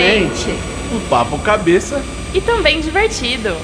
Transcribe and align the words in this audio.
mente. 0.00 0.48
Um 0.94 1.00
papo 1.10 1.38
cabeça. 1.40 2.02
E 2.32 2.40
também 2.40 2.80
divertido. 2.80 3.54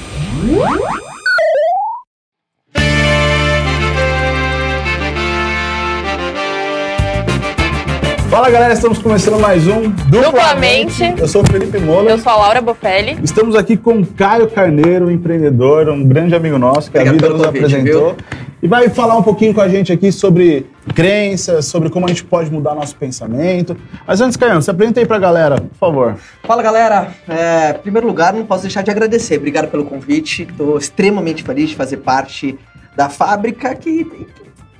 Fala 8.29 8.51
galera, 8.51 8.73
estamos 8.73 8.99
começando 8.99 9.39
mais 9.39 9.65
um 9.67 9.89
Duplamente. 9.89 11.15
Eu 11.17 11.27
sou 11.27 11.41
o 11.41 11.47
Felipe 11.47 11.79
Mola. 11.79 12.11
Eu 12.11 12.19
sou 12.19 12.31
a 12.31 12.35
Laura 12.35 12.61
Bofelli. 12.61 13.17
Estamos 13.23 13.55
aqui 13.55 13.75
com 13.75 14.05
Caio 14.05 14.47
Carneiro, 14.47 15.07
um 15.07 15.11
empreendedor, 15.11 15.89
um 15.89 16.05
grande 16.05 16.35
amigo 16.35 16.59
nosso 16.59 16.91
que 16.91 16.99
Obrigado 16.99 17.15
a 17.15 17.29
vida 17.29 17.29
nos 17.29 17.45
convite, 17.47 17.65
apresentou. 17.65 18.15
E 18.61 18.67
vai 18.67 18.89
falar 18.89 19.15
um 19.17 19.23
pouquinho 19.23 19.53
com 19.53 19.61
a 19.61 19.69
gente 19.69 19.93
aqui 19.93 20.11
sobre 20.11 20.65
crenças, 20.95 21.65
sobre 21.65 21.89
como 21.89 22.05
a 22.05 22.09
gente 22.09 22.23
pode 22.23 22.51
mudar 22.51 22.73
nosso 22.73 22.95
pensamento. 22.95 23.77
Mas 24.05 24.19
antes, 24.19 24.35
Caio, 24.35 24.61
se 24.61 24.71
apresenta 24.71 24.99
aí 24.99 25.05
pra 25.05 25.19
galera, 25.19 25.61
por 25.61 25.77
favor. 25.77 26.17
Fala 26.43 26.63
galera, 26.63 27.13
é, 27.27 27.75
em 27.77 27.81
primeiro 27.81 28.07
lugar, 28.07 28.33
não 28.33 28.45
posso 28.45 28.63
deixar 28.63 28.81
de 28.81 28.89
agradecer. 28.89 29.37
Obrigado 29.37 29.69
pelo 29.69 29.85
convite. 29.85 30.43
Estou 30.43 30.77
extremamente 30.77 31.43
feliz 31.43 31.69
de 31.69 31.75
fazer 31.75 31.97
parte 31.97 32.57
da 32.95 33.09
fábrica 33.09 33.75
que, 33.75 34.27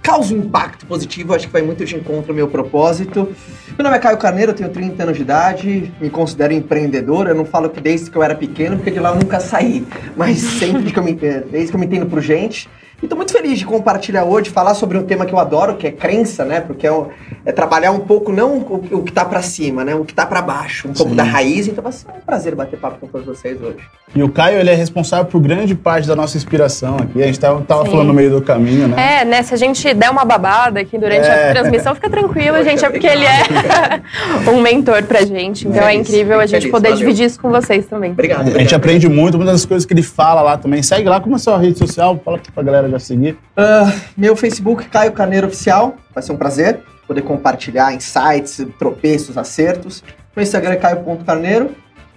causa 0.08 0.34
um 0.34 0.38
impacto 0.38 0.86
positivo. 0.86 1.34
Acho 1.34 1.48
que 1.48 1.52
vai 1.54 1.62
muito 1.62 1.84
de 1.84 1.94
encontro 1.98 2.32
ao 2.32 2.36
meu 2.36 2.48
propósito. 2.48 3.36
Meu 3.78 3.84
nome 3.84 3.98
é 3.98 4.00
Caio 4.00 4.18
Carneiro, 4.18 4.54
tenho 4.54 4.70
30 4.70 5.04
anos 5.04 5.18
de 5.18 5.22
idade, 5.22 5.94
me 6.00 6.10
considero 6.10 6.54
empreendedor. 6.54 7.28
Eu 7.28 7.36
não 7.36 7.44
falo 7.44 7.70
que 7.70 7.82
desde 7.82 8.10
que 8.10 8.18
eu 8.18 8.24
era 8.24 8.34
pequeno, 8.34 8.78
porque 8.78 8.90
de 8.90 9.02
lá 9.02 9.10
eu 9.10 9.16
nunca 9.16 9.42
saí. 9.42 9.86
Mas 10.16 10.38
sempre 10.38 10.94
que 10.94 10.98
eu 10.98 11.04
me, 11.04 11.14
desde 11.14 11.72
que 11.72 11.76
eu 11.76 11.80
me 11.80 11.86
entendo 11.86 12.06
por 12.06 12.22
gente. 12.22 12.70
E 13.00 13.06
estou 13.06 13.16
muito 13.16 13.32
feliz 13.32 13.60
de 13.60 13.66
compartilhar 13.66 14.24
hoje, 14.24 14.50
falar 14.50 14.74
sobre 14.74 14.98
um 14.98 15.04
tema 15.04 15.24
que 15.24 15.32
eu 15.32 15.38
adoro, 15.38 15.76
que 15.76 15.86
é 15.86 15.92
crença, 15.92 16.44
né? 16.44 16.62
Porque 16.62 16.88
é, 16.88 16.92
um- 16.92 17.06
é 17.46 17.52
trabalhar 17.52 17.92
um 17.92 18.00
pouco, 18.00 18.32
não 18.32 18.58
o, 18.58 18.84
o 18.92 19.04
que 19.04 19.12
está 19.12 19.24
para 19.24 19.42
cima, 19.44 19.86
né? 19.86 19.94
O 19.94 20.04
que 20.04 20.14
está 20.14 20.26
para 20.26 20.42
baixo, 20.42 20.88
um 20.88 20.94
pouco 20.94 21.12
Sim. 21.12 21.16
da 21.16 21.22
raiz. 21.24 21.68
Então 21.68 21.84
vai 21.84 21.92
ser 21.94 22.08
um 22.08 22.22
prazer 22.26 22.56
bater 22.56 22.80
papo 22.80 22.98
com 23.00 23.06
todos 23.06 23.28
vocês 23.28 23.62
hoje. 23.62 23.78
E 24.16 24.24
o 24.24 24.30
Caio, 24.30 24.58
ele 24.60 24.72
é 24.72 24.74
responsável 24.74 25.26
por 25.26 25.40
grande 25.40 25.76
parte 25.76 26.08
da 26.08 26.16
nossa 26.16 26.38
inspiração 26.38 26.96
aqui. 26.98 27.22
A 27.22 27.28
gente 27.28 27.40
tava, 27.40 27.62
tava 27.62 27.86
Sim. 27.86 27.92
falando 27.92 28.08
no 28.08 28.14
meio 28.16 28.32
do 28.32 28.42
caminho, 28.42 28.88
né? 28.88 29.20
É, 29.22 29.26
né? 29.26 29.44
Se 29.44 29.54
a 29.54 29.58
gente 29.58 29.94
der 29.94 30.10
uma 30.10 30.26
babada 30.26 30.80
aqui 30.80 30.98
durante 30.98 31.28
É. 31.28 31.50
a 31.52 31.54
transmissão, 31.54 31.94
fica 31.94 32.10
tranquilo, 32.10 32.64
gente. 32.64 32.84
É 32.84 32.90
porque 32.90 33.06
ele 33.06 33.26
é 33.26 34.02
um 34.52 34.60
mentor 34.60 35.04
pra 35.04 35.22
gente. 35.24 35.68
Então 35.68 35.88
é, 35.88 35.94
É 35.94 35.96
incrível 35.96 36.40
a 36.40 36.48
gente 36.48 36.62
feliz, 36.62 36.72
poder 36.72 36.90
valeu. 36.90 36.98
dividir 37.06 37.28
isso 37.28 37.40
com 37.40 37.52
vocês 37.52 37.86
também. 37.86 38.12
Obrigado. 38.14 38.40
A 38.42 38.44
gente 38.46 38.54
obrigado. 38.56 38.74
aprende 38.80 39.08
muito, 39.08 39.38
muitas 39.38 39.54
das 39.62 39.66
coisas 39.68 39.86
que 39.86 39.94
ele 39.94 40.02
fala 40.02 40.42
lá 40.42 40.58
também. 40.58 40.82
Segue 40.82 41.08
lá, 41.08 41.20
como 41.22 41.36
é 41.36 41.38
a 41.38 41.40
sua 41.40 41.60
rede 41.60 41.78
social? 41.78 42.20
Fala 42.26 42.40
pra 42.56 42.64
galera 42.64 42.87
já 42.90 43.00
seguir. 43.00 43.38
Ah, 43.56 43.92
meu 44.16 44.36
Facebook, 44.36 44.86
Caio 44.90 45.12
Carneiro 45.12 45.48
Oficial. 45.48 45.96
Vai 46.14 46.24
ser 46.24 46.32
um 46.32 46.38
prazer 46.38 46.80
poder 47.08 47.22
compartilhar 47.22 47.94
insights, 47.94 48.66
tropeços, 48.78 49.38
acertos. 49.38 50.04
Meu 50.36 50.44
Instagram 50.44 50.74
é 50.74 50.76
caio.carneiro. 50.76 51.72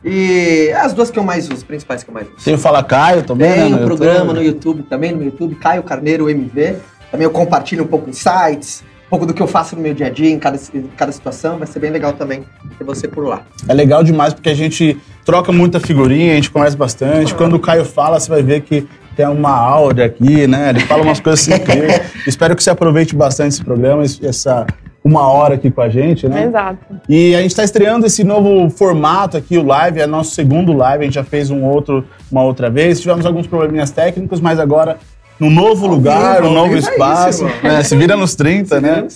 E 0.05 0.73
as 0.77 0.93
duas 0.95 1.11
que 1.11 1.19
eu 1.19 1.23
mais 1.23 1.45
uso, 1.45 1.57
as 1.57 1.62
principais 1.62 2.03
que 2.03 2.11
eu 2.11 2.15
mais 2.15 2.27
uso. 2.27 2.45
Tem 2.45 2.55
o 2.55 2.59
Fala 2.59 2.83
Caio 2.83 3.23
também, 3.23 3.53
Tem 3.53 3.71
né? 3.71 3.77
um 3.77 3.81
no 3.81 3.85
programa 3.87 4.19
YouTube. 4.19 4.35
no 4.35 4.43
YouTube 4.43 4.83
também, 4.85 5.12
no 5.12 5.19
meu 5.19 5.27
YouTube, 5.27 5.55
Caio 5.57 5.83
Carneiro 5.83 6.29
MV. 6.29 6.77
Também 7.11 7.25
eu 7.25 7.31
compartilho 7.31 7.84
um 7.84 7.87
pouco 7.87 8.09
insights, 8.09 8.83
um 9.07 9.11
pouco 9.11 9.27
do 9.27 9.34
que 9.34 9.43
eu 9.43 9.47
faço 9.47 9.77
no 9.77 9.83
meu 9.83 9.93
dia 9.93 10.07
a 10.07 10.11
dia, 10.11 10.31
em 10.31 10.39
cada, 10.39 10.59
em 10.73 10.83
cada 10.97 11.12
situação. 11.12 11.59
Vai 11.59 11.67
ser 11.67 11.81
bem 11.81 11.91
legal 11.91 12.15
também 12.15 12.45
ter 12.79 12.84
você 12.84 13.07
por 13.07 13.27
lá. 13.27 13.43
É 13.69 13.75
legal 13.75 14.03
demais 14.03 14.33
porque 14.33 14.49
a 14.49 14.55
gente 14.55 14.97
troca 15.25 15.53
muita 15.53 15.79
figurinha, 15.79 16.33
a 16.33 16.37
gente 16.37 16.51
conversa 16.51 16.79
bastante. 16.79 17.34
Quando 17.34 17.55
o 17.55 17.61
Caio 17.61 17.84
fala, 17.84 18.19
você 18.19 18.31
vai 18.31 18.43
ver 18.43 18.62
que 18.62 18.89
tem 19.21 19.29
uma 19.29 19.51
áurea 19.51 20.07
aqui, 20.07 20.47
né? 20.47 20.71
Ele 20.71 20.81
fala 20.81 21.03
umas 21.03 21.21
coisas 21.21 21.47
assim. 21.47 21.63
Espero 22.27 22.57
que 22.57 22.63
você 22.63 22.71
aproveite 22.71 23.15
bastante 23.15 23.49
esse 23.49 23.65
programa, 23.65 24.03
essa 24.03 24.67
uma 25.05 25.29
hora 25.29 25.55
aqui 25.55 25.71
com 25.71 25.81
a 25.81 25.89
gente, 25.89 26.27
né? 26.29 26.45
Exato. 26.45 26.79
E 27.09 27.35
a 27.35 27.43
gente 27.43 27.51
está 27.51 27.65
estreando 27.65 28.07
esse 28.07 28.25
novo 28.25 28.69
formato 28.71 29.37
aqui, 29.37 29.59
o 29.59 29.62
live, 29.62 30.00
é 30.00 30.06
nosso 30.06 30.33
segundo 30.33 30.72
live, 30.72 31.03
a 31.03 31.06
gente 31.06 31.15
já 31.15 31.25
fez 31.25 31.50
um 31.50 31.65
outro 31.65 32.05
uma 32.31 32.43
outra 32.43 32.71
vez. 32.71 33.00
Tivemos 33.00 33.27
alguns 33.27 33.47
probleminhas 33.47 33.91
técnicos, 33.91 34.41
mas 34.41 34.59
agora 34.59 34.99
num 35.39 35.50
novo 35.50 35.87
lugar, 35.87 36.37
vivo, 36.37 36.49
um 36.49 36.55
novo 36.55 36.75
é 36.75 36.78
espaço. 36.78 37.47
isso, 37.47 37.62
né? 37.62 37.83
Se 37.83 37.97
vira 37.97 38.17
nos 38.17 38.34
30, 38.34 38.81
né? 38.81 39.06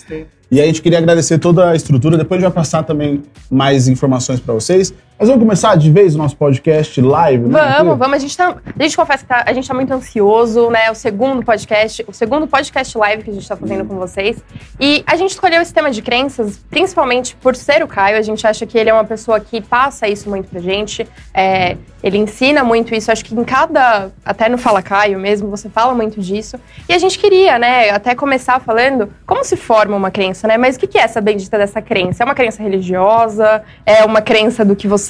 E 0.51 0.61
a 0.61 0.65
gente 0.65 0.81
queria 0.81 0.99
agradecer 0.99 1.39
toda 1.39 1.71
a 1.71 1.75
estrutura. 1.75 2.17
Depois 2.17 2.39
a 2.39 2.41
gente 2.41 2.53
vai 2.53 2.63
passar 2.63 2.83
também 2.83 3.23
mais 3.49 3.87
informações 3.87 4.39
para 4.39 4.53
vocês. 4.53 4.93
Mas 5.17 5.29
vamos 5.29 5.43
começar 5.45 5.77
de 5.77 5.89
vez 5.89 6.13
o 6.13 6.17
nosso 6.17 6.35
podcast 6.35 6.99
live, 6.99 7.47
né? 7.47 7.75
Vamos, 7.77 7.97
vamos. 7.97 8.17
A 8.17 8.19
gente, 8.19 8.35
tá, 8.35 8.53
a 8.77 8.83
gente 8.83 8.97
confessa 8.97 9.23
que 9.23 9.29
tá- 9.29 9.43
a 9.47 9.53
gente 9.53 9.65
tá 9.65 9.73
muito 9.73 9.93
ansioso, 9.93 10.69
né? 10.69 10.91
O 10.91 10.95
segundo 10.95 11.41
podcast, 11.41 12.03
o 12.05 12.11
segundo 12.11 12.45
podcast 12.47 12.97
live 12.97 13.23
que 13.23 13.29
a 13.29 13.33
gente 13.33 13.47
tá 13.47 13.55
fazendo 13.55 13.85
com 13.85 13.95
vocês. 13.95 14.43
E 14.77 15.05
a 15.07 15.15
gente 15.15 15.29
escolheu 15.31 15.61
esse 15.61 15.73
tema 15.73 15.89
de 15.89 16.01
crenças, 16.01 16.57
principalmente 16.69 17.33
por 17.37 17.55
ser 17.55 17.81
o 17.81 17.87
Caio. 17.87 18.17
A 18.17 18.21
gente 18.21 18.45
acha 18.45 18.65
que 18.65 18.77
ele 18.77 18.89
é 18.89 18.93
uma 18.93 19.05
pessoa 19.05 19.39
que 19.39 19.61
passa 19.61 20.05
isso 20.05 20.29
muito 20.29 20.49
pra 20.49 20.59
gente. 20.59 21.07
É, 21.33 21.77
ele 22.03 22.17
ensina 22.17 22.61
muito 22.65 22.93
isso. 22.93 23.09
Acho 23.09 23.23
que 23.23 23.33
em 23.33 23.43
cada. 23.45 24.09
Até 24.25 24.49
no 24.49 24.57
Fala 24.57 24.81
Caio 24.81 25.17
mesmo, 25.17 25.49
você 25.49 25.69
fala 25.69 25.93
muito 25.95 26.19
disso. 26.19 26.57
E 26.89 26.93
a 26.93 26.97
gente 26.99 27.17
queria, 27.17 27.57
né, 27.57 27.89
até 27.89 28.15
começar 28.15 28.59
falando 28.59 29.09
como 29.25 29.45
se 29.45 29.55
forma 29.55 29.95
uma 29.95 30.11
crença, 30.11 30.45
né? 30.45 30.57
Mas 30.57 30.75
o 30.75 30.79
que 30.79 30.87
que 30.87 30.97
é 30.97 31.03
essa 31.03 31.21
bendita 31.21 31.57
dessa 31.57 31.81
crença? 31.81 32.21
É 32.21 32.25
uma 32.25 32.35
crença 32.35 32.61
religiosa? 32.61 33.63
É 33.85 34.03
uma 34.03 34.19
crença 34.21 34.65
do 34.65 34.75
que 34.75 34.89
você. 34.89 35.04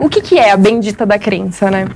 O 0.00 0.08
que, 0.08 0.20
que 0.20 0.38
é 0.38 0.50
a 0.50 0.56
bendita 0.56 1.06
da 1.06 1.18
crença, 1.18 1.70
né? 1.70 1.86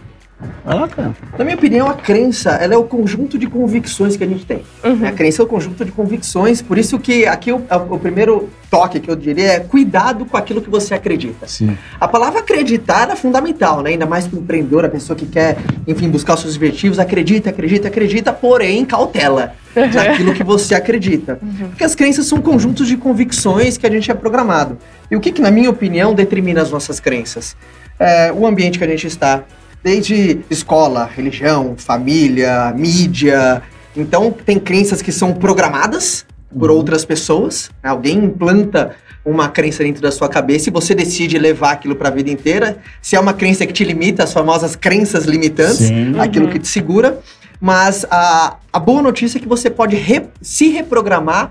Vai 0.64 0.74
lá, 0.74 0.88
cara. 0.88 1.14
Na 1.38 1.44
minha 1.44 1.56
opinião, 1.56 1.88
a 1.88 1.94
crença 1.94 2.50
ela 2.50 2.74
é 2.74 2.76
o 2.76 2.84
conjunto 2.84 3.38
de 3.38 3.46
convicções 3.46 4.16
que 4.16 4.24
a 4.24 4.26
gente 4.26 4.44
tem. 4.44 4.62
Uhum. 4.84 5.06
A 5.06 5.12
crença 5.12 5.42
é 5.42 5.44
o 5.44 5.48
conjunto 5.48 5.84
de 5.84 5.92
convicções, 5.92 6.62
por 6.62 6.78
isso 6.78 6.98
que 6.98 7.26
aqui 7.26 7.52
o, 7.52 7.62
o 7.90 7.98
primeiro 7.98 8.48
toque 8.70 9.00
que 9.00 9.10
eu 9.10 9.16
diria 9.16 9.52
é 9.52 9.60
cuidado 9.60 10.24
com 10.24 10.36
aquilo 10.36 10.62
que 10.62 10.70
você 10.70 10.94
acredita. 10.94 11.46
Sim. 11.46 11.76
A 12.00 12.06
palavra 12.06 12.40
acreditar 12.40 13.10
é 13.10 13.16
fundamental, 13.16 13.82
né? 13.82 13.90
Ainda 13.90 14.06
mais 14.06 14.26
para 14.26 14.38
o 14.38 14.42
empreendedor, 14.42 14.84
a 14.84 14.88
pessoa 14.88 15.16
que 15.16 15.26
quer, 15.26 15.58
enfim, 15.86 16.08
buscar 16.08 16.34
os 16.34 16.40
seus 16.40 16.56
objetivos, 16.56 16.98
acredita, 16.98 17.50
acredita, 17.50 17.88
acredita, 17.88 18.32
porém 18.32 18.84
cautela 18.84 19.54
naquilo 19.74 20.34
que 20.34 20.44
você 20.44 20.74
acredita. 20.74 21.38
Porque 21.68 21.84
as 21.84 21.94
crenças 21.94 22.26
são 22.26 22.40
conjuntos 22.40 22.86
de 22.86 22.96
convicções 22.96 23.76
que 23.76 23.86
a 23.86 23.90
gente 23.90 24.10
é 24.10 24.14
programado. 24.14 24.78
E 25.10 25.16
o 25.16 25.20
que, 25.20 25.32
que 25.32 25.42
na 25.42 25.50
minha 25.50 25.70
opinião, 25.70 26.14
determina 26.14 26.62
as 26.62 26.70
nossas 26.70 27.00
crenças? 27.00 27.56
É, 27.98 28.32
o 28.32 28.46
ambiente 28.46 28.78
que 28.78 28.84
a 28.84 28.88
gente 28.88 29.06
está, 29.06 29.44
desde 29.82 30.40
escola, 30.50 31.04
religião, 31.14 31.74
família, 31.76 32.72
mídia. 32.76 33.62
Então, 33.96 34.30
tem 34.30 34.58
crenças 34.58 35.00
que 35.02 35.10
são 35.12 35.32
programadas 35.32 36.24
por 36.56 36.70
outras 36.70 37.04
pessoas. 37.04 37.70
né? 37.82 37.90
Alguém 37.90 38.16
implanta 38.24 38.94
uma 39.24 39.48
crença 39.48 39.82
dentro 39.84 40.00
da 40.00 40.10
sua 40.10 40.28
cabeça 40.28 40.70
e 40.70 40.72
você 40.72 40.94
decide 40.94 41.38
levar 41.38 41.72
aquilo 41.72 41.94
para 41.94 42.08
a 42.08 42.12
vida 42.12 42.30
inteira. 42.30 42.78
Se 43.02 43.16
é 43.16 43.20
uma 43.20 43.34
crença 43.34 43.66
que 43.66 43.72
te 43.72 43.84
limita, 43.84 44.24
as 44.24 44.32
famosas 44.32 44.74
crenças 44.74 45.24
limitantes, 45.24 45.76
Sim. 45.76 46.18
aquilo 46.18 46.46
Uhum. 46.46 46.52
que 46.52 46.58
te 46.58 46.68
segura. 46.68 47.18
Mas 47.60 48.06
a, 48.10 48.56
a 48.72 48.78
boa 48.78 49.02
notícia 49.02 49.36
é 49.36 49.40
que 49.40 49.46
você 49.48 49.68
pode 49.68 49.94
re- 49.94 50.28
se 50.40 50.68
reprogramar 50.70 51.50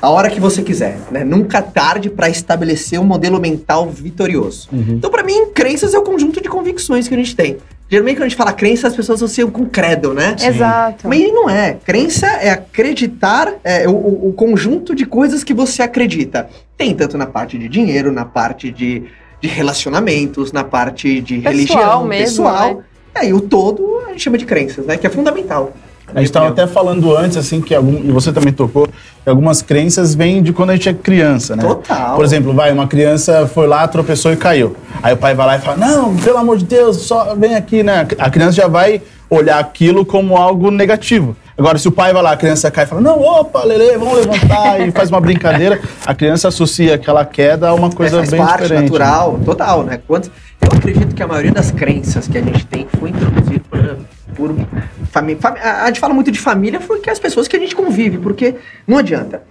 a 0.00 0.08
hora 0.08 0.30
que 0.30 0.38
você 0.38 0.62
quiser. 0.62 0.98
Né? 1.10 1.24
Nunca 1.24 1.60
tarde 1.60 2.08
para 2.08 2.28
estabelecer 2.28 3.00
um 3.00 3.04
modelo 3.04 3.40
mental 3.40 3.88
vitorioso. 3.90 4.68
Uhum. 4.72 4.84
Então, 4.98 5.10
para 5.10 5.24
mim, 5.24 5.46
crenças 5.52 5.94
é 5.94 5.98
o 5.98 6.02
conjunto 6.02 6.40
de 6.40 6.48
convicções 6.48 7.08
que 7.08 7.14
a 7.14 7.16
gente 7.16 7.34
tem. 7.34 7.56
Geralmente, 7.90 8.16
quando 8.16 8.24
a 8.24 8.28
gente 8.28 8.36
fala 8.36 8.52
crença, 8.52 8.86
as 8.86 8.94
pessoas 8.94 9.18
associam 9.20 9.50
com 9.50 9.64
credo, 9.66 10.12
né? 10.12 10.36
Exato. 10.40 11.08
Mas 11.08 11.32
não 11.32 11.48
é. 11.50 11.78
Crença 11.84 12.26
é 12.26 12.50
acreditar, 12.50 13.52
é 13.64 13.88
o, 13.88 13.92
o- 13.92 14.28
o 14.28 14.32
conjunto 14.34 14.94
de 14.94 15.04
coisas 15.06 15.42
que 15.42 15.54
você 15.54 15.82
acredita. 15.82 16.48
Tem 16.76 16.94
tanto 16.94 17.18
na 17.18 17.26
parte 17.26 17.58
de 17.58 17.66
dinheiro, 17.68 18.12
na 18.12 18.26
parte 18.26 18.70
de, 18.70 19.04
de 19.40 19.48
relacionamentos, 19.48 20.52
na 20.52 20.64
parte 20.64 21.20
de 21.20 21.36
Pessoal 21.36 21.52
religião, 21.52 22.04
mesmo, 22.04 22.44
pessoal. 22.44 22.74
né? 22.76 22.82
E 23.14 23.18
aí 23.18 23.32
o 23.32 23.40
todo 23.40 24.02
a 24.06 24.10
gente 24.10 24.22
chama 24.22 24.38
de 24.38 24.44
crenças, 24.44 24.86
né? 24.86 24.96
Que 24.96 25.06
é 25.06 25.10
fundamental. 25.10 25.72
A 26.14 26.20
gente 26.20 26.28
estava 26.28 26.48
até 26.48 26.66
falando 26.66 27.14
antes, 27.14 27.36
assim, 27.36 27.60
que 27.60 27.74
algum, 27.74 28.02
e 28.02 28.10
você 28.10 28.32
também 28.32 28.50
tocou, 28.50 28.86
que 28.88 29.28
algumas 29.28 29.60
crenças 29.60 30.14
vêm 30.14 30.42
de 30.42 30.54
quando 30.54 30.70
a 30.70 30.72
gente 30.74 30.88
é 30.88 30.94
criança, 30.94 31.54
né? 31.54 31.62
Total. 31.62 32.16
Por 32.16 32.24
exemplo, 32.24 32.54
vai, 32.54 32.72
uma 32.72 32.86
criança 32.86 33.46
foi 33.46 33.66
lá, 33.66 33.86
tropeçou 33.86 34.32
e 34.32 34.36
caiu. 34.36 34.74
Aí 35.02 35.12
o 35.12 35.18
pai 35.18 35.34
vai 35.34 35.46
lá 35.46 35.56
e 35.56 35.60
fala, 35.60 35.76
não, 35.76 36.16
pelo 36.16 36.38
amor 36.38 36.56
de 36.56 36.64
Deus, 36.64 36.96
só 37.02 37.34
vem 37.34 37.54
aqui, 37.56 37.82
né? 37.82 38.06
A 38.18 38.30
criança 38.30 38.52
já 38.52 38.66
vai 38.66 39.02
olhar 39.28 39.58
aquilo 39.58 40.06
como 40.06 40.38
algo 40.38 40.70
negativo. 40.70 41.36
Agora, 41.58 41.76
se 41.76 41.86
o 41.88 41.92
pai 41.92 42.14
vai 42.14 42.22
lá, 42.22 42.32
a 42.32 42.36
criança 42.38 42.70
cai 42.70 42.84
e 42.84 42.86
fala, 42.86 43.02
não, 43.02 43.20
opa, 43.20 43.64
Lele, 43.64 43.98
vamos 43.98 44.14
levantar, 44.24 44.80
e 44.80 44.90
faz 44.90 45.10
uma 45.10 45.20
brincadeira, 45.20 45.78
a 46.06 46.14
criança 46.14 46.48
associa 46.48 46.94
aquela 46.94 47.24
queda 47.26 47.68
a 47.68 47.74
uma 47.74 47.90
coisa 47.90 48.16
É, 48.16 48.18
faz 48.20 48.30
bem 48.30 48.40
parte, 48.40 48.62
diferente. 48.62 48.84
natural, 48.84 49.38
total, 49.44 49.82
né? 49.82 50.00
Quantos, 50.06 50.30
eu 50.60 50.68
acredito 50.76 51.14
que 51.14 51.22
a 51.22 51.26
maioria 51.26 51.52
das 51.52 51.70
crenças 51.70 52.26
que 52.28 52.38
a 52.38 52.42
gente 52.42 52.66
tem 52.66 52.86
foi 52.98 53.10
introduzida 53.10 53.60
por, 53.70 53.98
por 54.34 54.66
família. 55.10 55.38
A 55.82 55.86
gente 55.86 56.00
fala 56.00 56.14
muito 56.14 56.30
de 56.30 56.38
família 56.38 56.80
porque 56.80 57.08
é 57.08 57.12
as 57.12 57.18
pessoas 57.18 57.48
que 57.48 57.56
a 57.56 57.60
gente 57.60 57.74
convive, 57.74 58.18
porque 58.18 58.54
não 58.86 58.98
adianta. 58.98 59.42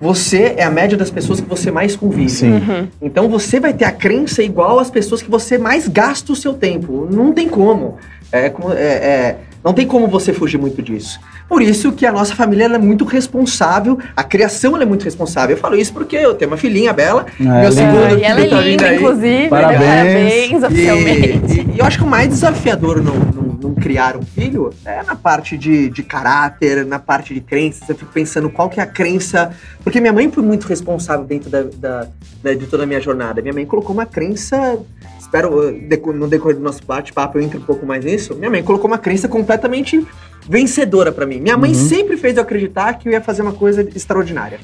você 0.00 0.54
é 0.56 0.64
a 0.64 0.70
média 0.70 0.96
das 0.96 1.10
pessoas 1.10 1.40
que 1.40 1.48
você 1.48 1.70
mais 1.70 1.96
convive. 1.96 2.28
Sim. 2.28 2.88
Então 3.00 3.28
você 3.28 3.58
vai 3.58 3.72
ter 3.72 3.84
a 3.84 3.92
crença 3.92 4.42
igual 4.42 4.78
às 4.78 4.90
pessoas 4.90 5.22
que 5.22 5.30
você 5.30 5.56
mais 5.56 5.88
gasta 5.88 6.32
o 6.32 6.36
seu 6.36 6.52
tempo. 6.54 7.08
Não 7.10 7.32
tem 7.32 7.48
como. 7.48 7.96
É, 8.32 8.48
como- 8.50 8.72
é- 8.72 8.76
é- 8.78 9.36
não 9.64 9.72
tem 9.72 9.86
como 9.86 10.06
você 10.06 10.32
fugir 10.32 10.58
muito 10.58 10.80
disso. 10.80 11.18
Por 11.48 11.60
isso 11.62 11.90
que 11.92 12.04
a 12.06 12.12
nossa 12.12 12.34
família 12.34 12.64
ela 12.64 12.74
é 12.76 12.78
muito 12.78 13.04
responsável, 13.04 13.98
a 14.16 14.22
criação 14.22 14.74
ela 14.74 14.82
é 14.82 14.86
muito 14.86 15.04
responsável. 15.04 15.56
Eu 15.56 15.60
falo 15.60 15.76
isso 15.76 15.92
porque 15.92 16.16
eu 16.16 16.34
tenho 16.34 16.50
uma 16.50 16.56
filhinha 16.56 16.92
bela, 16.92 17.26
É, 17.38 17.42
meu 17.42 17.54
linda. 17.70 17.72
segundo 17.72 18.04
Ah, 18.04 18.12
e 18.14 18.22
ela 18.22 18.36
tá 18.36 18.40
é 18.40 18.46
vindo 18.46 18.60
linda, 18.62 18.94
inclusive. 18.94 19.42
né? 19.42 19.48
Parabéns. 19.48 19.80
Parabéns, 19.80 20.62
oficialmente. 20.62 21.28
E, 21.52 21.60
e- 21.60 21.74
e 21.74 21.78
eu 21.78 21.84
acho 21.84 21.98
que 21.98 22.04
o 22.04 22.06
mais 22.06 22.28
desafiador 22.28 23.02
não, 23.02 23.14
não, 23.14 23.42
não 23.60 23.74
criar 23.74 24.16
um 24.16 24.22
filho 24.22 24.70
é 24.84 25.02
na 25.02 25.14
parte 25.16 25.56
de, 25.56 25.88
de 25.90 26.02
caráter, 26.02 26.84
na 26.86 26.98
parte 26.98 27.32
de 27.34 27.40
crenças. 27.40 27.88
Eu 27.88 27.94
fico 27.96 28.12
pensando 28.12 28.48
qual 28.50 28.68
que 28.68 28.78
é 28.80 28.82
a 28.82 28.86
crença. 28.86 29.50
Porque 29.82 30.00
minha 30.00 30.12
mãe 30.12 30.30
foi 30.30 30.42
muito 30.44 30.66
responsável 30.66 31.24
dentro 31.24 31.48
da, 31.50 31.62
da- 31.62 32.06
da- 32.42 32.54
de 32.54 32.66
toda 32.66 32.82
a 32.84 32.86
minha 32.86 33.00
jornada. 33.00 33.40
Minha 33.42 33.54
mãe 33.54 33.64
colocou 33.66 33.92
uma 33.94 34.06
crença. 34.06 34.78
Espero 35.26 35.72
deco- 35.72 36.12
no 36.12 36.28
decorrer 36.28 36.56
do 36.56 36.62
nosso 36.62 36.84
bate-papo 36.86 37.36
eu 37.36 37.42
entre 37.42 37.58
um 37.58 37.62
pouco 37.62 37.84
mais 37.84 38.04
nisso. 38.04 38.34
Minha 38.36 38.48
mãe 38.48 38.62
colocou 38.62 38.86
uma 38.86 38.96
crença 38.96 39.26
completamente 39.28 40.06
vencedora 40.48 41.10
pra 41.10 41.26
mim. 41.26 41.40
Minha 41.40 41.56
mãe 41.56 41.70
Uhum. 41.72 41.88
sempre 41.88 42.16
fez 42.16 42.36
eu 42.36 42.42
acreditar 42.44 42.94
que 42.94 43.08
eu 43.08 43.12
ia 43.12 43.20
fazer 43.20 43.42
uma 43.42 43.52
coisa 43.52 43.82
extraordinária. 43.94 44.60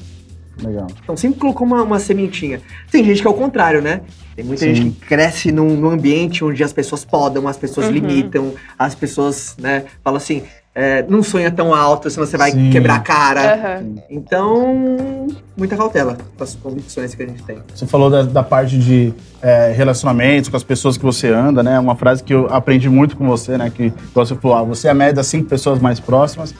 Legal. 0.63 0.87
Então 1.03 1.17
sempre 1.17 1.39
colocou 1.39 1.67
uma, 1.67 1.83
uma 1.83 1.99
sementinha. 1.99 2.61
Tem 2.89 3.03
gente 3.03 3.21
que 3.21 3.27
é 3.27 3.29
o 3.29 3.33
contrário, 3.33 3.81
né? 3.81 4.01
Tem 4.35 4.45
muita 4.45 4.63
Sim. 4.65 4.73
gente 4.73 4.95
que 4.95 5.05
cresce 5.05 5.51
num, 5.51 5.75
num 5.75 5.89
ambiente 5.89 6.45
onde 6.45 6.63
as 6.63 6.71
pessoas 6.71 7.03
podam, 7.03 7.45
as 7.47 7.57
pessoas 7.57 7.87
Uhum. 7.87 7.91
limitam, 7.93 8.53
as 8.79 8.95
pessoas, 8.95 9.55
né, 9.59 9.83
falam 10.03 10.17
assim, 10.17 10.43
é, 10.75 11.05
não 11.07 11.21
sonha 11.21 11.51
tão 11.51 11.73
alto, 11.73 12.09
senão 12.09 12.25
você 12.25 12.35
vai 12.35 12.51
Sim. 12.51 12.71
quebrar 12.71 12.95
a 12.95 12.99
cara. 12.99 13.53
Aham. 13.53 13.95
Então, 14.09 15.27
muita 15.55 15.77
cautela 15.77 16.17
com 16.35 16.43
as 16.43 16.55
convicções 16.55 17.13
que 17.13 17.21
a 17.21 17.27
gente 17.27 17.43
tem. 17.43 17.59
Você 17.73 17.85
falou 17.85 18.09
da, 18.09 18.23
da 18.23 18.41
parte 18.41 18.77
de 18.77 19.13
é, 19.41 19.71
relacionamentos 19.71 20.49
com 20.49 20.57
as 20.57 20.63
pessoas 20.63 20.97
que 20.97 21.03
você 21.03 21.29
anda, 21.29 21.61
né? 21.61 21.79
Uma 21.79 21.95
frase 21.95 22.23
que 22.23 22.33
eu 22.33 22.47
aprendi 22.49 22.89
muito 22.89 23.15
com 23.15 23.27
você, 23.27 23.55
né? 23.57 23.71
Que 23.73 23.93
você 24.15 24.33
falou, 24.35 24.57
ah, 24.57 24.63
você 24.63 24.87
é 24.87 24.91
a 24.91 24.95
média 24.95 25.13
das 25.13 25.27
cinco 25.27 25.47
pessoas 25.47 25.79
mais 25.79 25.99
próximas. 25.99 26.55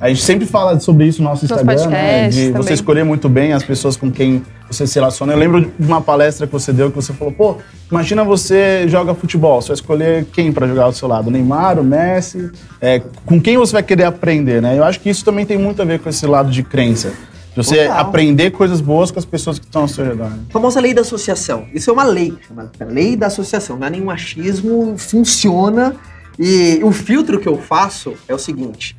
A 0.00 0.08
gente 0.08 0.22
sempre 0.22 0.46
fala 0.46 0.78
sobre 0.78 1.06
isso 1.06 1.20
no 1.22 1.28
nosso 1.28 1.42
Nos 1.44 1.50
Instagram, 1.50 1.86
né? 1.88 2.22
podcasts 2.22 2.34
De 2.34 2.46
também. 2.52 2.62
você 2.62 2.72
escolher 2.74 3.04
muito 3.04 3.28
bem 3.28 3.52
as 3.52 3.64
pessoas 3.64 3.96
com 3.96 4.10
quem 4.12 4.42
você 4.70 4.86
se 4.86 4.94
relaciona. 4.94 5.32
Eu 5.32 5.38
lembro 5.38 5.60
de 5.60 5.86
uma 5.86 6.00
palestra 6.00 6.46
que 6.46 6.52
você 6.52 6.72
deu 6.72 6.90
que 6.90 6.96
você 6.96 7.12
falou, 7.12 7.32
pô, 7.32 7.56
imagina 7.90 8.22
você 8.22 8.86
joga 8.86 9.14
futebol, 9.14 9.60
você 9.60 9.68
vai 9.68 9.74
escolher 9.74 10.24
quem 10.32 10.52
para 10.52 10.68
jogar 10.68 10.84
ao 10.84 10.92
seu 10.92 11.08
lado? 11.08 11.28
O 11.28 11.30
Neymar, 11.30 11.80
o 11.80 11.84
Messi? 11.84 12.50
É, 12.80 13.02
com 13.26 13.40
quem 13.40 13.56
você 13.56 13.72
vai 13.72 13.82
querer 13.82 14.04
aprender, 14.04 14.62
né? 14.62 14.78
Eu 14.78 14.84
acho 14.84 15.00
que 15.00 15.10
isso 15.10 15.24
também 15.24 15.44
tem 15.44 15.58
muito 15.58 15.82
a 15.82 15.84
ver 15.84 15.98
com 15.98 16.08
esse 16.08 16.26
lado 16.26 16.50
de 16.50 16.62
crença. 16.62 17.08
De 17.08 17.56
você 17.56 17.86
Total. 17.86 17.98
aprender 17.98 18.50
coisas 18.52 18.80
boas 18.80 19.10
com 19.10 19.18
as 19.18 19.24
pessoas 19.24 19.58
que 19.58 19.64
estão 19.64 19.82
ao 19.82 19.88
seu 19.88 20.04
redor. 20.04 20.30
Né? 20.30 20.38
A 20.48 20.52
famosa 20.52 20.80
lei 20.80 20.94
da 20.94 21.00
associação. 21.00 21.64
Isso 21.74 21.90
é 21.90 21.92
uma 21.92 22.04
lei, 22.04 22.34
chama 22.46 22.70
lei 22.88 23.16
da 23.16 23.26
associação. 23.26 23.76
Não 23.76 23.86
é 23.86 23.90
nenhum 23.90 24.10
achismo, 24.10 24.94
funciona. 24.96 25.96
E 26.38 26.78
o 26.84 26.92
filtro 26.92 27.40
que 27.40 27.48
eu 27.48 27.58
faço 27.58 28.14
é 28.28 28.34
o 28.34 28.38
seguinte: 28.38 28.96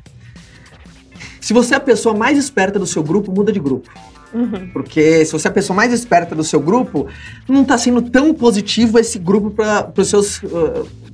se 1.40 1.52
você 1.52 1.74
é 1.74 1.76
a 1.76 1.80
pessoa 1.80 2.14
mais 2.14 2.38
esperta 2.38 2.78
do 2.78 2.86
seu 2.86 3.02
grupo, 3.02 3.32
muda 3.32 3.52
de 3.52 3.60
grupo. 3.60 3.88
Porque 4.72 5.24
se 5.24 5.32
você 5.32 5.48
é 5.48 5.50
a 5.50 5.54
pessoa 5.54 5.76
mais 5.76 5.92
esperta 5.92 6.34
do 6.34 6.44
seu 6.44 6.60
grupo, 6.60 7.08
não 7.48 7.64
tá 7.64 7.76
sendo 7.76 8.02
tão 8.02 8.32
positivo 8.32 8.98
esse 8.98 9.18
grupo 9.18 9.50
para 9.50 9.92
os 9.96 10.08
seus 10.08 10.40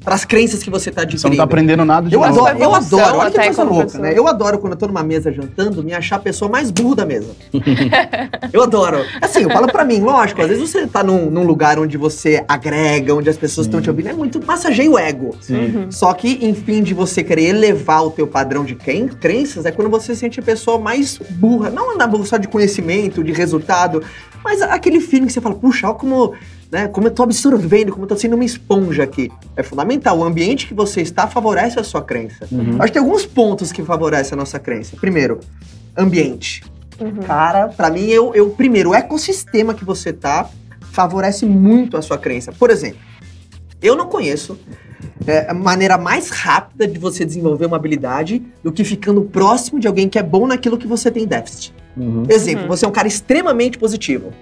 para 0.06 0.14
as 0.14 0.24
crenças 0.24 0.62
que 0.62 0.70
você 0.70 0.88
tá 0.88 1.02
adquirindo. 1.02 1.20
Você 1.22 1.28
não 1.30 1.36
tá 1.36 1.42
aprendendo 1.42 1.84
nada 1.84 2.08
de 2.08 2.14
Eu 2.14 2.20
novo. 2.20 2.32
adoro, 2.46 2.56
eu 2.58 2.62
evolução 2.62 2.98
adoro, 3.00 3.18
olha 3.18 3.30
que 3.32 3.38
coisa 3.40 3.62
louca, 3.64 3.98
né? 3.98 4.12
Eu 4.16 4.28
adoro 4.28 4.58
quando 4.60 4.74
eu 4.74 4.78
tô 4.78 4.86
numa 4.86 5.02
mesa 5.02 5.32
jantando, 5.32 5.82
me 5.82 5.92
achar 5.92 6.14
a 6.14 6.18
pessoa 6.20 6.48
mais 6.48 6.70
burra 6.70 6.94
da 6.94 7.04
mesa. 7.04 7.26
eu 8.52 8.62
adoro. 8.62 8.98
Assim, 9.20 9.40
eu 9.42 9.50
falo 9.50 9.66
pra 9.66 9.84
mim, 9.84 9.98
lógico, 10.00 10.40
às 10.40 10.46
vezes 10.46 10.70
você 10.70 10.86
tá 10.86 11.02
num, 11.02 11.28
num 11.28 11.42
lugar 11.42 11.76
onde 11.80 11.96
você 11.96 12.44
agrega, 12.46 13.16
onde 13.16 13.28
as 13.28 13.36
pessoas 13.36 13.66
estão 13.66 13.80
te 13.82 13.90
ouvindo, 13.90 14.08
é 14.08 14.12
muito 14.12 14.40
massageia 14.46 14.88
o 14.88 14.96
ego. 14.96 15.34
Sim. 15.40 15.88
Só 15.90 16.14
que, 16.14 16.38
em 16.40 16.54
fim 16.54 16.84
de 16.84 16.94
você 16.94 17.24
querer 17.24 17.46
elevar 17.48 18.04
o 18.06 18.10
teu 18.12 18.28
padrão 18.28 18.64
de 18.64 18.76
cren- 18.76 19.08
crenças, 19.08 19.66
é 19.66 19.72
quando 19.72 19.90
você 19.90 20.14
se 20.14 20.20
sente 20.20 20.38
a 20.38 20.42
pessoa 20.44 20.78
mais 20.78 21.18
burra. 21.30 21.68
Não 21.68 21.94
andar 21.94 22.06
burra 22.06 22.26
só 22.26 22.36
de 22.36 22.46
conhecimento, 22.46 23.24
de 23.24 23.32
resultado, 23.32 24.04
mas 24.44 24.62
aquele 24.62 25.00
feeling 25.00 25.26
que 25.26 25.32
você 25.32 25.40
fala, 25.40 25.56
puxa, 25.56 25.88
olha 25.88 25.96
como, 25.96 26.32
né, 26.70 26.88
como 26.88 27.06
eu 27.06 27.10
tô 27.10 27.22
absorvendo, 27.22 27.92
como 27.92 28.04
eu 28.04 28.08
tô 28.08 28.16
sendo 28.16 28.34
uma 28.34 28.44
esponja 28.44 29.02
aqui. 29.04 29.30
É 29.56 29.62
fundamental. 29.62 30.18
O 30.18 30.24
ambiente 30.24 30.66
que 30.66 30.74
você 30.74 31.00
está 31.00 31.26
favorece 31.26 31.78
a 31.78 31.84
sua 31.84 32.02
crença. 32.02 32.46
Uhum. 32.50 32.76
Acho 32.78 32.86
que 32.86 32.92
tem 32.92 33.02
alguns 33.02 33.24
pontos 33.24 33.72
que 33.72 33.82
favorecem 33.82 34.34
a 34.34 34.36
nossa 34.36 34.58
crença. 34.58 34.96
Primeiro, 34.96 35.40
ambiente. 35.96 36.62
Uhum. 37.00 37.16
Cara, 37.26 37.68
pra 37.68 37.90
mim, 37.90 38.06
eu, 38.06 38.34
eu 38.34 38.50
primeiro, 38.50 38.90
o 38.90 38.94
ecossistema 38.94 39.74
que 39.74 39.84
você 39.84 40.12
tá 40.12 40.48
favorece 40.92 41.44
muito 41.44 41.96
a 41.96 42.02
sua 42.02 42.16
crença. 42.18 42.52
Por 42.52 42.70
exemplo, 42.70 42.98
eu 43.82 43.94
não 43.94 44.06
conheço 44.06 44.58
é, 45.26 45.50
a 45.50 45.54
maneira 45.54 45.98
mais 45.98 46.30
rápida 46.30 46.86
de 46.88 46.98
você 46.98 47.24
desenvolver 47.24 47.66
uma 47.66 47.76
habilidade 47.76 48.42
do 48.62 48.72
que 48.72 48.82
ficando 48.82 49.20
próximo 49.22 49.78
de 49.78 49.86
alguém 49.86 50.08
que 50.08 50.18
é 50.18 50.22
bom 50.22 50.46
naquilo 50.46 50.78
que 50.78 50.86
você 50.86 51.10
tem 51.10 51.26
déficit. 51.26 51.74
Uhum. 51.96 52.24
Exemplo, 52.28 52.62
Uhum. 52.62 52.68
você 52.68 52.84
é 52.84 52.88
um 52.88 52.92
cara 52.92 53.08
extremamente 53.08 53.78
positivo. 53.78 54.32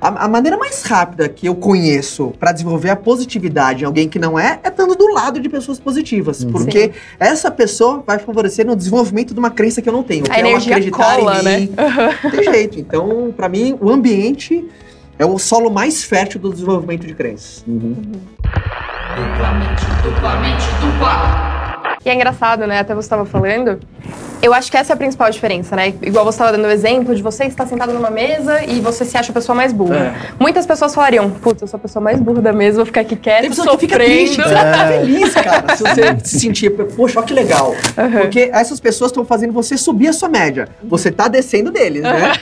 A, 0.00 0.24
a 0.24 0.28
maneira 0.28 0.56
mais 0.56 0.82
rápida 0.82 1.28
que 1.28 1.46
eu 1.46 1.54
conheço 1.54 2.32
pra 2.38 2.52
desenvolver 2.52 2.90
a 2.90 2.96
positividade 2.96 3.82
em 3.82 3.86
alguém 3.86 4.08
que 4.08 4.18
não 4.18 4.38
é, 4.38 4.60
é 4.62 4.68
estando 4.68 4.94
do 4.94 5.12
lado 5.12 5.40
de 5.40 5.48
pessoas 5.48 5.80
positivas. 5.80 6.42
Uhum. 6.42 6.52
Porque 6.52 6.92
essa 7.18 7.50
pessoa 7.50 8.02
vai 8.06 8.18
favorecer 8.18 8.64
no 8.66 8.76
desenvolvimento 8.76 9.34
de 9.34 9.40
uma 9.40 9.50
crença 9.50 9.82
que 9.82 9.88
eu 9.88 9.92
não 9.92 10.02
tenho. 10.02 10.24
que 10.24 10.30
A 10.30 10.38
é 10.38 10.44
o 10.44 10.46
energia 10.46 10.76
acreditar 10.76 11.16
cola, 11.16 11.40
em 11.40 11.44
né? 11.44 11.60
mim. 11.60 11.72
Não 12.22 12.30
tem 12.30 12.44
jeito. 12.44 12.78
Então, 12.78 13.32
pra 13.36 13.48
mim, 13.48 13.76
o 13.80 13.90
ambiente 13.90 14.64
é 15.18 15.26
o 15.26 15.38
solo 15.38 15.70
mais 15.70 16.04
fértil 16.04 16.40
do 16.40 16.52
desenvolvimento 16.52 17.06
de 17.06 17.14
crenças. 17.14 17.64
Uhum. 17.66 17.94
Duplamente, 19.16 19.84
duplamente, 20.02 20.64
dupla. 20.80 21.57
E 22.04 22.08
é 22.08 22.14
engraçado, 22.14 22.66
né? 22.66 22.78
Até 22.78 22.94
você 22.94 23.06
estava 23.06 23.24
falando. 23.24 23.80
Eu 24.40 24.54
acho 24.54 24.70
que 24.70 24.76
essa 24.76 24.92
é 24.92 24.94
a 24.94 24.96
principal 24.96 25.28
diferença, 25.30 25.74
né? 25.74 25.88
Igual 26.00 26.24
você 26.24 26.36
estava 26.36 26.52
dando 26.52 26.66
o 26.66 26.70
exemplo 26.70 27.12
de 27.14 27.20
você 27.20 27.44
estar 27.46 27.66
sentado 27.66 27.92
numa 27.92 28.08
mesa 28.08 28.64
e 28.64 28.78
você 28.80 29.04
se 29.04 29.16
acha 29.16 29.32
a 29.32 29.34
pessoa 29.34 29.54
mais 29.54 29.72
burra. 29.72 29.96
É. 29.96 30.14
Muitas 30.38 30.64
pessoas 30.64 30.94
falariam, 30.94 31.28
putz, 31.28 31.60
eu 31.60 31.66
sou 31.66 31.76
a 31.76 31.80
pessoa 31.80 32.00
mais 32.00 32.20
burra 32.20 32.40
da 32.40 32.52
mesa, 32.52 32.76
vou 32.76 32.86
ficar 32.86 33.00
aqui 33.00 33.16
quieta, 33.16 33.40
Tem 33.40 33.50
pessoa 33.50 33.76
que 33.76 33.88
fica 33.88 33.96
sofrendo. 33.96 34.16
triste, 34.16 34.36
você 34.40 34.54
tá 34.54 34.86
feliz, 34.86 35.34
cara. 35.34 35.76
Se 35.76 35.82
você 35.82 36.16
se 36.22 36.40
sentir, 36.40 36.70
poxa, 36.70 37.18
olha 37.18 37.26
que 37.26 37.34
legal. 37.34 37.74
Porque 38.22 38.48
essas 38.52 38.78
pessoas 38.78 39.10
estão 39.10 39.24
fazendo 39.24 39.52
você 39.52 39.76
subir 39.76 40.06
a 40.06 40.12
sua 40.12 40.28
média. 40.28 40.68
Você 40.84 41.10
tá 41.10 41.26
descendo 41.26 41.72
deles, 41.72 42.02
né? 42.02 42.32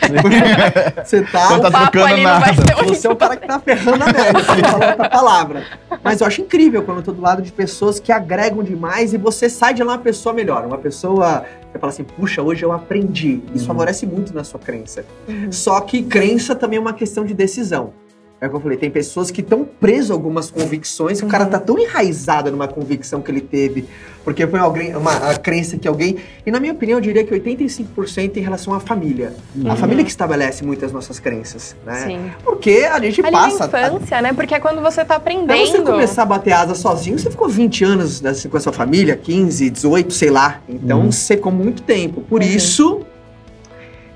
você 1.02 1.22
tá. 1.22 1.50
Não 1.50 1.60
tá 1.60 1.70
trocando 1.70 2.04
ali 2.04 2.22
não 2.22 2.40
vai 2.40 2.54
nada. 2.54 2.84
Você 2.84 3.06
é 3.06 3.10
o 3.10 3.16
cara 3.16 3.36
que 3.36 3.46
tá 3.48 3.58
ferrando 3.58 4.04
a 4.04 4.06
média, 4.06 4.32
não 4.34 4.70
falar 4.70 4.88
outra 4.90 5.08
palavra. 5.08 5.62
Mas 6.04 6.20
eu 6.20 6.26
acho 6.26 6.42
incrível 6.42 6.82
quando 6.82 6.98
eu 6.98 7.04
tô 7.04 7.12
do 7.12 7.22
lado 7.22 7.40
de 7.40 7.50
pessoas 7.50 7.98
que 7.98 8.12
agregam 8.12 8.62
demais 8.62 9.14
e 9.14 9.16
você 9.16 9.45
sai 9.48 9.74
de 9.74 9.82
lá 9.82 9.92
uma 9.92 9.98
pessoa 9.98 10.32
melhor. 10.32 10.64
Uma 10.64 10.78
pessoa. 10.78 11.44
Você 11.72 11.78
fala 11.78 11.92
assim, 11.92 12.04
puxa, 12.04 12.42
hoje 12.42 12.64
eu 12.64 12.72
aprendi. 12.72 13.42
Isso 13.54 13.66
favorece 13.66 14.06
muito 14.06 14.34
na 14.34 14.44
sua 14.44 14.58
crença. 14.58 15.04
Só 15.50 15.80
que 15.80 16.02
crença 16.02 16.54
também 16.54 16.78
é 16.78 16.80
uma 16.80 16.94
questão 16.94 17.24
de 17.24 17.34
decisão. 17.34 17.92
É 18.38 18.46
o 18.46 18.50
que 18.50 18.56
eu 18.56 18.60
falei, 18.60 18.76
tem 18.76 18.90
pessoas 18.90 19.30
que 19.30 19.40
estão 19.40 19.64
presas 19.64 20.10
a 20.10 20.14
algumas 20.14 20.50
convicções, 20.50 21.20
que 21.20 21.26
o 21.26 21.28
cara 21.28 21.46
tá 21.46 21.58
tão 21.58 21.78
enraizado 21.78 22.50
numa 22.50 22.68
convicção 22.68 23.22
que 23.22 23.30
ele 23.30 23.40
teve, 23.40 23.86
porque 24.24 24.46
foi 24.46 24.60
alguém, 24.60 24.94
uma 24.94 25.10
a 25.30 25.38
crença 25.38 25.78
que 25.78 25.88
alguém. 25.88 26.18
E 26.44 26.50
na 26.50 26.60
minha 26.60 26.74
opinião, 26.74 26.98
eu 26.98 27.00
diria 27.00 27.24
que 27.24 27.32
85% 27.32 28.36
em 28.36 28.40
relação 28.40 28.74
à 28.74 28.78
família. 28.80 29.32
A 29.66 29.74
família 29.74 30.04
que 30.04 30.10
estabelece 30.10 30.62
muitas 30.62 30.92
nossas 30.92 31.18
crenças, 31.18 31.74
né? 31.86 32.04
Sim. 32.06 32.30
Porque 32.44 32.86
a 32.92 33.00
gente 33.00 33.22
Ali 33.22 33.30
passa. 33.32 33.68
na 33.68 33.88
infância, 33.88 34.20
né? 34.20 34.32
Porque 34.34 34.54
é 34.54 34.60
quando 34.60 34.82
você 34.82 34.98
tá 35.02 35.06
Pra 35.06 35.16
aprendendo. 35.16 35.56
você 35.72 35.80
começar 35.80 36.22
a 36.22 36.26
bater 36.26 36.52
asa 36.52 36.74
sozinho, 36.74 37.18
você 37.18 37.30
ficou 37.30 37.48
20 37.48 37.84
anos 37.84 38.22
assim, 38.22 38.50
com 38.50 38.58
a 38.58 38.60
sua 38.60 38.72
família, 38.72 39.16
15, 39.16 39.70
18, 39.70 40.12
sei 40.12 40.28
lá. 40.28 40.60
Então 40.68 41.00
Uhum. 41.00 41.10
você 41.10 41.36
ficou 41.36 41.50
muito 41.52 41.80
tempo. 41.82 42.20
Por 42.20 42.42
Uhum. 42.42 42.46
isso 42.48 43.00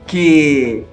que 0.07 0.85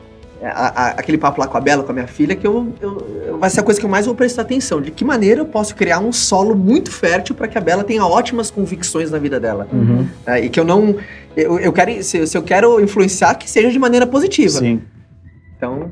a- 0.46 0.68
a- 0.76 0.88
aquele 0.92 1.18
papo 1.18 1.40
lá 1.42 1.48
com 1.48 1.58
a 1.58 1.62
Bela, 1.62 1.84
com 1.84 1.92
a 1.92 1.94
minha 1.94 2.08
filha, 2.08 2.36
que 2.36 2.46
eu, 2.46 2.74
eu- 2.82 3.38
vai 3.40 3.50
ser 3.50 3.60
a 3.60 3.64
coisa 3.64 3.80
que 3.80 3.86
eu 3.86 3.90
mais 3.90 4.06
vou 4.06 4.14
prestar 4.16 4.44
atenção. 4.44 4.82
De 4.82 4.92
que 4.92 5.04
maneira 5.06 5.42
eu 5.42 5.46
posso 5.46 5.76
criar 5.76 6.00
um 6.00 6.12
solo 6.12 6.56
muito 6.56 6.92
fértil 6.92 7.34
para 7.36 7.48
que 7.48 7.58
a 7.58 7.62
Bela 7.62 7.84
tenha 7.84 8.06
ótimas 8.06 8.52
convicções 8.52 9.10
na 9.12 9.18
vida 9.18 9.40
dela. 9.40 9.68
Uhum. 9.72 10.08
né? 10.26 10.46
E 10.46 10.50
que 10.50 10.60
eu 10.60 10.64
não. 10.66 10.96
Eu, 11.36 11.60
eu 11.60 11.72
quero, 11.74 12.04
se, 12.04 12.26
se 12.28 12.38
eu 12.38 12.42
quero 12.44 12.80
influenciar, 12.82 13.36
que 13.36 13.50
seja 13.50 13.70
de 13.72 13.78
maneira 13.80 14.06
positiva. 14.08 14.60
Sim. 14.60 14.82
Então, 15.56 15.92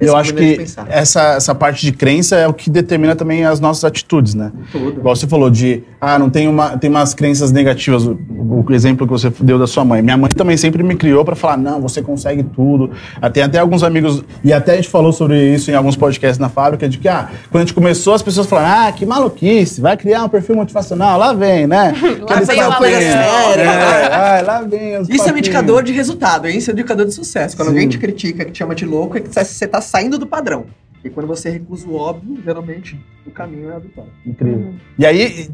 Eu 0.00 0.16
acho 0.16 0.32
maneira 0.32 0.64
que 0.64 0.72
essa, 0.88 1.34
essa 1.34 1.54
parte 1.54 1.84
de 1.84 1.92
crença 1.92 2.36
é 2.36 2.48
o 2.48 2.54
que 2.54 2.70
determina 2.70 3.14
também 3.14 3.44
as 3.44 3.60
nossas 3.60 3.84
atitudes, 3.84 4.34
né? 4.34 4.50
Tudo. 4.72 5.00
Igual 5.00 5.14
você 5.14 5.26
falou 5.26 5.50
de, 5.50 5.82
ah, 6.00 6.18
não 6.18 6.30
tem 6.30 6.48
uma, 6.48 6.78
tem 6.78 6.88
umas 6.88 7.12
crenças 7.12 7.52
negativas. 7.52 8.06
O, 8.06 8.18
o 8.50 8.64
exemplo 8.72 9.06
que 9.06 9.12
você 9.12 9.30
deu 9.40 9.58
da 9.58 9.66
sua 9.66 9.84
mãe. 9.84 10.00
Minha 10.00 10.16
mãe 10.16 10.30
também 10.30 10.56
sempre 10.56 10.82
me 10.82 10.96
criou 10.96 11.24
pra 11.24 11.36
falar, 11.36 11.56
não, 11.56 11.80
você 11.80 12.00
consegue 12.00 12.42
tudo. 12.42 12.90
Tem 13.32 13.42
até 13.42 13.58
alguns 13.58 13.82
amigos, 13.82 14.24
e 14.42 14.52
até 14.52 14.72
a 14.72 14.76
gente 14.76 14.88
falou 14.88 15.12
sobre 15.12 15.54
isso 15.54 15.70
em 15.70 15.74
alguns 15.74 15.96
podcasts 15.96 16.38
na 16.38 16.48
fábrica, 16.48 16.88
de 16.88 16.98
que, 16.98 17.08
ah, 17.08 17.28
quando 17.50 17.62
a 17.62 17.66
gente 17.66 17.74
começou, 17.74 18.14
as 18.14 18.22
pessoas 18.22 18.46
falaram, 18.46 18.88
ah, 18.88 18.92
que 18.92 19.04
maluquice, 19.04 19.80
vai 19.80 19.96
criar 19.96 20.24
um 20.24 20.28
perfil 20.28 20.56
motivacional, 20.56 21.18
lá 21.18 21.32
vem, 21.32 21.66
né? 21.66 21.94
Aqueles 22.28 22.48
vem 22.48 22.62
o 22.62 22.68
papinhos. 22.68 22.94
Alex. 22.94 23.60
É, 23.60 23.66
ah, 24.12 24.42
lá 24.44 24.62
vem 24.62 24.98
os 24.98 25.08
Isso 25.08 25.12
é 25.12 25.14
um 25.14 25.26
papinhos. 25.26 25.38
indicador 25.38 25.82
de 25.82 25.92
resultado, 25.92 26.48
hein? 26.48 26.56
Isso 26.56 26.70
é 26.70 26.72
um 26.72 26.76
indicador 26.76 27.06
de 27.06 27.12
sucesso. 27.12 27.56
Quando 27.56 27.68
Sim. 27.68 27.74
alguém 27.74 27.88
te 27.88 27.98
critica, 27.98 28.44
que 28.44 28.52
te 28.52 28.58
chama 28.58 28.74
de 28.74 28.84
louco, 28.86 29.16
é 29.16 29.20
que 29.20 29.28
você 29.32 29.66
tá 29.66 29.80
saindo 29.90 30.16
do 30.16 30.26
padrão. 30.26 30.66
E 31.04 31.10
quando 31.10 31.26
você 31.26 31.50
recusa 31.50 31.88
o 31.88 31.96
óbvio, 31.96 32.40
geralmente 32.44 32.98
o 33.26 33.30
caminho 33.30 33.70
é 33.70 33.74
a 33.74 33.78
vitória. 33.80 34.10
Incrível. 34.24 34.74
E 34.96 35.04
aí, 35.04 35.48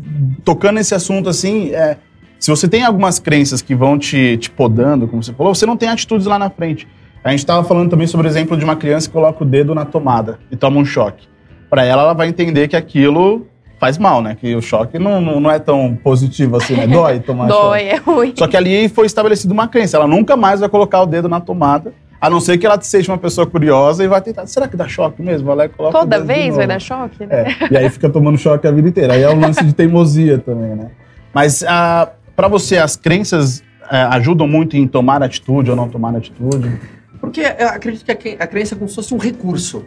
tocando 0.45 0.75
nesse 0.75 0.95
assunto 0.95 1.29
assim, 1.29 1.71
é, 1.71 1.97
se 2.39 2.51
você 2.51 2.69
tem 2.69 2.85
algumas 2.85 3.19
crenças 3.19 3.63
que 3.63 3.75
vão 3.75 3.99
te, 3.99 4.37
te 4.37 4.51
podando, 4.51 5.09
como 5.09 5.23
você 5.23 5.33
falou, 5.33 5.55
você 5.55 5.65
não 5.65 5.77
tem 5.77 5.89
atitudes 5.89 6.27
lá 6.27 6.39
na 6.39 6.51
frente. 6.51 6.87
A 7.25 7.31
gente 7.31 7.39
estava 7.41 7.65
falando 7.65 7.89
também 7.89 8.07
sobre 8.07 8.27
o 8.27 8.31
exemplo 8.31 8.57
de 8.59 8.65
uma 8.65 8.77
criança 8.77 9.09
que 9.09 9.13
coloca 9.15 9.43
o 9.43 9.47
dedo 9.47 9.75
na 9.75 9.87
tomada 9.87 10.39
e 10.51 10.57
toma 10.57 10.79
um 10.79 10.85
choque. 10.85 11.27
Para 11.71 11.83
ela, 11.83 12.03
ela 12.03 12.13
vai 12.13 12.29
entender 12.29 12.69
que 12.69 12.77
aquilo 12.77 13.47
faz 13.79 13.97
mal, 13.97 14.21
né? 14.21 14.37
Que 14.39 14.55
o 14.55 14.61
choque 14.61 14.99
não, 14.99 15.21
não, 15.21 15.41
não 15.41 15.51
é 15.51 15.59
tão 15.59 15.97
positivo 15.97 16.57
assim, 16.57 16.75
né? 16.75 16.87
Dói 16.87 17.21
tomar 17.21 17.47
Dói, 17.49 17.81
choque. 17.81 17.91
é 17.91 17.97
ruim. 17.97 18.33
Só 18.37 18.47
que 18.47 18.57
ali 18.57 18.89
foi 18.89 19.07
estabelecida 19.07 19.53
uma 19.53 19.67
crença. 19.67 19.97
Ela 19.97 20.07
nunca 20.07 20.37
mais 20.37 20.61
vai 20.61 20.69
colocar 20.69 21.01
o 21.01 21.07
dedo 21.07 21.29
na 21.29 21.41
tomada, 21.41 21.95
a 22.27 22.31
não 22.31 22.41
ser 22.41 22.59
que 22.59 22.67
ela 22.67 22.81
seja 22.81 23.13
uma 23.13 23.19
pessoa 23.19 23.47
curiosa 23.47 24.03
e 24.03 24.09
vai 24.09 24.21
tentar. 24.21 24.47
Será 24.47 24.67
que 24.67 24.77
dá 24.77 24.89
choque 24.89 25.23
mesmo? 25.23 25.47
Vai 25.47 25.57
lá 25.57 25.65
e 25.67 25.69
coloca 25.69 25.99
Toda 25.99 26.21
vez 26.21 26.57
vai 26.57 26.67
dar 26.67 26.81
choque, 26.81 27.25
né? 27.25 27.45
É, 27.61 27.73
e 27.73 27.77
aí 27.77 27.89
fica 27.89 28.09
tomando 28.09 28.37
choque 28.37 28.67
a 28.67 28.73
vida 28.73 28.89
inteira. 28.89 29.15
Aí 29.15 29.23
é 29.23 29.31
um 29.31 29.39
lance 29.39 29.65
de 29.65 29.73
teimosia 29.73 30.39
também, 30.39 30.75
né? 30.75 30.91
Mas 31.33 31.63
ah, 31.63 32.11
para 32.35 32.49
você, 32.49 32.79
as 32.79 32.97
crenças 32.97 33.63
ah, 33.89 34.17
ajudam 34.17 34.49
muito 34.49 34.77
em 34.77 34.89
tomar 34.89 35.23
atitude 35.23 35.71
ou 35.71 35.77
não 35.77 35.89
tomar 35.89 36.17
atitude? 36.17 36.81
Porque 37.21 37.41
eu 37.41 37.69
acredito 37.69 38.05
que 38.17 38.37
a 38.39 38.47
crença 38.47 38.75
é 38.75 38.79
como 38.79 38.89
se 38.89 38.97
fosse 38.97 39.15
um 39.15 39.19
recurso. 39.19 39.85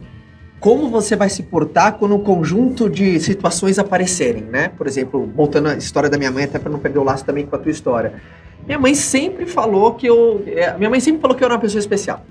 Como 0.62 0.90
você 0.90 1.16
vai 1.16 1.30
se 1.30 1.44
portar 1.44 1.94
quando 1.94 2.16
um 2.16 2.20
conjunto 2.20 2.90
de 2.90 3.20
situações 3.20 3.80
aparecerem, 3.80 4.44
né? 4.44 4.70
Por 4.70 4.88
exemplo, 4.88 5.30
voltando 5.36 5.70
à 5.70 5.76
história 5.76 6.10
da 6.10 6.18
minha 6.18 6.32
mãe, 6.32 6.46
até 6.46 6.60
para 6.60 6.72
não 6.72 6.80
perder 6.80 7.00
o 7.00 7.04
laço 7.04 7.26
também 7.26 7.46
com 7.46 7.56
a 7.56 7.60
tua 7.60 7.72
história. 7.72 8.14
Minha 8.66 8.80
mãe 8.80 8.94
sempre 8.96 9.46
falou 9.46 9.94
que 9.96 10.08
eu. 10.08 10.44
é, 10.48 10.78
Minha 10.78 10.90
mãe 10.90 11.00
sempre 11.00 11.22
falou 11.22 11.36
que 11.36 11.44
eu 11.44 11.46
era 11.48 11.56
uma 11.56 11.62
pessoa 11.62 11.80
especial. 11.80 12.24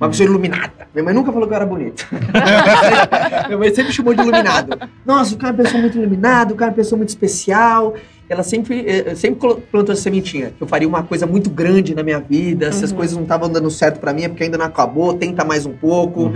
Uma 0.00 0.08
pessoa 0.08 0.28
iluminada. 0.28 0.88
Minha 0.92 1.04
mãe 1.04 1.14
nunca 1.14 1.32
falou 1.32 1.46
que 1.46 1.52
eu 1.52 1.56
era 1.56 1.64
bonito. 1.66 2.06
Minha 3.46 3.58
mãe 3.58 3.72
sempre 3.74 3.92
chamou 3.92 4.12
de 4.12 4.20
iluminado. 4.22 4.76
Nossa, 5.06 5.34
o 5.34 5.38
cara 5.38 5.52
é 5.52 5.56
uma 5.56 5.62
pessoa 5.62 5.80
muito 5.80 5.96
iluminada, 5.96 6.52
o 6.52 6.56
cara 6.56 6.70
é 6.70 6.72
uma 6.72 6.76
pessoa 6.76 6.96
muito 6.96 7.10
especial. 7.10 7.94
Ela 8.28 8.42
sempre, 8.42 8.84
eh, 8.86 9.14
sempre 9.14 9.38
colo- 9.38 9.62
plantou 9.70 9.92
essa 9.92 10.02
sementinha, 10.02 10.52
que 10.56 10.62
eu 10.62 10.66
faria 10.66 10.88
uma 10.88 11.02
coisa 11.02 11.26
muito 11.26 11.50
grande 11.50 11.94
na 11.94 12.02
minha 12.02 12.18
vida, 12.18 12.72
se 12.72 12.84
as 12.84 12.90
coisas 12.90 13.14
não 13.14 13.22
estavam 13.24 13.50
dando 13.50 13.70
certo 13.70 14.00
pra 14.00 14.12
mim, 14.14 14.22
é 14.24 14.28
porque 14.28 14.44
ainda 14.44 14.56
não 14.56 14.64
acabou, 14.64 15.12
tenta 15.14 15.44
mais 15.44 15.66
um 15.66 15.72
pouco. 15.72 16.32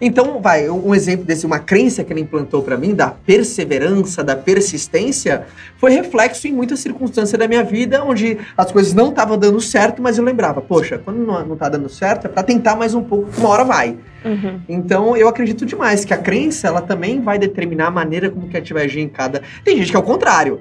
Então, 0.00 0.40
vai, 0.40 0.70
um 0.70 0.94
exemplo 0.94 1.24
desse, 1.24 1.44
uma 1.44 1.58
crença 1.58 2.04
que 2.04 2.12
ela 2.12 2.20
implantou 2.20 2.62
pra 2.62 2.76
mim, 2.76 2.94
da 2.94 3.08
perseverança, 3.08 4.22
da 4.22 4.36
persistência, 4.36 5.44
foi 5.78 5.90
reflexo 5.92 6.46
em 6.46 6.52
muitas 6.52 6.80
circunstâncias 6.80 7.38
da 7.38 7.48
minha 7.48 7.64
vida, 7.64 8.04
onde 8.04 8.38
as 8.56 8.70
coisas 8.70 8.94
não 8.94 9.08
estavam 9.10 9.36
dando 9.36 9.60
certo, 9.60 10.00
mas 10.00 10.18
eu 10.18 10.24
lembrava, 10.24 10.60
poxa, 10.60 10.98
quando 11.04 11.18
não, 11.18 11.44
não 11.44 11.56
tá 11.56 11.68
dando 11.68 11.88
certo, 11.88 12.26
é 12.26 12.28
pra 12.28 12.42
tentar 12.42 12.76
mais 12.76 12.94
um 12.94 13.02
pouco, 13.02 13.30
que 13.30 13.40
uma 13.40 13.48
hora 13.48 13.64
vai. 13.64 13.96
Uhum. 14.24 14.60
Então, 14.68 15.16
eu 15.16 15.26
acredito 15.26 15.66
demais 15.66 16.04
que 16.04 16.14
a 16.14 16.18
crença, 16.18 16.68
ela 16.68 16.80
também 16.80 17.20
vai 17.20 17.38
determinar 17.38 17.88
a 17.88 17.90
maneira 17.90 18.30
como 18.30 18.48
que 18.48 18.56
a 18.56 18.60
gente 18.60 18.72
vai 18.72 18.84
agir 18.84 19.00
em 19.00 19.08
cada... 19.08 19.42
Tem 19.64 19.76
gente 19.76 19.90
que 19.90 19.96
é 19.96 20.00
o 20.00 20.04
contrário. 20.04 20.60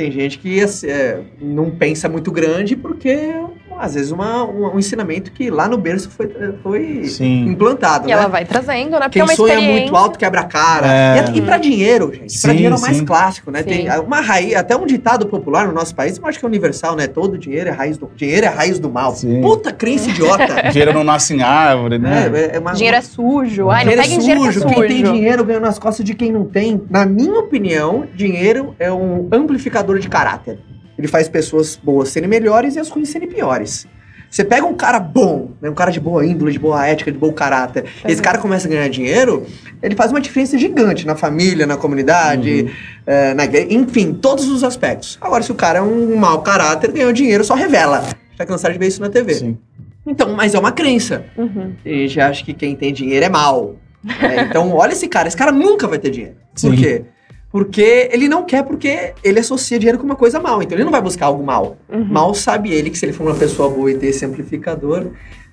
Tem 0.00 0.10
gente 0.10 0.38
que 0.38 0.62
assim, 0.62 0.86
é, 0.86 1.20
não 1.38 1.70
pensa 1.70 2.08
muito 2.08 2.32
grande 2.32 2.74
porque, 2.74 3.34
às 3.80 3.94
vezes, 3.94 4.10
uma, 4.10 4.44
um, 4.44 4.74
um 4.74 4.78
ensinamento 4.78 5.32
que 5.32 5.50
lá 5.50 5.66
no 5.66 5.78
berço 5.78 6.10
foi, 6.10 6.30
foi 6.62 7.04
Sim. 7.04 7.46
implantado, 7.48 8.04
E 8.04 8.08
né? 8.08 8.12
ela 8.12 8.28
vai 8.28 8.44
trazendo, 8.44 8.92
né? 8.92 9.00
Porque 9.00 9.12
Quem 9.12 9.22
é 9.22 9.24
uma 9.24 9.34
sonha 9.34 9.54
experiência. 9.54 9.80
muito 9.80 9.96
alto 9.96 10.18
quebra 10.18 10.40
a 10.42 10.44
cara. 10.44 10.86
É. 10.86 11.24
E, 11.32 11.38
e 11.38 11.42
pra 11.42 11.56
dinheiro, 11.58 12.12
gente. 12.14 12.32
Sim, 12.32 12.42
pra 12.42 12.52
dinheiro 12.52 12.74
é 12.74 12.78
o 12.78 12.80
mais 12.80 12.96
sim. 12.96 13.04
clássico, 13.04 13.50
né? 13.50 13.60
Sim. 13.60 13.64
Tem 13.68 13.90
uma 14.00 14.20
raiz, 14.20 14.54
até 14.54 14.76
um 14.76 14.86
ditado 14.86 15.26
popular 15.26 15.66
no 15.66 15.72
nosso 15.72 15.94
país, 15.94 16.18
eu 16.18 16.26
acho 16.26 16.38
que 16.38 16.44
é 16.44 16.48
universal, 16.48 16.94
né? 16.94 17.06
Todo 17.06 17.38
dinheiro 17.38 17.68
é 17.70 17.72
raiz 17.72 17.96
do, 17.96 18.10
dinheiro 18.14 18.46
é 18.46 18.48
raiz 18.48 18.78
do 18.78 18.90
mal. 18.90 19.14
Sim. 19.14 19.40
Puta 19.40 19.72
crença 19.72 20.10
idiota. 20.10 20.40
Dinheiro 20.70 20.92
não 20.92 21.02
nasce 21.04 21.34
em 21.34 21.42
árvore, 21.42 21.98
né? 21.98 22.30
É, 22.34 22.56
é 22.56 22.58
uma, 22.58 22.72
Dinheiro 22.72 22.96
é 22.96 23.00
sujo. 23.00 23.70
Ai, 23.70 23.84
não 23.84 23.92
dinheiro 23.92 24.02
peguem 24.02 24.16
é 24.16 24.20
dinheiro 24.20 24.40
que 24.42 24.48
é 24.48 24.52
sujo. 24.52 24.62
sujo. 24.68 24.74
Quem 24.74 24.88
tem 24.88 25.02
dinheiro 25.12 25.44
ganha 25.44 25.60
nas 25.60 25.78
costas 25.78 26.04
de 26.04 26.14
quem 26.14 26.30
não 26.32 26.44
tem. 26.44 26.80
Na 26.90 27.06
minha 27.06 27.38
opinião, 27.38 28.06
dinheiro 28.14 28.74
é 28.78 28.92
um 28.92 29.28
amplificador 29.32 29.98
de 29.98 30.08
caráter. 30.08 30.58
Ele 31.00 31.08
faz 31.08 31.28
pessoas 31.28 31.76
boas 31.82 32.10
serem 32.10 32.28
melhores 32.28 32.76
e 32.76 32.78
as 32.78 32.88
ruins 32.90 33.08
serem 33.08 33.26
piores. 33.28 33.86
Você 34.30 34.44
pega 34.44 34.64
um 34.64 34.74
cara 34.74 35.00
bom, 35.00 35.50
né, 35.60 35.68
um 35.68 35.74
cara 35.74 35.90
de 35.90 35.98
boa 35.98 36.24
índole, 36.24 36.52
de 36.52 36.58
boa 36.58 36.86
ética, 36.86 37.10
de 37.10 37.18
bom 37.18 37.32
caráter, 37.32 37.84
e 38.06 38.12
esse 38.12 38.16
Uhum. 38.20 38.22
cara 38.24 38.38
começa 38.38 38.68
a 38.68 38.70
ganhar 38.70 38.88
dinheiro, 38.88 39.44
ele 39.82 39.96
faz 39.96 40.12
uma 40.12 40.20
diferença 40.20 40.56
gigante 40.56 41.04
na 41.04 41.16
família, 41.16 41.66
na 41.66 41.76
comunidade, 41.76 42.70
eh, 43.06 43.34
na 43.34 43.42
igreja, 43.44 43.66
enfim, 43.70 44.12
todos 44.12 44.46
os 44.48 44.62
aspectos. 44.62 45.18
Agora, 45.20 45.42
se 45.42 45.50
o 45.50 45.54
cara 45.56 45.80
é 45.80 45.82
um 45.82 46.14
mau 46.16 46.42
caráter, 46.42 46.92
ganhou 46.92 47.12
dinheiro, 47.12 47.42
só 47.42 47.54
revela. 47.54 48.04
Já 48.38 48.46
cansado 48.46 48.72
de 48.72 48.78
ver 48.78 48.86
isso 48.86 49.00
na 49.00 49.08
TV. 49.10 49.34
Sim. 49.34 49.58
Então, 50.06 50.32
mas 50.36 50.54
é 50.54 50.58
uma 50.60 50.70
crença. 50.70 51.24
Uhum. 51.36 51.72
E 51.84 51.90
a 51.92 51.96
gente 52.06 52.20
acha 52.20 52.44
que 52.44 52.54
quem 52.54 52.76
tem 52.76 52.92
dinheiro 52.92 53.24
é 53.26 53.28
mal. 53.28 53.74
né? 54.04 54.46
Então, 54.48 54.72
olha 54.74 54.92
esse 54.92 55.08
cara. 55.08 55.26
Esse 55.28 55.36
cara 55.36 55.50
nunca 55.52 55.88
vai 55.88 55.98
ter 55.98 56.10
dinheiro. 56.10 56.36
Por 56.54 56.70
Sim. 56.70 56.76
quê? 56.76 57.02
Porque 57.50 58.08
ele 58.12 58.28
não 58.28 58.44
quer, 58.44 58.62
porque 58.62 59.12
ele 59.24 59.40
associa 59.40 59.78
dinheiro 59.78 59.98
com 59.98 60.04
uma 60.04 60.14
coisa 60.14 60.38
mal. 60.38 60.62
Então, 60.62 60.76
ele 60.76 60.84
não 60.84 60.92
vai 60.92 61.02
buscar 61.02 61.26
algo 61.26 61.42
mal. 61.42 61.76
Uhum. 61.88 62.04
Mal 62.04 62.34
sabe 62.34 62.72
ele 62.72 62.90
que 62.90 62.98
se 62.98 63.04
ele 63.04 63.12
for 63.12 63.26
uma 63.26 63.34
pessoa 63.34 63.68
boa 63.68 63.90
e 63.90 63.98
ter 63.98 64.06
esse 64.06 64.24
amplificador. 64.24 65.08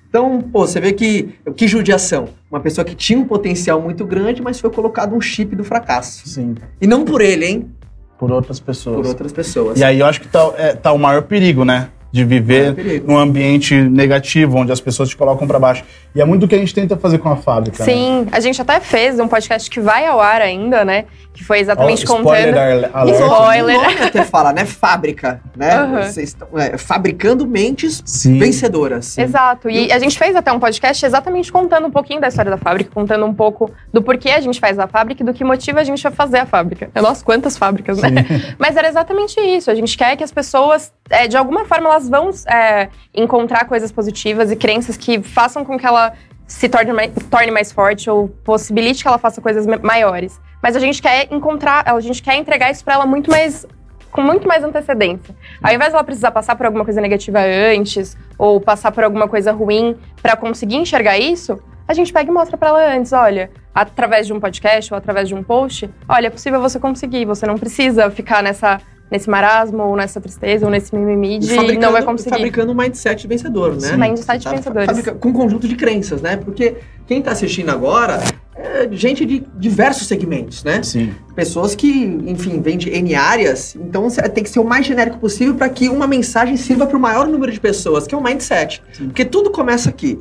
Então, 0.08 0.40
pô, 0.40 0.66
você 0.66 0.80
vê 0.80 0.92
que, 0.92 1.34
que 1.56 1.66
judiação. 1.66 2.28
Uma 2.50 2.60
pessoa 2.60 2.84
que 2.84 2.94
tinha 2.94 3.18
um 3.18 3.24
potencial 3.24 3.80
muito 3.80 4.06
grande, 4.06 4.40
mas 4.40 4.60
foi 4.60 4.70
colocado 4.70 5.14
um 5.14 5.20
chip 5.20 5.54
do 5.54 5.64
fracasso. 5.64 6.26
Sim. 6.28 6.54
E 6.80 6.86
não 6.86 7.04
por 7.04 7.20
ele, 7.20 7.44
hein? 7.44 7.70
Por 8.18 8.32
outras 8.32 8.58
pessoas. 8.58 8.96
Por 8.96 9.06
outras 9.06 9.32
pessoas. 9.32 9.78
E 9.78 9.84
aí 9.84 10.00
eu 10.00 10.06
acho 10.06 10.20
que 10.20 10.28
tá, 10.28 10.52
é, 10.56 10.72
tá 10.72 10.92
o 10.92 10.98
maior 10.98 11.22
perigo, 11.22 11.64
né? 11.64 11.88
De 12.10 12.24
viver 12.24 12.60
Maior 12.62 12.74
perigo. 12.74 13.12
num 13.12 13.18
ambiente 13.18 13.74
negativo, 13.74 14.56
onde 14.56 14.72
as 14.72 14.80
pessoas 14.80 15.08
te 15.10 15.16
colocam 15.16 15.46
pra 15.46 15.58
baixo. 15.58 15.84
E 16.14 16.20
é 16.20 16.24
muito 16.24 16.46
o 16.46 16.48
que 16.48 16.54
a 16.54 16.58
gente 16.58 16.74
tenta 16.74 16.96
fazer 16.96 17.18
com 17.18 17.28
a 17.28 17.36
fábrica. 17.36 17.84
né? 17.84 17.92
Sim, 17.92 18.26
a 18.32 18.40
gente 18.40 18.60
até 18.62 18.80
fez 18.80 19.20
um 19.20 19.28
podcast 19.28 19.68
que 19.70 19.78
vai 19.78 20.06
ao 20.06 20.18
ar 20.18 20.40
ainda, 20.40 20.84
né? 20.84 21.04
Que 21.34 21.44
foi 21.44 21.60
exatamente 21.60 22.04
spoiler 22.04 22.54
contando. 22.54 22.96
alert. 22.96 23.20
Spoiler. 23.20 23.76
Nome 23.76 24.02
até 24.02 24.24
fala, 24.24 24.52
né? 24.52 24.64
Fábrica, 24.64 25.40
né? 25.54 25.74
Aham. 25.76 26.02
Vocês 26.02 26.30
estão 26.30 26.48
é, 26.56 26.78
fabricando 26.78 27.46
mentes 27.46 28.02
Sim. 28.06 28.38
vencedoras. 28.38 29.16
Exato. 29.18 29.68
E 29.68 29.92
a 29.92 29.98
gente 29.98 30.18
fez 30.18 30.34
até 30.34 30.50
um 30.50 30.58
podcast 30.58 31.04
exatamente 31.04 31.52
contando 31.52 31.86
um 31.86 31.90
pouquinho 31.90 32.20
da 32.20 32.28
história 32.28 32.50
da 32.50 32.56
fábrica, 32.58 32.90
contando 32.92 33.24
um 33.26 33.34
pouco 33.34 33.70
do 33.92 34.02
porquê 34.02 34.30
a 34.30 34.40
gente 34.40 34.58
faz 34.58 34.78
a 34.78 34.88
fábrica 34.88 35.22
e 35.22 35.26
do 35.26 35.34
que 35.34 35.44
motiva 35.44 35.80
a 35.80 35.84
gente 35.84 36.04
a 36.08 36.10
fazer 36.10 36.38
a 36.38 36.46
fábrica. 36.46 36.90
É, 36.94 37.00
Nossa, 37.02 37.22
quantas 37.22 37.56
fábricas, 37.56 37.98
né? 37.98 38.10
Mas 38.58 38.76
era 38.76 38.88
exatamente 38.88 39.38
isso. 39.38 39.70
A 39.70 39.74
gente 39.74 39.96
quer 39.96 40.16
que 40.16 40.24
as 40.24 40.32
pessoas, 40.32 40.90
é, 41.10 41.28
de 41.28 41.36
alguma 41.36 41.64
forma, 41.66 41.88
elas 41.98 42.08
vão 42.08 42.30
é, 42.46 42.88
encontrar 43.12 43.64
coisas 43.66 43.90
positivas 43.90 44.50
e 44.52 44.56
crenças 44.56 44.96
que 44.96 45.20
façam 45.22 45.64
com 45.64 45.76
que 45.78 45.86
ela 45.86 46.12
se 46.46 46.68
torne 46.68 46.92
mais, 46.92 47.10
torne 47.30 47.50
mais 47.50 47.72
forte 47.72 48.08
ou 48.08 48.28
possibilite 48.28 49.02
que 49.02 49.08
ela 49.08 49.18
faça 49.18 49.40
coisas 49.40 49.66
ma- 49.66 49.78
maiores. 49.78 50.40
Mas 50.62 50.76
a 50.76 50.78
gente 50.78 51.02
quer 51.02 51.28
encontrar, 51.32 51.82
a 51.86 52.00
gente 52.00 52.22
quer 52.22 52.36
entregar 52.36 52.70
isso 52.70 52.84
pra 52.84 52.94
ela 52.94 53.06
muito 53.06 53.30
mais 53.30 53.66
com 54.10 54.22
muito 54.22 54.48
mais 54.48 54.64
antecedência. 54.64 55.36
Ao 55.62 55.72
invés 55.72 55.92
dela 55.92 56.02
precisar 56.02 56.30
passar 56.30 56.56
por 56.56 56.64
alguma 56.64 56.82
coisa 56.82 56.98
negativa 56.98 57.40
antes 57.40 58.16
ou 58.38 58.58
passar 58.58 58.90
por 58.90 59.04
alguma 59.04 59.28
coisa 59.28 59.52
ruim 59.52 59.96
pra 60.22 60.34
conseguir 60.34 60.76
enxergar 60.76 61.18
isso, 61.18 61.60
a 61.86 61.92
gente 61.92 62.10
pega 62.10 62.30
e 62.30 62.32
mostra 62.32 62.56
pra 62.56 62.68
ela 62.68 62.96
antes, 62.96 63.12
olha, 63.12 63.50
através 63.74 64.26
de 64.26 64.32
um 64.32 64.40
podcast 64.40 64.92
ou 64.92 64.96
através 64.96 65.28
de 65.28 65.34
um 65.34 65.42
post, 65.42 65.90
olha, 66.08 66.28
é 66.28 66.30
possível 66.30 66.58
você 66.60 66.80
conseguir, 66.80 67.26
você 67.26 67.46
não 67.46 67.58
precisa 67.58 68.10
ficar 68.10 68.42
nessa 68.42 68.80
nesse 69.10 69.28
marasmo 69.28 69.82
ou 69.82 69.96
nessa 69.96 70.20
tristeza 70.20 70.64
ou 70.66 70.70
nesse 70.70 70.94
mimimi 70.94 71.38
de 71.38 71.76
não 71.78 71.92
vai 71.92 72.02
conseguir. 72.02 72.30
Fabricando 72.30 72.72
um 72.72 72.74
mindset 72.74 73.26
vencedor, 73.26 73.72
né? 73.74 73.80
Sim. 73.88 73.96
Mindset 73.96 74.44
Tá 74.44 74.50
vencedores. 74.50 74.86
fabrica- 74.86 75.14
Com 75.14 75.28
um 75.28 75.32
conjunto 75.32 75.66
de 75.68 75.74
crenças, 75.76 76.20
né? 76.20 76.36
Porque 76.36 76.76
quem 77.06 77.22
tá 77.22 77.32
assistindo 77.32 77.70
agora 77.70 78.20
é 78.54 78.88
gente 78.90 79.24
de 79.24 79.44
diversos 79.56 80.06
segmentos, 80.08 80.62
né? 80.64 80.82
Sim. 80.82 81.12
Pessoas 81.34 81.74
que, 81.74 81.88
enfim, 82.26 82.60
vêm 82.60 82.76
de 82.76 82.90
N 82.90 83.14
áreas, 83.14 83.74
então 83.76 84.08
tem 84.34 84.44
que 84.44 84.50
ser 84.50 84.58
o 84.60 84.64
mais 84.64 84.84
genérico 84.84 85.18
possível 85.18 85.54
para 85.54 85.68
que 85.68 85.88
uma 85.88 86.06
mensagem 86.06 86.56
sirva 86.56 86.86
para 86.86 86.96
o 86.96 87.00
maior 87.00 87.26
número 87.26 87.50
de 87.52 87.60
pessoas, 87.60 88.06
que 88.06 88.14
é 88.14 88.18
o 88.18 88.22
mindset. 88.22 88.82
Porque 88.98 89.24
tudo 89.24 89.50
começa 89.50 89.88
aqui. 89.88 90.18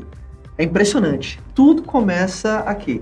É 0.58 0.64
impressionante. 0.64 1.40
Tudo 1.54 1.84
começa 1.84 2.60
aqui. 2.60 3.02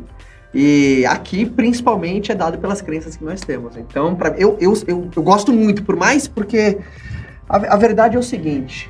E 0.58 1.06
aqui, 1.08 1.46
principalmente, 1.46 2.32
é 2.32 2.36
dado 2.36 2.58
pelas 2.58 2.82
crenças 2.82 3.18
que 3.18 3.26
nós 3.26 3.42
temos. 3.42 3.76
Então, 3.76 4.16
pra, 4.16 4.30
eu, 4.38 4.58
eu, 4.62 4.74
eu, 4.88 5.10
eu 5.14 5.22
gosto 5.22 5.52
muito, 5.52 5.84
por 5.84 5.98
mais 5.98 6.30
porque 6.30 6.78
a, 7.50 7.74
a 7.74 7.76
verdade 7.76 8.16
é 8.16 8.20
o 8.20 8.24
seguinte: 8.24 8.90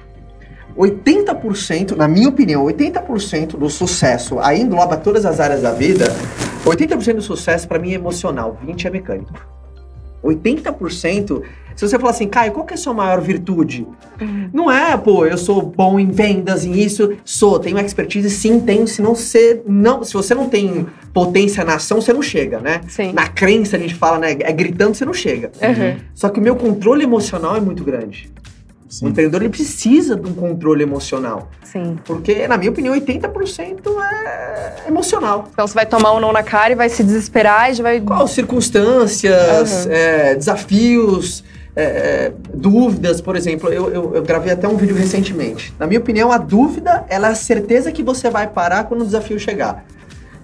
80%, 0.77 1.95
na 1.95 2.07
minha 2.07 2.29
opinião, 2.29 2.63
80% 2.65 3.57
do 3.57 3.67
sucesso, 3.67 4.37
aí 4.41 4.61
engloba 4.61 4.95
todas 4.95 5.25
as 5.25 5.39
áreas 5.39 5.63
da 5.63 5.71
vida, 5.71 6.05
80% 6.63 7.15
do 7.15 7.21
sucesso 7.23 7.67
pra 7.67 7.79
mim 7.79 7.93
é 7.93 7.95
emocional, 7.95 8.59
20% 8.63 8.85
é 8.85 8.89
mecânico. 8.91 9.33
80%, 10.23 11.41
se 11.75 11.87
você 11.87 11.97
falar 11.99 12.11
assim, 12.11 12.27
Caio, 12.27 12.51
qual 12.53 12.65
que 12.65 12.73
é 12.73 12.75
a 12.75 12.77
sua 12.77 12.93
maior 12.93 13.19
virtude? 13.21 13.85
Não 14.53 14.71
é, 14.71 14.95
pô, 14.95 15.25
eu 15.25 15.37
sou 15.37 15.61
bom 15.61 15.99
em 15.99 16.09
vendas, 16.09 16.63
em 16.65 16.71
isso, 16.79 17.13
sou, 17.25 17.59
tenho 17.59 17.77
expertise, 17.79 18.29
sim, 18.29 18.59
tenho, 18.61 18.87
se 18.87 19.01
não 19.01 19.13
você 19.13 19.61
não, 19.67 20.03
se 20.03 20.13
você 20.13 20.33
não 20.33 20.47
tem 20.47 20.87
potência 21.13 21.63
na 21.65 21.75
ação, 21.75 21.99
você 21.99 22.13
não 22.13 22.21
chega, 22.21 22.59
né? 22.59 22.81
Sim. 22.87 23.11
Na 23.13 23.27
crença 23.27 23.75
a 23.75 23.79
gente 23.79 23.93
fala, 23.95 24.17
né, 24.17 24.31
é 24.39 24.51
gritando 24.51 24.95
você 24.95 25.03
não 25.05 25.13
chega. 25.13 25.51
Uhum. 25.61 25.97
Só 26.13 26.29
que 26.29 26.39
o 26.39 26.43
meu 26.43 26.55
controle 26.55 27.03
emocional 27.03 27.55
é 27.55 27.59
muito 27.59 27.83
grande. 27.83 28.31
O 28.87 28.93
Sim. 28.97 29.07
empreendedor 29.07 29.41
ele 29.41 29.49
precisa 29.49 30.15
de 30.15 30.29
um 30.29 30.33
controle 30.33 30.83
emocional, 30.83 31.49
Sim. 31.63 31.97
porque 32.05 32.47
na 32.47 32.55
minha 32.57 32.69
opinião 32.71 32.95
80% 32.95 33.79
é 33.99 34.83
emocional. 34.87 35.49
Então 35.51 35.67
você 35.67 35.73
vai 35.73 35.85
tomar 35.85 36.13
um 36.13 36.19
não 36.21 36.31
na 36.31 36.43
cara 36.43 36.71
e 36.71 36.75
vai 36.75 36.87
se 36.87 37.03
desesperar 37.03 37.71
e 37.71 37.73
já 37.73 37.83
vai. 37.83 37.99
Qual 37.99 38.25
circunstâncias, 38.27 39.85
Uhum. 39.85 39.91
é, 39.91 40.35
desafios, 40.35 41.43
é, 41.75 41.83
é, 41.83 42.33
dúvidas, 42.53 43.19
por 43.21 43.35
exemplo. 43.35 43.69
Eu, 43.71 43.89
eu- 43.91 44.15
eu 44.15 44.23
gravei 44.23 44.51
até 44.53 44.67
um 44.67 44.77
vídeo 44.77 44.95
recentemente. 44.95 45.73
Na 45.79 45.85
minha 45.85 45.99
opinião, 45.99 46.31
a 46.31 46.37
dúvida 46.37 47.05
ela 47.09 47.27
é 47.27 47.31
a 47.31 47.35
certeza 47.35 47.91
que 47.91 48.01
você 48.03 48.29
vai 48.29 48.47
parar 48.47 48.85
quando 48.85 49.01
o 49.01 49.05
desafio 49.05 49.37
chegar. 49.39 49.85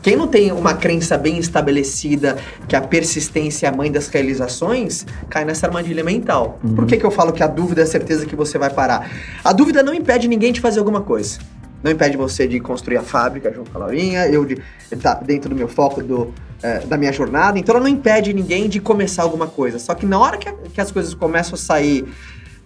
Quem 0.02 0.16
não 0.16 0.28
tem 0.28 0.52
uma 0.52 0.74
crença 0.74 1.16
bem 1.16 1.38
estabelecida 1.38 2.36
que 2.68 2.76
a 2.76 2.82
persistência 2.82 3.68
é 3.68 3.70
a 3.70 3.72
mãe 3.72 3.92
das 3.92 4.08
realizações, 4.08 5.06
cai 5.30 5.46
nessa 5.46 5.68
armadilha 5.68 6.04
mental. 6.04 6.60
Por 6.76 6.88
que, 6.88 6.98
que 6.98 7.06
eu 7.06 7.12
falo 7.12 7.32
que 7.32 7.44
a 7.44 7.48
dúvida 7.48 7.82
é 7.82 7.84
a 7.84 7.88
certeza 7.88 8.26
que 8.26 8.36
você 8.36 8.58
vai 8.58 8.72
parar? 8.72 9.10
A 9.44 9.54
dúvida 9.54 9.84
não 9.84 9.94
impede 9.94 10.28
ninguém 10.28 10.52
de 10.52 10.60
fazer 10.60 10.80
alguma 10.80 11.02
coisa. 11.02 11.38
Não 11.84 11.92
impede 11.92 12.18
você 12.18 12.48
de 12.48 12.60
construir 12.60 12.98
a 12.98 13.04
fábrica 13.04 13.52
junto 13.54 13.70
com 13.70 13.78
a 13.78 13.82
Laurinha, 13.82 14.26
eu 14.28 14.44
de 14.44 14.58
estar 14.92 15.16
dentro 15.24 15.50
do 15.50 15.56
meu 15.56 15.68
foco 15.68 16.02
do, 16.02 16.34
eh, 16.64 16.80
da 16.86 16.98
minha 16.98 17.12
jornada. 17.12 17.58
Então 17.60 17.76
ela 17.76 17.84
não 17.84 17.90
impede 17.90 18.34
ninguém 18.34 18.68
de 18.70 18.80
começar 18.80 19.24
alguma 19.24 19.48
coisa. 19.48 19.80
Só 19.80 19.94
que 19.94 20.06
na 20.06 20.20
hora 20.20 20.38
que, 20.38 20.48
a- 20.50 20.54
que 20.74 20.80
as 20.82 20.92
coisas 20.92 21.14
começam 21.14 21.56
a 21.56 21.58
sair 21.58 22.04
de 22.04 22.10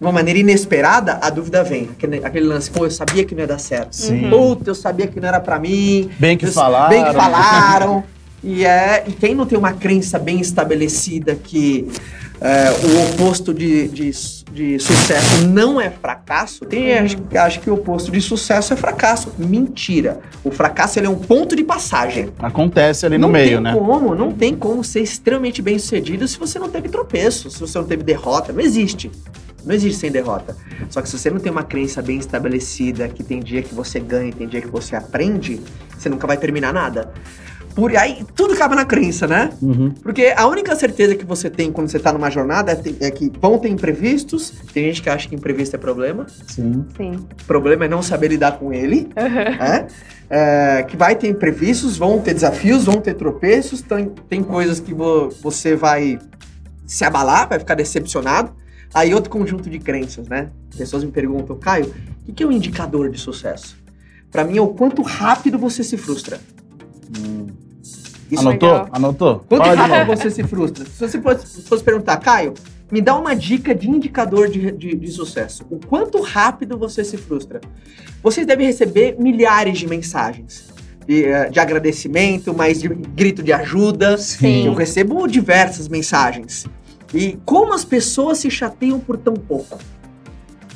uma 0.04 0.12
maneira 0.12 0.38
inesperada, 0.40 1.18
a 1.22 1.30
dúvida 1.30 1.64
vem. 1.64 1.88
Aquele, 1.96 2.24
aquele 2.24 2.46
lance, 2.46 2.70
pô, 2.70 2.84
eu 2.84 2.90
sabia 2.90 3.24
que 3.24 3.34
não 3.34 3.40
ia 3.42 3.46
dar 3.46 3.58
certo. 3.58 3.94
Sim. 3.96 4.28
Puta, 4.28 4.70
eu 4.70 4.74
sabia 4.74 5.06
que 5.06 5.18
não 5.18 5.28
era 5.28 5.40
pra 5.40 5.58
mim. 5.58 6.10
Bem 6.18 6.36
que 6.36 6.44
Eu- 6.46 6.52
falaram. 6.52 6.88
Bem 6.90 7.04
que 7.04 7.12
falaram. 7.14 8.04
e, 8.44 8.64
é, 8.64 9.04
e 9.06 9.12
quem 9.12 9.34
não 9.34 9.46
tem 9.46 9.56
uma 9.58 9.72
crença 9.72 10.18
bem 10.18 10.38
estabelecida 10.40 11.34
que 11.34 11.88
é, 12.40 12.70
o 12.70 13.12
oposto 13.12 13.54
de, 13.54 13.88
de, 13.88 14.10
de 14.52 14.78
sucesso 14.78 15.46
não 15.48 15.80
é 15.80 15.90
fracasso, 15.90 16.66
tem 16.66 16.86
gente 17.08 17.16
que 17.16 17.38
acha 17.38 17.60
que 17.60 17.70
o 17.70 17.74
oposto 17.74 18.10
de 18.10 18.20
sucesso 18.20 18.74
é 18.74 18.76
fracasso. 18.76 19.32
Mentira. 19.38 20.20
O 20.44 20.50
fracasso 20.50 20.98
ele 20.98 21.06
é 21.06 21.10
um 21.10 21.18
ponto 21.18 21.56
de 21.56 21.64
passagem. 21.64 22.28
Acontece 22.38 23.06
ali 23.06 23.16
no 23.16 23.22
não 23.22 23.32
meio, 23.32 23.56
tem 23.56 23.60
né? 23.60 23.72
como, 23.72 24.14
não 24.14 24.32
tem 24.32 24.54
como 24.54 24.84
ser 24.84 25.00
extremamente 25.00 25.62
bem 25.62 25.78
sucedido 25.78 26.28
se 26.28 26.38
você 26.38 26.58
não 26.58 26.68
teve 26.68 26.88
tropeço, 26.88 27.50
se 27.50 27.58
você 27.58 27.78
não 27.78 27.86
teve 27.86 28.02
derrota. 28.02 28.52
Não 28.52 28.60
existe. 28.60 29.10
Não 29.64 29.74
existe 29.74 29.98
sem 29.98 30.12
derrota. 30.12 30.56
Só 30.90 31.02
que 31.02 31.08
se 31.08 31.18
você 31.18 31.28
não 31.28 31.40
tem 31.40 31.50
uma 31.50 31.64
crença 31.64 32.00
bem 32.00 32.18
estabelecida, 32.18 33.08
que 33.08 33.24
tem 33.24 33.40
dia 33.40 33.62
que 33.62 33.74
você 33.74 33.98
ganha, 33.98 34.32
tem 34.32 34.46
dia 34.46 34.60
que 34.60 34.68
você 34.68 34.94
aprende, 34.94 35.60
você 35.98 36.08
nunca 36.08 36.26
vai 36.26 36.36
terminar 36.36 36.72
nada. 36.72 37.12
Por 37.76 37.94
aí, 37.94 38.24
tudo 38.34 38.54
acaba 38.54 38.74
na 38.74 38.86
crença, 38.86 39.26
né? 39.26 39.50
Uhum. 39.60 39.90
Porque 40.02 40.32
a 40.34 40.46
única 40.46 40.74
certeza 40.74 41.14
que 41.14 41.26
você 41.26 41.50
tem 41.50 41.70
quando 41.70 41.88
você 41.90 41.98
tá 41.98 42.10
numa 42.10 42.30
jornada 42.30 42.72
é, 42.72 43.06
é 43.06 43.10
que 43.10 43.30
vão 43.38 43.58
ter 43.58 43.68
imprevistos. 43.68 44.50
Tem 44.72 44.84
gente 44.86 45.02
que 45.02 45.10
acha 45.10 45.28
que 45.28 45.34
imprevisto 45.34 45.76
é 45.76 45.78
problema. 45.78 46.26
Sim. 46.48 46.86
Sim. 46.96 47.12
O 47.42 47.44
problema 47.44 47.84
é 47.84 47.88
não 47.88 48.00
saber 48.02 48.28
lidar 48.28 48.58
com 48.58 48.72
ele. 48.72 49.08
né? 49.14 49.86
É, 50.30 50.82
que 50.88 50.96
vai 50.96 51.14
ter 51.16 51.28
imprevistos, 51.28 51.98
vão 51.98 52.18
ter 52.18 52.32
desafios, 52.32 52.84
vão 52.86 52.98
ter 53.00 53.12
tropeços. 53.14 53.82
Tem, 53.82 54.08
tem 54.28 54.42
coisas 54.42 54.80
que 54.80 54.94
vo- 54.94 55.28
você 55.42 55.76
vai 55.76 56.18
se 56.86 57.04
abalar, 57.04 57.46
vai 57.48 57.58
ficar 57.58 57.74
decepcionado. 57.74 58.52
Aí 58.94 59.12
outro 59.14 59.28
conjunto 59.30 59.68
de 59.68 59.78
crenças, 59.78 60.26
né? 60.28 60.48
Pessoas 60.78 61.04
me 61.04 61.10
perguntam, 61.12 61.54
Caio, 61.56 61.92
o 62.22 62.24
que 62.24 62.32
que 62.32 62.42
é 62.42 62.46
um 62.46 62.52
indicador 62.52 63.10
de 63.10 63.18
sucesso? 63.18 63.76
Pra 64.32 64.44
mim 64.44 64.56
é 64.56 64.62
o 64.62 64.68
quanto 64.68 65.02
rápido 65.02 65.58
você 65.58 65.84
se 65.84 65.98
frustra. 65.98 66.40
Isso 68.30 68.42
é 68.42 68.50
Anotou? 68.50 68.68
legal. 68.72 68.88
Anotou? 68.92 69.44
Quanto 69.48 69.62
rápido 69.74 70.06
você 70.16 70.30
se 70.30 70.42
frustra? 70.42 70.84
Se 70.84 70.98
você 71.08 71.20
fosse, 71.20 71.62
fosse 71.62 71.84
perguntar, 71.84 72.16
Caio, 72.18 72.54
me 72.90 73.00
dá 73.00 73.16
uma 73.16 73.34
dica 73.34 73.74
de 73.74 73.88
indicador 73.88 74.48
de, 74.48 74.70
de- 74.72 74.94
de 74.96 75.10
sucesso. 75.10 75.64
O 75.70 75.78
quanto 75.78 76.20
rápido 76.20 76.76
você 76.78 77.04
se 77.04 77.16
frustra? 77.16 77.60
Vocês 78.22 78.46
devem 78.46 78.66
receber 78.66 79.16
milhares 79.18 79.78
de 79.78 79.86
mensagens 79.86 80.68
de, 81.06 81.24
eh, 81.24 81.48
de 81.50 81.60
agradecimento, 81.60 82.52
mas 82.52 82.80
de 82.80 82.88
grito 82.88 83.42
de 83.42 83.52
ajuda. 83.52 84.18
Sim. 84.18 84.66
Eu 84.66 84.74
recebo 84.74 85.26
diversas 85.28 85.88
mensagens. 85.88 86.66
E 87.14 87.38
como 87.44 87.72
as 87.72 87.84
pessoas 87.84 88.38
se 88.38 88.50
chateiam 88.50 88.98
por 88.98 89.16
tão 89.16 89.34
pouco. 89.34 89.78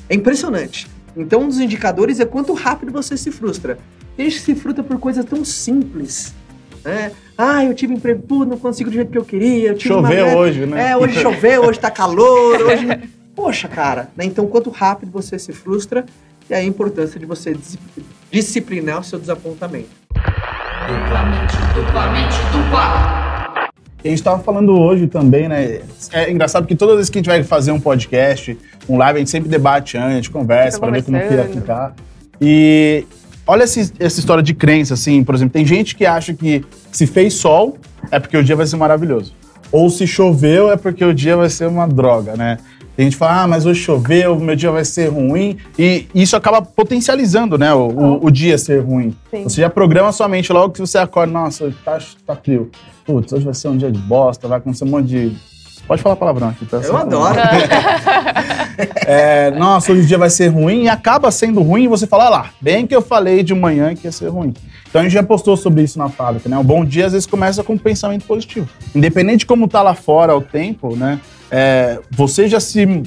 É 0.09 0.15
impressionante. 0.15 0.87
Então, 1.17 1.43
um 1.43 1.49
dos 1.49 1.59
indicadores 1.59 2.21
é 2.21 2.25
quanto 2.25 2.53
rápido 2.53 2.93
você 2.93 3.17
se 3.17 3.33
frustra. 3.33 3.79
Tem 4.17 4.31
gente 4.31 4.39
que 4.41 4.47
se 4.47 4.55
frustra 4.55 4.85
por 4.85 4.99
coisas 4.99 5.25
tão 5.25 5.45
simples. 5.45 6.33
Né? 6.85 7.13
Ah, 7.37 7.65
eu 7.65 7.75
tive 7.75 7.95
emprego, 7.95 8.23
pô, 8.23 8.45
não 8.45 8.57
consigo 8.59 8.91
do 8.91 8.95
jeito 8.95 9.11
que 9.11 9.19
eu 9.19 9.25
queria. 9.25 9.71
Eu 9.71 9.75
tive 9.77 9.95
uma 9.95 10.09
Choveu 10.09 10.25
meta- 10.27 10.37
hoje, 10.39 10.67
né? 10.67 10.91
É, 10.91 10.97
hoje 10.97 11.15
choveu, 11.21 11.65
hoje 11.65 11.79
tá 11.79 11.91
calor, 11.91 12.61
hoje. 12.63 12.87
Poxa, 13.35 13.69
cara, 13.69 14.09
né? 14.17 14.25
Então, 14.25 14.47
quanto 14.47 14.71
rápido 14.71 15.11
você 15.13 15.39
se 15.39 15.53
frustra, 15.53 16.05
e 16.49 16.55
aí 16.55 16.65
a 16.65 16.69
importância 16.69 17.19
de 17.21 17.27
você 17.27 17.55
dis- 17.55 17.79
disciplinar 18.31 19.01
o 19.01 19.05
seu 19.05 19.19
desapontamento. 19.19 19.89
Duplamente, 20.87 21.57
duplamente, 21.75 22.37
dupla. 22.53 23.71
A 24.03 24.09
gente 24.09 24.23
tava 24.23 24.43
falando 24.43 24.73
hoje 24.79 25.07
também, 25.07 25.47
né? 25.49 25.81
É 26.13 26.31
engraçado 26.31 26.67
que 26.67 26.75
todas 26.75 26.95
as 26.95 26.99
vezes 26.99 27.11
que 27.11 27.19
a 27.19 27.21
gente 27.21 27.29
vai 27.29 27.43
fazer 27.45 27.71
um 27.71 27.79
podcast, 27.81 28.59
um 28.89 28.97
live, 28.97 29.17
a 29.17 29.19
gente 29.21 29.31
sempre 29.31 29.49
debate 29.49 29.97
antes, 29.99 30.11
a 30.11 30.15
gente 30.17 30.31
conversa 30.31 30.79
para 30.81 30.91
ver 30.91 31.03
como 31.05 31.19
que 31.21 31.35
ia 31.35 31.45
ficar. 31.45 31.95
E 32.41 33.05
olha 33.51 33.65
esse- 33.65 33.93
essa 33.99 34.19
história 34.21 34.43
de 34.43 34.55
crença, 34.55 34.95
assim, 34.95 35.23
por 35.25 35.35
exemplo, 35.35 35.53
tem 35.53 35.67
gente 35.67 35.95
que 35.97 36.07
acha 36.07 36.33
que 36.35 36.65
se 36.93 37.07
fez 37.07 37.35
sol 37.35 37.77
é 38.11 38.19
porque 38.19 38.37
o 38.37 38.43
dia 38.45 38.57
vai 38.57 38.67
ser 38.67 38.77
maravilhoso. 38.77 39.33
Ou 39.73 39.89
se 39.91 40.07
choveu 40.07 40.71
é 40.73 40.77
porque 40.77 41.05
o 41.05 41.15
dia 41.15 41.37
vai 41.37 41.49
ser 41.51 41.67
uma 41.69 41.87
droga, 41.87 42.35
né? 42.37 42.59
Tem 42.97 43.07
gente 43.07 43.13
que 43.15 43.19
fala, 43.19 43.43
ah, 43.43 43.47
mas 43.49 43.65
hoje 43.67 43.81
choveu, 43.81 44.39
meu 44.39 44.57
dia 44.57 44.71
vai 44.71 44.85
ser 44.85 45.09
ruim. 45.09 45.57
E 45.79 46.07
isso 46.15 46.37
acaba 46.37 46.61
potencializando, 46.61 47.57
né, 47.57 47.73
o, 47.73 47.89
o- 47.89 48.27
o 48.27 48.31
dia 48.31 48.59
ser 48.59 48.81
ruim. 48.81 49.15
Sim. 49.31 49.45
Você 49.45 49.61
já 49.63 49.71
programa 49.71 50.11
sua 50.13 50.29
mente 50.29 50.53
logo 50.53 50.73
que 50.75 50.81
você 50.81 50.99
acorda, 50.99 51.33
nossa, 51.33 51.73
tá, 51.85 51.99
tá 52.27 52.37
frio. 52.37 52.71
Putz, 53.07 53.33
hoje 53.33 53.45
vai 53.45 53.55
ser 53.55 53.69
um 53.69 53.77
dia 53.77 53.91
de 53.91 53.99
bosta, 54.01 54.47
vai 54.49 54.59
acontecer 54.59 54.85
um 54.85 54.89
monte 54.89 55.07
de. 55.07 55.33
Pode 55.91 56.03
falar 56.03 56.15
palavrão 56.15 56.51
aqui, 56.51 56.65
tá? 56.67 56.77
Eu 56.77 56.97
adoro. 56.97 57.35
É, 59.05 59.51
nossa, 59.51 59.93
hoje 59.93 60.03
o 60.03 60.07
dia 60.07 60.17
vai 60.17 60.31
ser 60.31 60.49
ruim 60.49 60.85
e 60.85 60.89
acaba 60.89 61.31
sendo 61.31 61.61
ruim 61.61 61.83
e 61.85 61.89
você 61.89 62.07
fala, 62.07 62.27
ah 62.27 62.29
lá, 62.31 62.51
bem 62.59 62.87
que 62.87 62.97
eu 62.97 63.03
falei 63.03 63.43
de 63.43 63.55
manhã 63.55 63.95
que 63.95 64.07
ia 64.07 64.13
ser 64.13 64.29
ruim. 64.29 64.55
Então 64.89 65.03
a 65.03 65.05
gente 65.05 65.13
já 65.13 65.23
postou 65.23 65.55
sobre 65.55 65.83
isso 65.83 65.99
na 65.99 66.09
fábrica, 66.09 66.49
né? 66.49 66.57
O 66.57 66.63
bom 66.63 66.83
dia 66.83 67.05
às 67.05 67.13
vezes 67.13 67.27
começa 67.27 67.63
com 67.63 67.75
um 67.75 67.79
pensamento 67.79 68.25
positivo. 68.25 68.67
Independente 68.95 69.41
de 69.41 69.47
como 69.47 69.69
tá 69.69 69.83
lá 69.83 69.95
fora 69.95 70.35
o 70.35 70.41
tempo, 70.41 70.97
né? 70.97 71.21
É, 71.51 71.99
você 72.11 72.49
já 72.49 72.59
se 72.59 73.03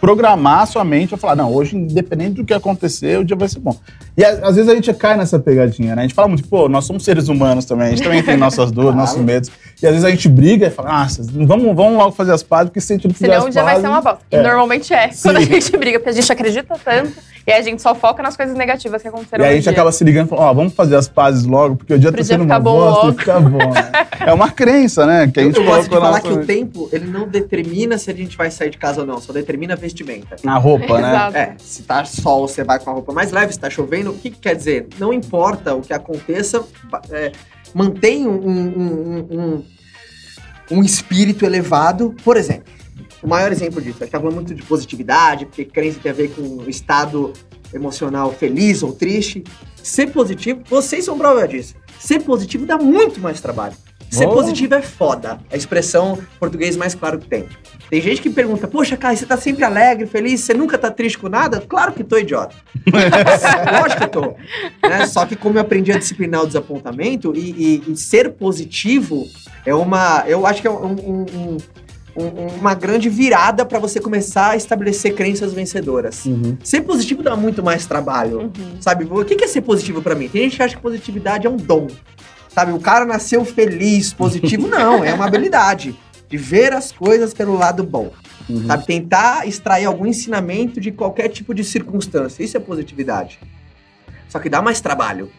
programar 0.00 0.62
a 0.62 0.66
sua 0.66 0.82
mente 0.82 1.10
pra 1.10 1.18
falar, 1.18 1.36
não, 1.36 1.52
hoje, 1.52 1.76
independente 1.76 2.34
do 2.34 2.44
que 2.44 2.54
acontecer, 2.54 3.20
o 3.20 3.24
dia 3.24 3.36
vai 3.36 3.48
ser 3.48 3.60
bom. 3.60 3.76
E 4.16 4.24
a- 4.24 4.40
às 4.42 4.56
vezes 4.56 4.68
a 4.70 4.74
gente 4.74 4.92
cai 4.94 5.16
nessa 5.16 5.38
pegadinha, 5.38 5.94
né? 5.96 6.02
A 6.02 6.04
gente 6.04 6.14
fala 6.14 6.28
muito, 6.28 6.46
pô, 6.46 6.68
nós 6.68 6.84
somos 6.84 7.02
seres 7.04 7.28
humanos 7.28 7.64
também, 7.64 7.86
a 7.86 7.90
gente 7.90 8.02
também 8.02 8.22
tem 8.22 8.36
nossas 8.36 8.70
dores, 8.72 8.94
nossos 8.94 9.18
medos. 9.22 9.50
E 9.82 9.86
às 9.86 9.92
vezes 9.92 10.04
a 10.04 10.10
gente 10.10 10.28
briga 10.28 10.66
e 10.66 10.70
fala, 10.70 10.90
ah, 10.90 11.06
não 11.32 11.46
vamos, 11.46 11.74
vamos 11.74 11.94
logo 11.96 12.12
fazer 12.12 12.32
as 12.32 12.42
pazes, 12.42 12.66
porque 12.68 12.80
se 12.80 12.92
a 12.92 12.96
gente 12.96 13.08
não 13.08 13.14
fizer 13.14 13.32
Senão 13.32 13.46
as 13.48 13.54
já 13.54 13.62
vai 13.62 13.76
ser 13.76 13.82
pazes- 13.82 13.94
uma 13.96 14.02
bosta. 14.02 14.20
E 14.30 14.36
É. 14.36 14.42
normalmente 14.42 14.92
é. 14.94 15.10
Sim. 15.10 15.22
Quando 15.28 15.36
a 15.38 15.40
gente 15.40 15.76
briga, 15.76 15.98
porque 15.98 16.10
a 16.10 16.12
gente 16.12 16.30
acredita 16.32 16.76
tanto 16.84 17.12
e 17.46 17.50
aí 17.50 17.58
a 17.58 17.62
gente 17.62 17.80
só 17.82 17.94
foca 17.94 18.22
nas 18.22 18.36
coisas 18.36 18.54
negativas 18.56 19.00
que 19.02 19.08
aconteceram 19.08 19.44
E 19.44 19.46
aí 19.48 19.52
a 19.52 19.56
gente 19.56 19.64
dia. 19.64 19.72
acaba 19.72 19.90
se 19.90 20.04
ligando 20.04 20.26
e 20.26 20.28
falando, 20.30 20.44
ó, 20.44 20.52
vamos 20.54 20.74
fazer 20.74 20.94
as 20.94 21.08
pazes 21.08 21.44
logo, 21.44 21.76
porque 21.76 21.94
o 21.94 21.98
dia 21.98 22.12
Pro 22.12 22.18
tá 22.18 22.22
dia 22.22 22.34
sendo 22.36 22.44
uma 22.44 22.60
bom 22.60 22.76
bosta 22.76 23.06
logo. 23.06 23.16
e 23.16 23.18
ficar 23.18 23.40
bom, 23.40 23.58
né? 23.72 23.92
É 24.24 24.32
uma 24.32 24.50
crença, 24.52 25.04
né? 25.04 25.28
Que 25.32 25.40
a 25.40 25.42
Eu, 25.42 25.46
gente 25.48 25.58
eu 25.58 25.64
gosto 25.66 25.88
de 25.88 25.96
falar 25.96 26.20
que 26.20 26.28
nossa- 26.28 26.40
o 26.42 26.46
tempo, 26.46 26.88
ele 26.92 27.06
não 27.10 27.26
determina 27.26 27.98
se 27.98 28.08
a 28.08 28.14
gente 28.14 28.36
vai 28.36 28.52
sair 28.52 28.70
de 28.70 28.78
casa 28.78 29.00
ou 29.00 29.06
não, 29.06 29.20
só 29.20 29.32
determina 29.32 29.72
a 29.74 29.76
vestimenta. 29.76 30.36
na 30.44 30.58
roupa, 30.58 31.00
né? 31.00 31.08
Exato. 31.10 31.36
É, 31.36 31.54
se 31.58 31.82
tá 31.82 32.04
sol, 32.04 32.46
você 32.46 32.62
vai 32.62 32.78
com 32.78 32.90
a 32.90 32.92
roupa 32.92 33.12
mais 33.12 33.32
leve, 33.32 33.52
se 33.52 33.58
tá 33.58 33.68
chovendo, 33.68 34.01
o 34.10 34.14
que, 34.14 34.30
que 34.30 34.38
quer 34.38 34.56
dizer? 34.56 34.88
Não 34.98 35.12
importa 35.12 35.74
o 35.74 35.80
que 35.80 35.92
aconteça, 35.92 36.64
é, 37.10 37.32
mantém 37.74 38.26
um, 38.26 38.48
um, 38.48 39.18
um, 39.30 39.64
um, 40.70 40.82
espírito 40.82 41.44
elevado. 41.44 42.14
Por 42.24 42.36
exemplo, 42.36 42.72
o 43.22 43.28
maior 43.28 43.52
exemplo 43.52 43.80
disso, 43.80 43.98
a 44.00 44.04
gente 44.04 44.12
tá 44.12 44.18
falando 44.20 44.34
muito 44.34 44.54
de 44.54 44.62
positividade, 44.62 45.46
porque 45.46 45.64
crença 45.64 46.00
tem 46.00 46.10
a 46.10 46.14
ver 46.14 46.30
com 46.34 46.42
o 46.42 46.68
estado 46.68 47.32
emocional 47.72 48.32
feliz 48.32 48.82
ou 48.82 48.92
triste. 48.92 49.42
Ser 49.82 50.10
positivo, 50.12 50.62
vocês 50.68 51.04
são 51.04 51.18
prova 51.18 51.46
disso. 51.46 51.74
Ser 51.98 52.20
positivo 52.20 52.66
dá 52.66 52.78
muito 52.78 53.20
mais 53.20 53.40
trabalho. 53.40 53.74
Ser 54.12 54.26
Oh. 54.26 54.32
positivo 54.34 54.74
é 54.74 54.82
foda. 54.82 55.38
A 55.50 55.56
expressão 55.56 56.18
português 56.38 56.76
mais 56.76 56.94
claro 56.94 57.18
que 57.18 57.26
tem. 57.26 57.46
Tem 57.88 58.00
gente 58.00 58.20
que 58.20 58.28
pergunta, 58.28 58.68
poxa, 58.68 58.96
Kai, 58.96 59.16
você 59.16 59.24
tá 59.24 59.36
sempre 59.38 59.64
alegre, 59.64 60.06
feliz, 60.06 60.40
você 60.42 60.52
nunca 60.52 60.76
tá 60.76 60.90
triste 60.90 61.18
com 61.18 61.28
nada? 61.30 61.60
Claro 61.66 61.92
que 61.92 62.04
tô, 62.04 62.18
idiota. 62.18 62.54
Lógico 63.80 63.98
que 63.98 64.04
eu 64.04 64.08
tô. 64.22 64.34
Né? 64.88 65.06
Só 65.06 65.24
que 65.24 65.34
como 65.36 65.56
eu 65.56 65.62
aprendi 65.62 65.92
a 65.92 65.98
disciplinar 65.98 66.42
o 66.42 66.46
desapontamento 66.46 67.32
e, 67.34 67.82
e- 67.86 67.92
e 67.92 67.96
ser 67.96 68.30
positivo 68.32 69.26
é 69.64 69.74
uma. 69.74 70.24
Eu 70.26 70.46
acho 70.46 70.60
que 70.60 70.66
é 70.68 70.70
um- 70.70 70.84
um- 70.92 71.26
um- 71.34 71.56
um- 72.16 72.46
uma 72.60 72.74
grande 72.74 73.08
virada 73.08 73.64
pra 73.64 73.78
você 73.78 73.98
começar 73.98 74.50
a 74.50 74.56
estabelecer 74.56 75.14
crenças 75.14 75.52
vencedoras. 75.54 76.26
Uhum. 76.26 76.56
Ser 76.62 76.82
positivo 76.82 77.22
dá 77.22 77.34
muito 77.36 77.62
mais 77.62 77.86
trabalho. 77.86 78.40
Uhum. 78.42 78.76
Sabe, 78.80 79.06
o 79.10 79.24
que 79.24 79.36
que 79.36 79.44
é 79.44 79.48
ser 79.48 79.62
positivo 79.62 80.02
pra 80.02 80.14
mim? 80.14 80.28
Tem 80.28 80.42
gente 80.42 80.56
que 80.56 80.62
acha 80.62 80.76
que 80.76 80.82
positividade 80.82 81.46
é 81.46 81.50
um 81.50 81.56
dom. 81.56 81.86
Sabe, 82.54 82.72
o 82.72 82.78
cara 82.78 83.04
nasceu 83.04 83.44
feliz, 83.44 84.12
positivo. 84.12 84.68
Não, 84.68 85.02
é 85.02 85.12
uma 85.14 85.26
habilidade 85.26 85.98
de 86.28 86.36
ver 86.36 86.72
as 86.72 86.92
coisas 86.92 87.32
pelo 87.32 87.56
lado 87.56 87.82
bom. 87.82 88.10
Uhum. 88.48 88.66
Sabe, 88.66 88.86
tentar 88.86 89.46
extrair 89.46 89.84
algum 89.86 90.06
ensinamento 90.06 90.80
de 90.80 90.90
qualquer 90.90 91.28
tipo 91.28 91.54
de 91.54 91.64
circunstância. 91.64 92.42
Isso 92.42 92.56
é 92.56 92.60
positividade. 92.60 93.38
Só 94.28 94.38
que 94.38 94.48
dá 94.48 94.60
mais 94.60 94.80
trabalho. 94.80 95.30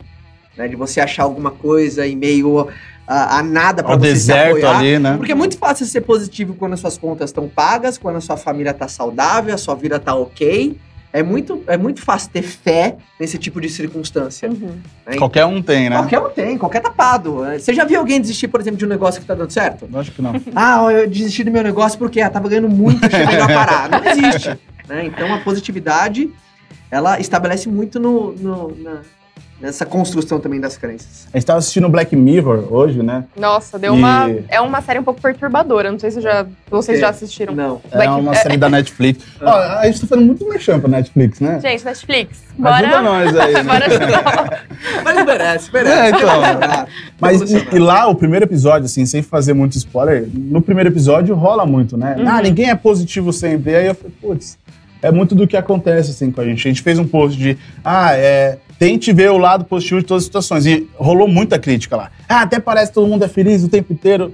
Né, 0.55 0.67
de 0.67 0.75
você 0.75 1.01
achar 1.01 1.23
alguma 1.23 1.49
coisa 1.49 2.05
em 2.05 2.15
meio 2.15 2.67
a, 3.07 3.39
a 3.39 3.43
nada 3.43 3.81
pra 3.81 3.93
Ao 3.93 3.99
você 3.99 4.05
se 4.05 4.13
deserto 4.13 4.57
apoiar. 4.57 4.77
ali, 4.77 4.99
né? 4.99 5.17
Porque 5.17 5.31
é 5.31 5.35
muito 5.35 5.57
fácil 5.57 5.83
ser 5.87 6.01
positivo 6.01 6.53
quando 6.53 6.73
as 6.73 6.79
suas 6.79 6.95
contas 6.95 7.31
estão 7.31 7.49
pagas, 7.49 7.97
quando 7.97 8.17
a 8.17 8.21
sua 8.21 8.37
família 8.37 8.71
tá 8.71 8.87
saudável, 8.87 9.51
a 9.51 9.57
sua 9.57 9.73
vida 9.73 9.99
tá 9.99 10.13
ok. 10.13 10.77
É 11.13 11.21
muito, 11.21 11.63
é 11.67 11.77
muito 11.77 12.01
fácil 12.01 12.31
ter 12.31 12.41
fé 12.41 12.97
nesse 13.19 13.37
tipo 13.37 13.61
de 13.61 13.69
circunstância. 13.69 14.49
Uhum. 14.49 14.77
né? 15.05 15.15
Qualquer 15.15 15.45
um 15.45 15.61
tem, 15.61 15.87
né? 15.87 15.95
Qualquer 15.97 16.19
um 16.19 16.29
tem, 16.29 16.57
qualquer 16.57 16.81
tapado. 16.81 17.43
Você 17.57 17.71
já 17.71 17.85
viu 17.85 17.99
alguém 17.99 18.19
desistir, 18.19 18.47
por 18.47 18.59
exemplo, 18.59 18.79
de 18.79 18.85
um 18.85 18.89
negócio 18.89 19.21
que 19.21 19.27
tá 19.27 19.35
dando 19.35 19.51
certo? 19.51 19.87
Lógico 19.91 20.15
que 20.15 20.21
não. 20.23 20.33
Ah, 20.55 20.91
eu 20.91 21.07
desisti 21.07 21.43
do 21.43 21.51
meu 21.51 21.61
negócio 21.61 21.99
porque 21.99 22.19
ah, 22.19 22.29
tava 22.31 22.49
ganhando 22.49 22.67
muito, 22.69 23.05
achei 23.05 23.25
melhor 23.27 23.47
parar. 23.47 23.89
Não 23.89 24.03
existe. 24.03 24.57
né? 24.89 25.05
Então 25.05 25.31
a 25.31 25.37
positividade, 25.41 26.31
ela 26.89 27.19
estabelece 27.19 27.69
muito 27.69 27.99
no, 27.99 28.31
no- 28.33 28.75
na- 28.81 29.01
nessa 29.63 29.85
construção 29.85 30.41
também 30.41 30.59
das 30.59 30.75
crenças. 30.77 31.25
A 31.33 31.37
gente 31.37 31.45
tava 31.47 31.59
assistindo 31.59 31.87
Black 31.87 32.13
Mirror 32.17 32.67
hoje, 32.69 33.01
né? 33.01 33.23
Nossa, 33.35 33.79
deu 33.79 33.95
E- 33.95 33.97
uma. 33.97 34.29
É 34.49 34.59
uma 34.59 34.81
série 34.81 34.99
um 34.99 35.03
pouco 35.03 35.21
perturbadora. 35.21 35.89
Não 35.89 35.97
sei 35.97 36.11
se 36.11 36.19
já, 36.19 36.45
vocês 36.69 36.97
É. 36.97 37.01
já 37.01 37.09
assistiram. 37.09 37.55
Não. 37.55 37.81
Black- 37.89 38.07
é 38.07 38.11
uma 38.11 38.33
é- 38.33 38.35
série 38.35 38.57
da 38.57 38.69
Netflix. 38.69 39.23
Ó, 39.41 39.49
a 39.49 39.85
gente 39.85 40.01
tá 40.01 40.07
fazendo 40.07 40.25
muito 40.27 40.45
merchan 40.49 40.81
pra 40.81 40.89
Netflix, 40.89 41.39
né? 41.39 41.61
Gente, 41.61 41.85
Netflix. 41.85 42.43
Ajuda 42.61 42.87
Bora. 42.89 43.01
nós 43.01 43.37
aí, 43.37 43.53
né? 43.53 43.63
Bora 43.63 43.85
ajudar. 43.85 44.63
Mas 45.03 45.25
merece, 45.25 45.71
merece. 45.73 45.97
É, 45.97 46.09
então. 46.09 46.29
Ah, 46.29 46.87
Mas 47.21 47.41
e, 47.49 47.67
e 47.75 47.79
lá, 47.79 48.05
o 48.07 48.15
primeiro 48.15 48.43
episódio, 48.45 48.85
assim, 48.85 49.05
sem 49.05 49.21
fazer 49.21 49.53
muito 49.53 49.77
spoiler, 49.77 50.27
no 50.33 50.61
primeiro 50.61 50.89
episódio 50.89 51.33
rola 51.35 51.65
muito, 51.65 51.95
né? 51.95 52.17
Uhum. 52.19 52.27
Ah, 52.27 52.41
ninguém 52.41 52.69
é 52.69 52.75
positivo 52.75 53.31
sempre. 53.31 53.71
E 53.71 53.75
aí 53.77 53.87
eu 53.87 53.95
falei, 53.95 54.13
putz, 54.21 54.57
é 55.01 55.11
muito 55.11 55.33
do 55.35 55.47
que 55.47 55.55
acontece, 55.57 56.11
assim, 56.11 56.31
com 56.31 56.41
a 56.41 56.45
gente. 56.45 56.67
A 56.67 56.69
gente 56.71 56.81
fez 56.81 56.99
um 56.99 57.05
post 57.07 57.37
de, 57.37 57.57
ah, 57.83 58.13
é, 58.13 58.57
tente 58.79 59.11
ver 59.13 59.31
o 59.31 59.37
lado 59.37 59.65
positivo 59.65 60.01
de 60.01 60.05
todas 60.07 60.23
as 60.23 60.25
situações. 60.25 60.65
E 60.65 60.87
rolou 60.95 61.27
muita 61.27 61.57
crítica 61.59 61.95
lá. 61.95 62.11
Ah, 62.27 62.41
até 62.41 62.59
parece 62.59 62.87
que 62.87 62.95
todo 62.95 63.07
mundo 63.07 63.23
é 63.23 63.27
feliz 63.27 63.63
o 63.63 63.69
tempo 63.69 63.93
inteiro. 63.93 64.33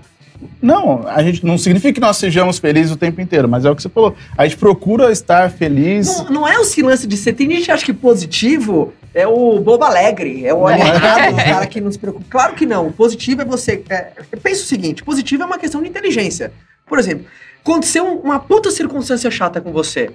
Não, 0.62 1.06
a 1.08 1.22
gente 1.22 1.46
não 1.46 1.58
significa 1.58 1.94
que 1.94 2.00
nós 2.00 2.18
sejamos 2.18 2.60
felizes 2.60 2.92
o 2.92 2.98
tempo 2.98 3.20
inteiro, 3.20 3.48
mas 3.48 3.66
é 3.66 3.70
o 3.70 3.76
que 3.76 3.82
você 3.82 3.90
falou. 3.90 4.16
A 4.38 4.46
gente 4.46 4.58
procura 4.58 5.12
estar 5.12 5.50
feliz. 5.52 6.08
Não, 6.08 6.30
não 6.30 6.48
é 6.48 6.58
o 6.58 6.64
lance 6.86 7.06
de 7.08 7.18
ser. 7.18 7.34
Tem 7.34 7.50
gente 7.50 7.66
que 7.66 7.72
acha 7.72 7.86
que 7.86 7.94
positivo 7.94 8.94
é 9.14 9.28
o 9.28 9.60
bobo 9.60 9.84
alegre, 9.84 10.46
é 10.46 10.54
o 10.54 10.68
É. 10.70 10.74
animado, 10.76 11.34
o 11.34 11.36
cara 11.36 11.68
que 11.68 11.82
não 11.82 11.92
se 11.92 12.00
preocupa. 12.00 12.26
Claro 12.30 12.56
que 12.56 12.66
não. 12.66 12.88
O 12.88 12.92
positivo 12.94 13.42
é 13.42 13.46
você. 13.46 13.84
É, 13.90 14.12
pensa 14.42 14.64
o 14.64 14.66
seguinte: 14.66 15.04
positivo 15.04 15.44
é 15.44 15.46
uma 15.46 15.58
questão 15.58 15.82
de 15.82 15.90
inteligência. 15.90 16.52
Por 16.88 16.98
exemplo, 17.00 17.26
aconteceu 17.62 18.06
uma 18.06 18.40
puta 18.40 18.72
circunstância 18.72 19.30
chata 19.30 19.60
com 19.60 19.72
você. 19.72 20.10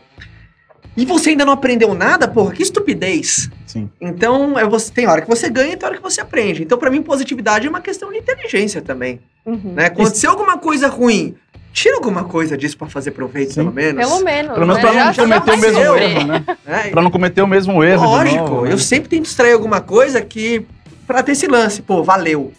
E 0.96 1.04
você 1.04 1.30
ainda 1.30 1.44
não 1.44 1.52
aprendeu 1.52 1.92
nada, 1.92 2.28
porra, 2.28 2.52
que 2.52 2.62
estupidez. 2.62 3.50
Sim. 3.74 3.90
Então, 4.00 4.56
é 4.56 4.64
você, 4.64 4.92
tem 4.92 5.08
hora 5.08 5.20
que 5.20 5.28
você 5.28 5.50
ganha 5.50 5.72
e 5.72 5.76
tem 5.76 5.84
hora 5.88 5.96
que 5.96 6.02
você 6.02 6.20
aprende. 6.20 6.62
Então, 6.62 6.78
pra 6.78 6.90
mim, 6.90 7.02
positividade 7.02 7.66
é 7.66 7.70
uma 7.70 7.80
questão 7.80 8.12
de 8.12 8.18
inteligência 8.18 8.80
também. 8.80 9.18
Uhum. 9.44 9.72
Né? 9.74 9.86
Aconteceu 9.86 10.30
alguma 10.30 10.56
coisa 10.58 10.86
ruim, 10.86 11.34
tira 11.72 11.96
alguma 11.96 12.22
coisa 12.22 12.56
disso 12.56 12.78
pra 12.78 12.86
fazer 12.86 13.10
proveito, 13.10 13.48
Sim. 13.54 13.62
pelo 13.62 13.72
menos. 13.72 14.06
Pelo 14.08 14.24
menos. 14.24 14.54
Pelo 14.54 14.66
menos 14.68 14.76
né? 14.76 14.80
pra 14.80 14.92
não 14.92 14.98
Já- 15.06 15.12
já 15.12 15.22
cometer 15.24 15.50
o 15.50 15.56
mesmo 15.58 15.96
erro, 15.96 16.26
né? 16.28 16.44
né? 16.64 16.88
Pra 16.92 17.02
não 17.02 17.10
cometer 17.10 17.42
o 17.42 17.46
mesmo 17.48 17.82
erro. 17.82 18.04
Lógico, 18.04 18.36
novo, 18.44 18.62
né? 18.62 18.72
eu 18.72 18.78
sempre 18.78 19.08
tento 19.08 19.26
extrair 19.26 19.54
alguma 19.54 19.80
coisa 19.80 20.20
que. 20.22 20.64
pra 21.04 21.20
ter 21.24 21.32
esse 21.32 21.48
lance, 21.48 21.82
pô, 21.82 22.04
valeu. 22.04 22.52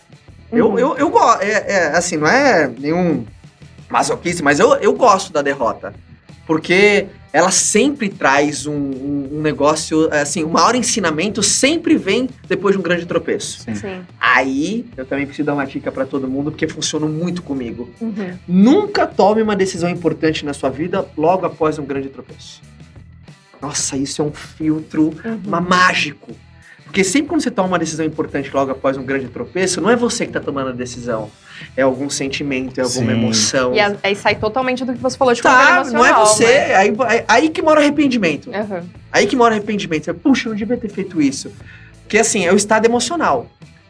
Eu, 0.52 0.68
Uhum. 0.68 0.80
eu, 0.80 0.98
eu 0.98 1.10
gosto. 1.10 1.42
É, 1.44 1.64
é, 1.66 1.88
assim, 1.98 2.18
não 2.18 2.28
é 2.28 2.70
nenhum 2.78 3.24
masoquista, 3.90 4.44
mas 4.44 4.60
eu, 4.60 4.74
eu 4.76 4.92
gosto 4.94 5.32
da 5.32 5.42
derrota. 5.42 5.94
Porque 6.48 7.08
ela 7.34 7.52
sempre 7.52 8.08
traz 8.08 8.66
um, 8.66 8.72
um- 8.74 9.30
um 9.34 9.42
negócio, 9.42 10.08
assim, 10.14 10.44
o 10.44 10.50
maior 10.50 10.76
ensinamento 10.76 11.42
sempre 11.44 11.98
vem 11.98 12.30
depois 12.48 12.76
de 12.76 12.80
um 12.80 12.84
grande 12.84 13.06
tropeço. 13.06 13.60
Sim. 13.62 13.76
Sim. 13.76 14.02
Aí, 14.20 14.86
eu 14.96 15.06
também 15.06 15.26
preciso 15.26 15.46
dar 15.48 15.54
uma 15.54 15.66
dica 15.66 15.92
pra 15.92 16.06
todo 16.06 16.28
mundo, 16.28 16.52
porque 16.52 16.68
funciona 16.68 17.06
muito 17.08 17.42
comigo. 17.42 17.90
Uhum. 18.00 18.38
Nunca 18.48 19.06
tome 19.08 19.42
uma 19.42 19.56
decisão 19.56 19.90
importante 19.90 20.46
na 20.46 20.54
sua 20.54 20.70
vida 20.70 21.06
logo 21.18 21.46
após 21.46 21.78
um 21.80 21.86
grande 21.86 22.10
tropeço. 22.10 22.62
Nossa, 23.62 23.98
isso 23.98 24.22
é 24.22 24.26
um 24.26 24.32
filtro 24.32 25.12
Uhum. 25.26 25.62
mágico. 25.62 26.32
Porque 26.86 27.04
sempre 27.04 27.28
quando 27.30 27.42
você 27.42 27.52
toma 27.52 27.68
uma 27.68 27.80
decisão 27.80 28.06
importante 28.06 28.50
logo 28.54 28.72
após 28.72 28.96
um 28.96 29.04
grande 29.04 29.28
tropeço, 29.28 29.82
não 29.82 29.90
é 29.90 29.96
você 29.96 30.26
que 30.26 30.32
tá 30.32 30.40
tomando 30.40 30.70
a 30.70 30.72
decisão. 30.72 31.30
É 31.76 31.82
algum 31.82 32.10
sentimento, 32.10 32.80
é 32.80 32.84
alguma 32.84 33.12
Sim. 33.12 33.18
emoção. 33.18 33.74
E 33.76 33.80
a- 33.80 33.96
aí 34.04 34.16
sai 34.16 34.36
totalmente 34.36 34.86
do 34.86 34.94
que 34.94 35.00
você 35.00 35.18
falou 35.18 35.34
de 35.34 35.42
Tá, 35.42 35.78
emocional. 35.78 35.94
não 35.94 36.06
é 36.06 36.14
você. 36.14 36.46
né? 36.46 36.76
Aí, 36.76 36.94
aí, 37.08 37.24
aí 37.28 37.50
que 37.50 37.62
mora 37.62 37.80
o 37.80 37.84
arrependimento. 37.84 38.50
Uhum. 38.50 38.84
Aí 39.12 39.26
que 39.28 39.36
mora 39.36 39.54
o 39.54 39.58
arrependimento. 39.58 40.06
Você, 40.06 40.14
Puxa, 40.14 40.48
eu 40.48 40.52
não 40.52 40.58
devia 40.58 40.78
ter 40.78 40.90
feito 40.90 41.22
isso. 41.22 41.52
Porque 42.04 42.18
assim, 42.18 42.46
é 42.46 42.54
o 42.54 42.56
estado 42.56 42.86
emocional. 42.86 43.48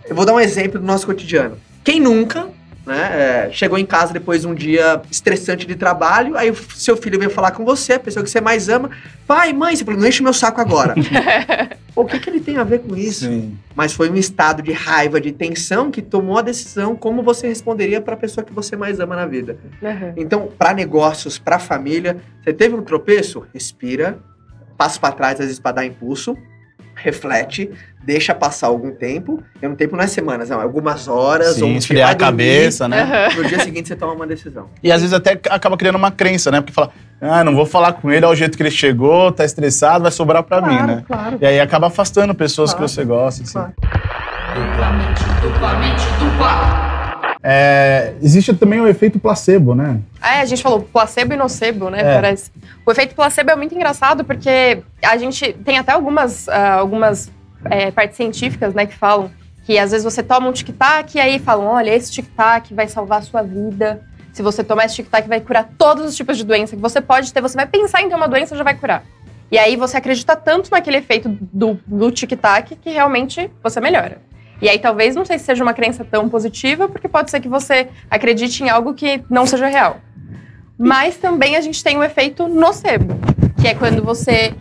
Eu 0.08 0.16
vou 0.16 0.26
dar 0.26 0.34
um 0.34 0.40
exemplo 0.40 0.80
do 0.80 0.86
nosso 0.86 1.06
cotidiano. 1.06 1.58
Quem 1.84 2.00
nunca, 2.00 2.48
né, 2.86 3.48
é, 3.48 3.50
chegou 3.52 3.78
em 3.78 3.86
casa 3.86 4.14
depois 4.14 4.42
de 4.42 4.48
um 4.48 4.54
dia 4.54 5.02
estressante 5.10 5.66
de 5.66 5.76
trabalho, 5.76 6.38
aí 6.38 6.52
o 6.52 6.56
seu 6.56 6.96
filho 6.96 7.18
veio 7.18 7.32
falar 7.32 7.52
com 7.52 7.66
você, 7.66 7.94
a 7.94 8.00
pessoa 8.00 8.24
que 8.24 8.30
você 8.30 8.40
mais 8.40 8.70
ama, 8.70 8.92
pai, 9.26 9.52
mãe, 9.54 9.76
você 9.76 9.84
falou, 9.84 10.00
não 10.00 10.08
enche 10.08 10.22
meu 10.22 10.34
saco 10.34 10.62
agora. 10.62 10.96
O 11.96 12.04
que, 12.04 12.20
que 12.20 12.30
ele 12.30 12.42
tem 12.42 12.58
a 12.58 12.64
ver 12.66 12.80
com 12.80 12.94
isso? 12.94 13.26
Sim. 13.26 13.58
Mas 13.74 13.94
foi 13.94 14.10
um 14.10 14.16
estado 14.16 14.62
de 14.62 14.74
raiva, 14.74 15.22
de 15.22 15.32
tensão, 15.32 15.90
que 15.90 16.02
tomou 16.02 16.38
a 16.38 16.42
decisão 16.42 16.94
como 16.94 17.24
você 17.24 17.48
responderia 17.48 18.02
para 18.02 18.16
a 18.16 18.18
pessoa 18.18 18.44
que 18.44 18.52
você 18.52 18.76
mais 18.76 19.00
ama 19.00 19.16
na 19.16 19.26
vida. 19.26 19.58
Uhum. 19.82 20.14
Então, 20.18 20.50
para 20.58 20.74
negócios, 20.74 21.40
para 21.40 21.58
família, 21.58 22.18
você 22.44 22.52
teve 22.52 22.76
um 22.76 22.82
tropeço? 22.82 23.48
Respira, 23.54 24.20
passa 24.78 25.00
para 25.00 25.14
trás, 25.14 25.40
às 25.40 25.46
vezes 25.46 25.60
para 25.60 25.78
dar 25.78 25.86
impulso, 25.86 26.38
reflete, 27.06 27.70
deixa 28.04 28.34
passar 28.34 28.68
algum 28.68 28.92
tempo. 28.92 29.42
E 29.62 29.68
um 29.68 29.76
tempo 29.76 29.96
não 29.96 30.04
é 30.04 30.08
semanas, 30.08 30.50
não, 30.50 30.60
é 30.60 30.64
algumas 30.64 31.08
horas. 31.08 31.56
Sim, 31.56 31.76
esfriar 31.76 32.10
a 32.10 32.14
dormir, 32.14 32.26
cabeça, 32.26 32.88
né? 32.88 33.30
Uhum. 33.36 33.44
No 33.44 33.48
dia 33.48 33.60
seguinte 33.60 33.88
você 33.88 33.96
toma 33.96 34.14
uma 34.14 34.26
decisão. 34.28 34.68
E 34.84 34.92
às 34.92 35.02
vezes 35.02 35.14
até 35.14 35.40
acaba 35.50 35.78
criando 35.78 35.96
uma 35.96 36.12
crença, 36.12 36.50
né? 36.52 36.60
Porque 36.60 36.74
fala, 36.74 36.92
ah, 37.22 37.44
não 37.44 37.56
vou 37.56 37.66
falar 37.66 37.94
com 37.94 38.12
ele, 38.12 38.26
é 38.26 38.28
o 38.28 38.36
jeito 38.36 38.58
que 38.58 38.64
ele 38.64 38.72
chegou, 38.72 39.32
tá 39.32 39.46
estressado, 39.46 40.02
vai 40.04 40.12
sobrar 40.12 40.42
pra 40.44 40.62
mim, 40.62 40.82
né? 40.82 41.04
claro. 41.08 41.38
E 41.40 41.46
aí 41.46 41.60
acaba 41.60 41.88
afastando 41.88 42.34
pessoas 42.34 42.72
Claro. 42.74 42.86
que 42.86 42.92
você 42.92 43.06
gosta. 43.06 43.44
assim. 43.44 43.54
Claro. 43.54 43.74
Duplamente, 44.56 45.24
duplamente, 45.42 46.04
dupla. 46.20 46.95
É, 47.48 48.16
existe 48.24 48.56
também 48.56 48.82
o 48.82 48.88
efeito 48.88 49.20
placebo, 49.20 49.76
né? 49.76 50.00
É, 50.20 50.40
a 50.40 50.46
gente 50.46 50.64
falou 50.64 50.82
placebo 50.82 51.32
e 51.32 51.38
nocebo, 51.38 51.92
né? 51.92 52.00
É. 52.00 52.16
Parece. 52.16 52.52
O 52.84 52.92
efeito 52.92 53.14
placebo 53.14 53.52
é 53.52 53.56
muito 53.56 53.76
engraçado 53.76 54.26
porque 54.26 54.82
a 55.04 55.16
gente 55.16 55.54
tem 55.64 55.78
até 55.78 55.92
algumas, 55.92 56.50
ah, 56.50 56.74
algumas 56.74 57.32
é, 57.70 57.92
partes 57.92 58.18
científicas, 58.18 58.74
né, 58.74 58.88
que 58.88 58.96
falam 58.96 59.30
que 59.64 59.78
às 59.78 59.92
vezes 59.92 60.04
você 60.04 60.24
toma 60.24 60.50
um 60.50 60.52
tic-tac 60.52 61.16
e 61.16 61.20
aí 61.20 61.38
falam, 61.38 61.68
olha, 61.68 61.94
esse 61.94 62.12
tic-tac 62.12 62.74
vai 62.74 62.88
salvar 62.88 63.20
a 63.20 63.22
sua 63.22 63.44
vida. 63.44 64.02
Se 64.34 64.42
você 64.42 64.64
tomar 64.64 64.86
esse 64.86 64.96
tic-tac, 64.96 65.28
vai 65.28 65.40
curar 65.40 65.70
todos 65.78 66.04
os 66.04 66.16
tipos 66.16 66.38
de 66.38 66.44
doença 66.44 66.76
que 66.76 66.82
você 66.82 67.00
pode 67.00 67.32
ter. 67.32 67.42
Você 67.42 67.56
vai 67.56 67.68
pensar 67.68 68.02
em 68.02 68.10
ter 68.10 68.16
uma 68.16 68.28
doença, 68.28 68.56
já 68.56 68.64
vai 68.64 68.74
curar. 68.74 69.04
E 69.52 69.58
aí 69.60 69.76
você 69.76 69.98
acredita 69.98 70.36
tanto 70.36 70.72
naquele 70.72 70.98
efeito 70.98 71.30
do, 71.30 71.80
do 71.86 72.10
tic-tac 72.10 72.76
que 72.76 72.90
realmente 72.90 73.52
você 73.62 73.80
melhora. 73.80 74.20
E 74.62 74.70
aí 74.70 74.80
talvez 74.80 75.16
não 75.16 75.26
sei 75.26 75.38
se 75.38 75.46
seja 75.46 75.64
uma 75.64 75.74
crença 75.74 76.06
tão 76.06 76.30
positiva, 76.30 76.88
porque 76.88 77.08
pode 77.08 77.32
ser 77.32 77.40
que 77.40 77.50
você 77.50 77.88
acredite 78.10 78.64
em 78.64 78.70
algo 78.70 78.94
que 78.94 79.24
não 79.30 79.46
seja 79.46 79.68
real. 79.68 79.98
Mas 80.78 81.18
também 81.18 81.56
a 81.56 81.62
gente 81.62 81.84
tem 81.84 81.98
o 81.98 82.04
efeito 82.04 82.48
nocebo, 82.48 83.16
que 83.62 83.68
é 83.68 83.76
quando 83.76 84.04
você. 84.04 84.54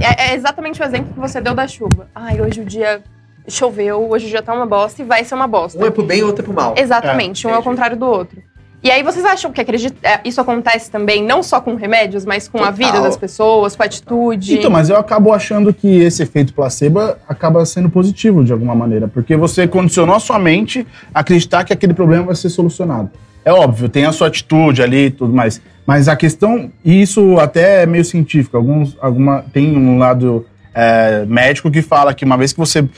É, 0.00 0.30
é 0.30 0.34
exatamente 0.34 0.80
o 0.80 0.84
exemplo 0.84 1.12
que 1.12 1.20
você 1.20 1.40
deu 1.40 1.54
da 1.54 1.66
chuva. 1.66 2.08
Ai, 2.14 2.40
hoje 2.40 2.60
o 2.60 2.64
dia 2.64 3.02
choveu, 3.48 4.08
hoje 4.10 4.26
o 4.26 4.28
dia 4.28 4.42
tá 4.42 4.54
uma 4.54 4.66
bosta 4.66 5.02
e 5.02 5.04
vai 5.04 5.24
ser 5.24 5.34
uma 5.34 5.46
bosta. 5.46 5.78
Um 5.78 5.86
é 5.86 5.90
pro 5.90 6.04
bem 6.04 6.20
e 6.20 6.22
outro 6.22 6.42
é 6.42 6.44
pro 6.44 6.54
mal. 6.54 6.74
Exatamente, 6.76 7.46
um 7.46 7.50
é 7.50 7.52
ao 7.54 7.60
entendi. 7.60 7.70
contrário 7.70 7.96
do 7.96 8.06
outro. 8.06 8.42
E 8.82 8.90
aí 8.90 9.02
vocês 9.02 9.24
acham 9.26 9.52
que 9.52 9.60
acredita, 9.60 9.94
é, 10.02 10.20
isso 10.24 10.40
acontece 10.40 10.90
também 10.90 11.22
não 11.22 11.42
só 11.42 11.60
com 11.60 11.74
remédios, 11.74 12.24
mas 12.24 12.48
com 12.48 12.58
a 12.58 12.72
Total. 12.72 12.74
vida 12.74 13.00
das 13.02 13.14
pessoas, 13.14 13.76
com 13.76 13.82
a 13.82 13.86
atitude? 13.86 14.54
Então, 14.54 14.70
mas 14.70 14.88
eu 14.88 14.96
acabo 14.96 15.32
achando 15.32 15.72
que 15.72 15.86
esse 15.86 16.22
efeito 16.22 16.54
placebo 16.54 16.98
acaba 17.28 17.64
sendo 17.66 17.90
positivo 17.90 18.42
de 18.42 18.52
alguma 18.52 18.74
maneira, 18.74 19.06
porque 19.06 19.36
você 19.36 19.68
condicionou 19.68 20.14
a 20.14 20.20
sua 20.20 20.38
mente 20.38 20.86
a 21.14 21.20
acreditar 21.20 21.62
que 21.64 21.74
aquele 21.74 21.92
problema 21.92 22.24
vai 22.24 22.34
ser 22.34 22.48
solucionado. 22.48 23.10
É 23.44 23.52
óbvio, 23.52 23.88
tem 23.88 24.06
a 24.06 24.12
sua 24.12 24.28
atitude 24.28 24.82
ali 24.82 25.06
e 25.06 25.10
tudo 25.10 25.32
mais, 25.32 25.60
mas 25.86 26.08
a 26.08 26.16
questão, 26.16 26.70
e 26.82 27.02
isso 27.02 27.38
até 27.38 27.82
é 27.82 27.86
meio 27.86 28.04
científico, 28.04 28.56
alguns, 28.56 28.96
alguma, 29.00 29.44
tem 29.52 29.76
um 29.76 29.98
lado 29.98 30.46
é, 30.74 31.26
médico 31.26 31.70
que 31.70 31.82
fala 31.82 32.14
que 32.14 32.24
uma 32.24 32.36
vez 32.36 32.52
que 32.52 32.58
você 32.58 32.88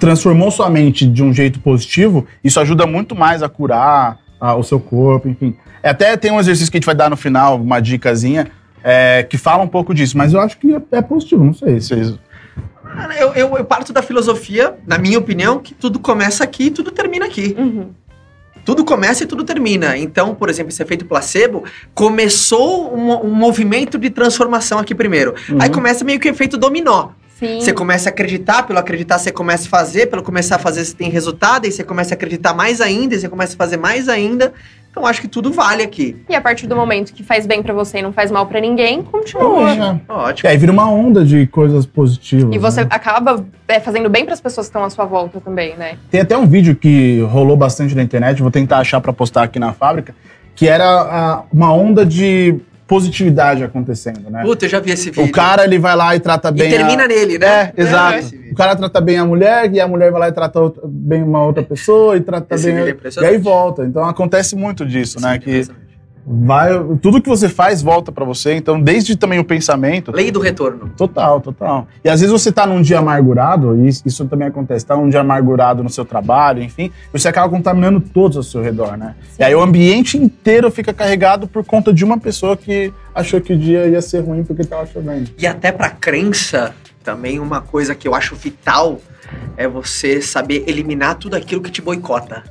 transformou 0.00 0.50
sua 0.50 0.68
mente 0.68 1.06
de 1.06 1.22
um 1.22 1.32
jeito 1.32 1.60
positivo, 1.60 2.26
isso 2.42 2.58
ajuda 2.58 2.86
muito 2.86 3.14
mais 3.14 3.42
a 3.44 3.48
curar 3.48 4.18
ah, 4.40 4.54
o 4.54 4.62
seu 4.62 4.78
corpo, 4.80 5.28
enfim. 5.28 5.56
É, 5.82 5.90
Até 5.90 6.16
tem 6.16 6.30
um 6.30 6.40
exercício 6.40 6.70
que 6.70 6.76
a 6.76 6.80
gente 6.80 6.86
vai 6.86 6.94
dar 6.94 7.10
no 7.10 7.16
final, 7.16 7.56
uma 7.56 7.80
dicasinha, 7.80 8.50
é, 8.82 9.22
que 9.22 9.36
fala 9.36 9.62
um 9.62 9.68
pouco 9.68 9.94
disso, 9.94 10.16
mas 10.16 10.32
eu 10.32 10.40
acho 10.40 10.58
que 10.58 10.74
é, 10.74 10.80
é 10.92 11.02
positivo, 11.02 11.44
não 11.44 11.54
sei 11.54 11.80
se 11.80 11.88
vocês... 11.88 12.18
Eu, 13.18 13.32
eu, 13.34 13.56
eu 13.58 13.64
parto 13.64 13.92
da 13.92 14.02
filosofia, 14.02 14.74
na 14.86 14.98
minha 14.98 15.18
opinião, 15.18 15.58
que 15.58 15.74
tudo 15.74 15.98
começa 15.98 16.42
aqui 16.42 16.64
e 16.64 16.70
tudo 16.70 16.90
termina 16.90 17.26
aqui. 17.26 17.54
Uhum. 17.56 17.90
Tudo 18.64 18.84
começa 18.84 19.24
e 19.24 19.26
tudo 19.26 19.44
termina. 19.44 19.96
Então, 19.96 20.34
por 20.34 20.50
exemplo, 20.50 20.70
esse 20.70 20.82
efeito 20.82 21.04
placebo 21.04 21.64
começou 21.94 22.94
um, 22.94 23.26
um 23.26 23.30
movimento 23.30 23.98
de 23.98 24.10
transformação 24.10 24.78
aqui 24.78 24.94
primeiro. 24.94 25.34
Aí 25.58 25.70
começa 25.70 26.04
meio 26.04 26.20
que 26.20 26.28
o 26.28 26.30
efeito 26.30 26.58
dominó. 26.58 27.10
Sim. 27.38 27.60
Você 27.60 27.72
começa 27.72 28.08
a 28.08 28.10
acreditar, 28.10 28.64
pelo 28.64 28.80
acreditar 28.80 29.16
você 29.16 29.30
começa 29.30 29.66
a 29.66 29.70
fazer, 29.70 30.06
pelo 30.06 30.24
começar 30.24 30.56
a 30.56 30.58
fazer 30.58 30.84
você 30.84 30.94
tem 30.94 31.08
resultado, 31.08 31.66
e 31.66 31.70
você 31.70 31.84
começa 31.84 32.12
a 32.12 32.16
acreditar 32.16 32.52
mais 32.52 32.80
ainda, 32.80 33.14
e 33.14 33.20
você 33.20 33.28
começa 33.28 33.54
a 33.54 33.56
fazer 33.56 33.76
mais 33.76 34.08
ainda. 34.08 34.52
Então 34.90 35.06
acho 35.06 35.20
que 35.20 35.28
tudo 35.28 35.52
vale 35.52 35.84
aqui. 35.84 36.16
E 36.28 36.34
a 36.34 36.40
partir 36.40 36.66
do 36.66 36.74
momento 36.74 37.12
que 37.12 37.22
faz 37.22 37.46
bem 37.46 37.62
pra 37.62 37.72
você 37.72 37.98
e 37.98 38.02
não 38.02 38.12
faz 38.12 38.32
mal 38.32 38.46
pra 38.46 38.60
ninguém, 38.60 39.02
continua. 39.02 39.72
É. 39.72 40.12
Ótimo. 40.12 40.48
E 40.48 40.50
aí 40.50 40.56
vira 40.56 40.72
uma 40.72 40.90
onda 40.90 41.24
de 41.24 41.46
coisas 41.46 41.86
positivas. 41.86 42.52
E 42.52 42.58
você 42.58 42.80
né? 42.80 42.88
acaba 42.90 43.44
é, 43.68 43.78
fazendo 43.78 44.10
bem 44.10 44.24
pras 44.24 44.40
pessoas 44.40 44.66
que 44.66 44.70
estão 44.70 44.82
à 44.82 44.90
sua 44.90 45.04
volta 45.04 45.40
também, 45.40 45.76
né? 45.76 45.96
Tem 46.10 46.20
até 46.20 46.36
um 46.36 46.46
vídeo 46.46 46.74
que 46.74 47.20
rolou 47.30 47.56
bastante 47.56 47.94
na 47.94 48.02
internet, 48.02 48.42
vou 48.42 48.50
tentar 48.50 48.78
achar 48.78 49.00
pra 49.00 49.12
postar 49.12 49.44
aqui 49.44 49.60
na 49.60 49.72
fábrica, 49.72 50.12
que 50.56 50.66
era 50.66 50.84
ah, 50.84 51.42
uma 51.52 51.72
onda 51.72 52.04
de 52.04 52.58
positividade 52.88 53.62
acontecendo, 53.62 54.30
né? 54.30 54.42
Puta, 54.42 54.64
eu 54.64 54.68
já 54.70 54.80
vi 54.80 54.90
esse 54.92 55.10
vídeo. 55.10 55.24
O 55.26 55.30
cara, 55.30 55.62
ele 55.64 55.78
vai 55.78 55.94
lá 55.94 56.16
e 56.16 56.20
trata 56.20 56.48
e 56.48 56.52
bem 56.52 56.70
termina 56.70 57.04
a... 57.04 57.06
nele, 57.06 57.38
né? 57.38 57.70
É, 57.76 57.82
exato. 57.82 58.18
esse 58.18 58.36
vídeo. 58.36 58.52
O 58.52 58.56
cara 58.56 58.74
trata 58.74 59.00
bem 59.00 59.18
a 59.18 59.26
mulher, 59.26 59.72
e 59.72 59.78
a 59.78 59.86
mulher 59.86 60.10
vai 60.10 60.20
lá 60.22 60.28
e 60.28 60.32
trata 60.32 60.58
outra- 60.58 60.82
bem 60.86 61.22
uma 61.22 61.44
outra 61.44 61.62
pessoa, 61.62 62.16
e 62.16 62.20
trata 62.20 62.54
Esse 62.54 62.72
bem... 62.72 62.88
é 62.88 62.96
E 63.22 63.24
aí 63.26 63.36
volta. 63.38 63.84
Então 63.84 64.02
acontece 64.04 64.56
muito 64.56 64.86
disso, 64.86 65.20
né? 65.20 65.34
Sim, 65.34 65.40
Que. 65.40 65.87
Vai... 66.30 66.70
Tudo 67.00 67.22
que 67.22 67.28
você 67.28 67.48
faz 67.48 67.80
volta 67.80 68.12
pra 68.12 68.24
você. 68.24 68.54
Então, 68.54 68.80
desde 68.80 69.16
também 69.16 69.38
o 69.38 69.44
pensamento... 69.44 70.12
Lei 70.12 70.30
do 70.30 70.40
retorno. 70.40 70.90
Total, 70.96 71.40
total. 71.40 71.88
E 72.04 72.08
às 72.08 72.20
vezes 72.20 72.32
você 72.32 72.52
tá 72.52 72.66
num 72.66 72.82
dia 72.82 72.98
amargurado, 72.98 73.76
e 73.76 73.88
isso, 73.88 74.26
também 74.26 74.48
acontece, 74.48 74.84
tá 74.84 74.96
num 74.96 75.08
dia 75.08 75.20
amargurado 75.20 75.82
no 75.82 75.88
seu 75.88 76.04
trabalho, 76.04 76.62
enfim, 76.62 76.90
você 77.12 77.28
acaba 77.28 77.48
contaminando 77.48 78.00
todos 78.00 78.36
ao 78.36 78.42
seu 78.42 78.62
redor, 78.62 78.96
né? 78.96 79.14
E 79.38 79.44
aí 79.44 79.54
o 79.54 79.62
ambiente 79.62 80.18
inteiro 80.18 80.70
fica 80.70 80.92
carregado 80.92 81.48
por 81.48 81.64
conta 81.64 81.92
de 81.92 82.04
uma 82.04 82.18
pessoa 82.18 82.56
que 82.56 82.92
achou 83.14 83.40
que 83.40 83.52
o 83.52 83.58
dia 83.58 83.86
ia 83.86 84.02
ser 84.02 84.20
ruim 84.20 84.44
porque 84.44 84.64
tava 84.64 84.86
chovendo. 84.86 85.30
E 85.38 85.46
até 85.46 85.72
pra 85.72 85.90
crença, 85.90 86.74
também 87.02 87.38
uma 87.38 87.60
coisa 87.60 87.94
que 87.94 88.06
eu 88.06 88.14
acho 88.14 88.36
vital 88.36 89.00
é 89.56 89.66
você 89.66 90.20
saber 90.20 90.64
eliminar 90.66 91.16
tudo 91.16 91.34
aquilo 91.34 91.62
que 91.62 91.70
te 91.70 91.80
boicota. 91.80 92.42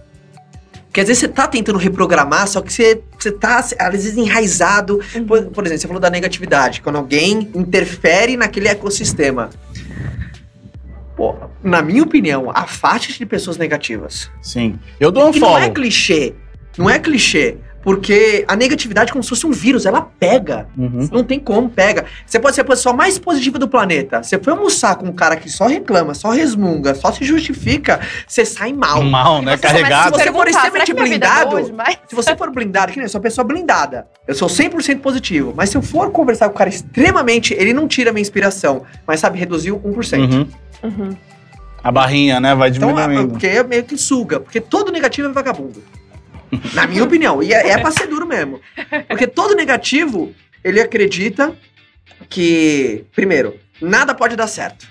Porque 0.98 1.02
às 1.04 1.08
vezes 1.10 1.20
você 1.22 1.28
tá 1.28 1.48
tentando 1.48 1.78
reprogramar, 1.78 2.48
só 2.48 2.60
que 2.60 2.74
você, 2.74 3.04
você 3.20 3.32
tá, 3.32 3.60
às 3.60 3.92
vezes, 3.92 4.18
enraizado. 4.18 5.00
Por, 5.28 5.46
por 5.46 5.64
exemplo, 5.64 5.80
você 5.82 5.86
falou 5.88 6.02
da 6.02 6.10
negatividade, 6.10 6.82
quando 6.82 6.96
alguém 6.96 7.52
interfere 7.54 8.36
naquele 8.36 8.68
ecossistema. 8.68 9.52
Pô, 11.16 11.36
na 11.64 11.84
minha 11.84 12.02
opinião, 12.02 12.50
afaste 12.52 13.16
de 13.16 13.28
pessoas 13.28 13.58
negativas. 13.58 14.32
Sim. 14.42 14.80
Eu 15.00 15.12
dou 15.12 15.28
um 15.28 15.30
E 15.30 15.40
não 15.40 15.48
follow. 15.48 15.60
é 15.60 15.70
clichê. 15.70 16.34
Não 16.76 16.90
é 16.90 16.98
clichê. 16.98 17.58
Porque 17.88 18.44
a 18.50 18.54
negatividade 18.54 19.12
é 19.12 19.14
como 19.14 19.24
se 19.24 19.30
fosse 19.30 19.48
um 19.48 19.52
vírus, 19.52 19.86
ela 19.86 20.02
pega. 20.02 20.68
Uhum. 20.78 21.08
Não 21.10 21.24
tem 21.24 21.40
como, 21.40 21.70
pega. 21.70 22.04
Você 22.26 22.38
pode 22.38 22.54
ser 22.54 22.60
a 22.60 22.66
pessoa 22.66 22.94
mais 22.94 23.18
positiva 23.18 23.58
do 23.58 23.66
planeta. 23.66 24.22
Você 24.22 24.38
foi 24.38 24.52
almoçar 24.52 24.98
com 24.98 25.06
um 25.06 25.14
cara 25.14 25.38
que 25.38 25.50
só 25.50 25.68
reclama, 25.68 26.14
só 26.14 26.32
resmunga, 26.32 26.94
só 26.94 27.14
se 27.14 27.24
justifica, 27.24 28.02
você 28.28 28.44
sai 28.44 28.74
mal. 28.74 29.02
Mal, 29.04 29.42
né? 29.42 29.56
Você 29.56 29.62
Carregado. 29.62 30.18
se 30.18 30.22
Se 30.22 30.26
você 30.26 30.34
for 30.34 30.50
extremamente 30.50 30.92
é 30.92 30.94
blindado? 30.94 31.66
Se 32.10 32.14
você 32.14 32.36
for 32.36 32.52
blindado, 32.52 32.92
que 32.92 32.98
nem 32.98 33.06
eu 33.06 33.10
sou 33.10 33.20
uma 33.20 33.24
pessoa 33.24 33.48
blindada. 33.48 34.06
Eu 34.28 34.36
sou 34.36 34.50
100% 34.50 35.00
positivo. 35.00 35.54
Mas 35.56 35.70
se 35.70 35.78
eu 35.78 35.82
for 35.82 36.12
conversar 36.12 36.50
com 36.50 36.56
o 36.56 36.58
cara 36.58 36.70
extremamente, 36.70 37.54
ele 37.54 37.72
não 37.72 37.88
tira 37.88 38.10
a 38.10 38.14
minha 38.14 38.22
inspiração, 38.22 38.84
mas 39.08 39.22
sabe, 39.22 39.40
reduziu 39.40 39.80
1%. 39.80 40.20
Uhum. 40.20 40.48
Uhum. 40.84 41.16
A 41.82 41.90
barrinha, 41.90 42.42
né? 42.42 42.54
Vai 42.54 42.70
Então, 42.70 42.94
diminuindo. 42.94 43.30
porque 43.30 43.48
é 43.48 43.64
meio 43.64 43.86
que 43.86 43.98
suga. 43.98 44.42
Porque 44.42 44.60
todo 44.60 44.92
negativo 44.92 45.30
é 45.30 45.32
vagabundo. 45.32 45.82
Na 46.74 46.88
minha 46.88 47.04
opinião. 47.04 47.42
E 47.42 47.54
é, 47.54 47.70
é 47.70 47.78
pra 47.78 47.92
ser 47.92 48.08
duro 48.08 48.26
mesmo. 48.26 48.62
Porque 49.08 49.28
todo 49.28 49.56
negativo, 49.56 50.34
ele 50.64 50.80
acredita 50.80 51.56
que, 52.30 53.06
primeiro, 53.14 53.60
nada 53.82 54.14
pode 54.14 54.36
dar 54.36 54.48
certo. 54.48 54.88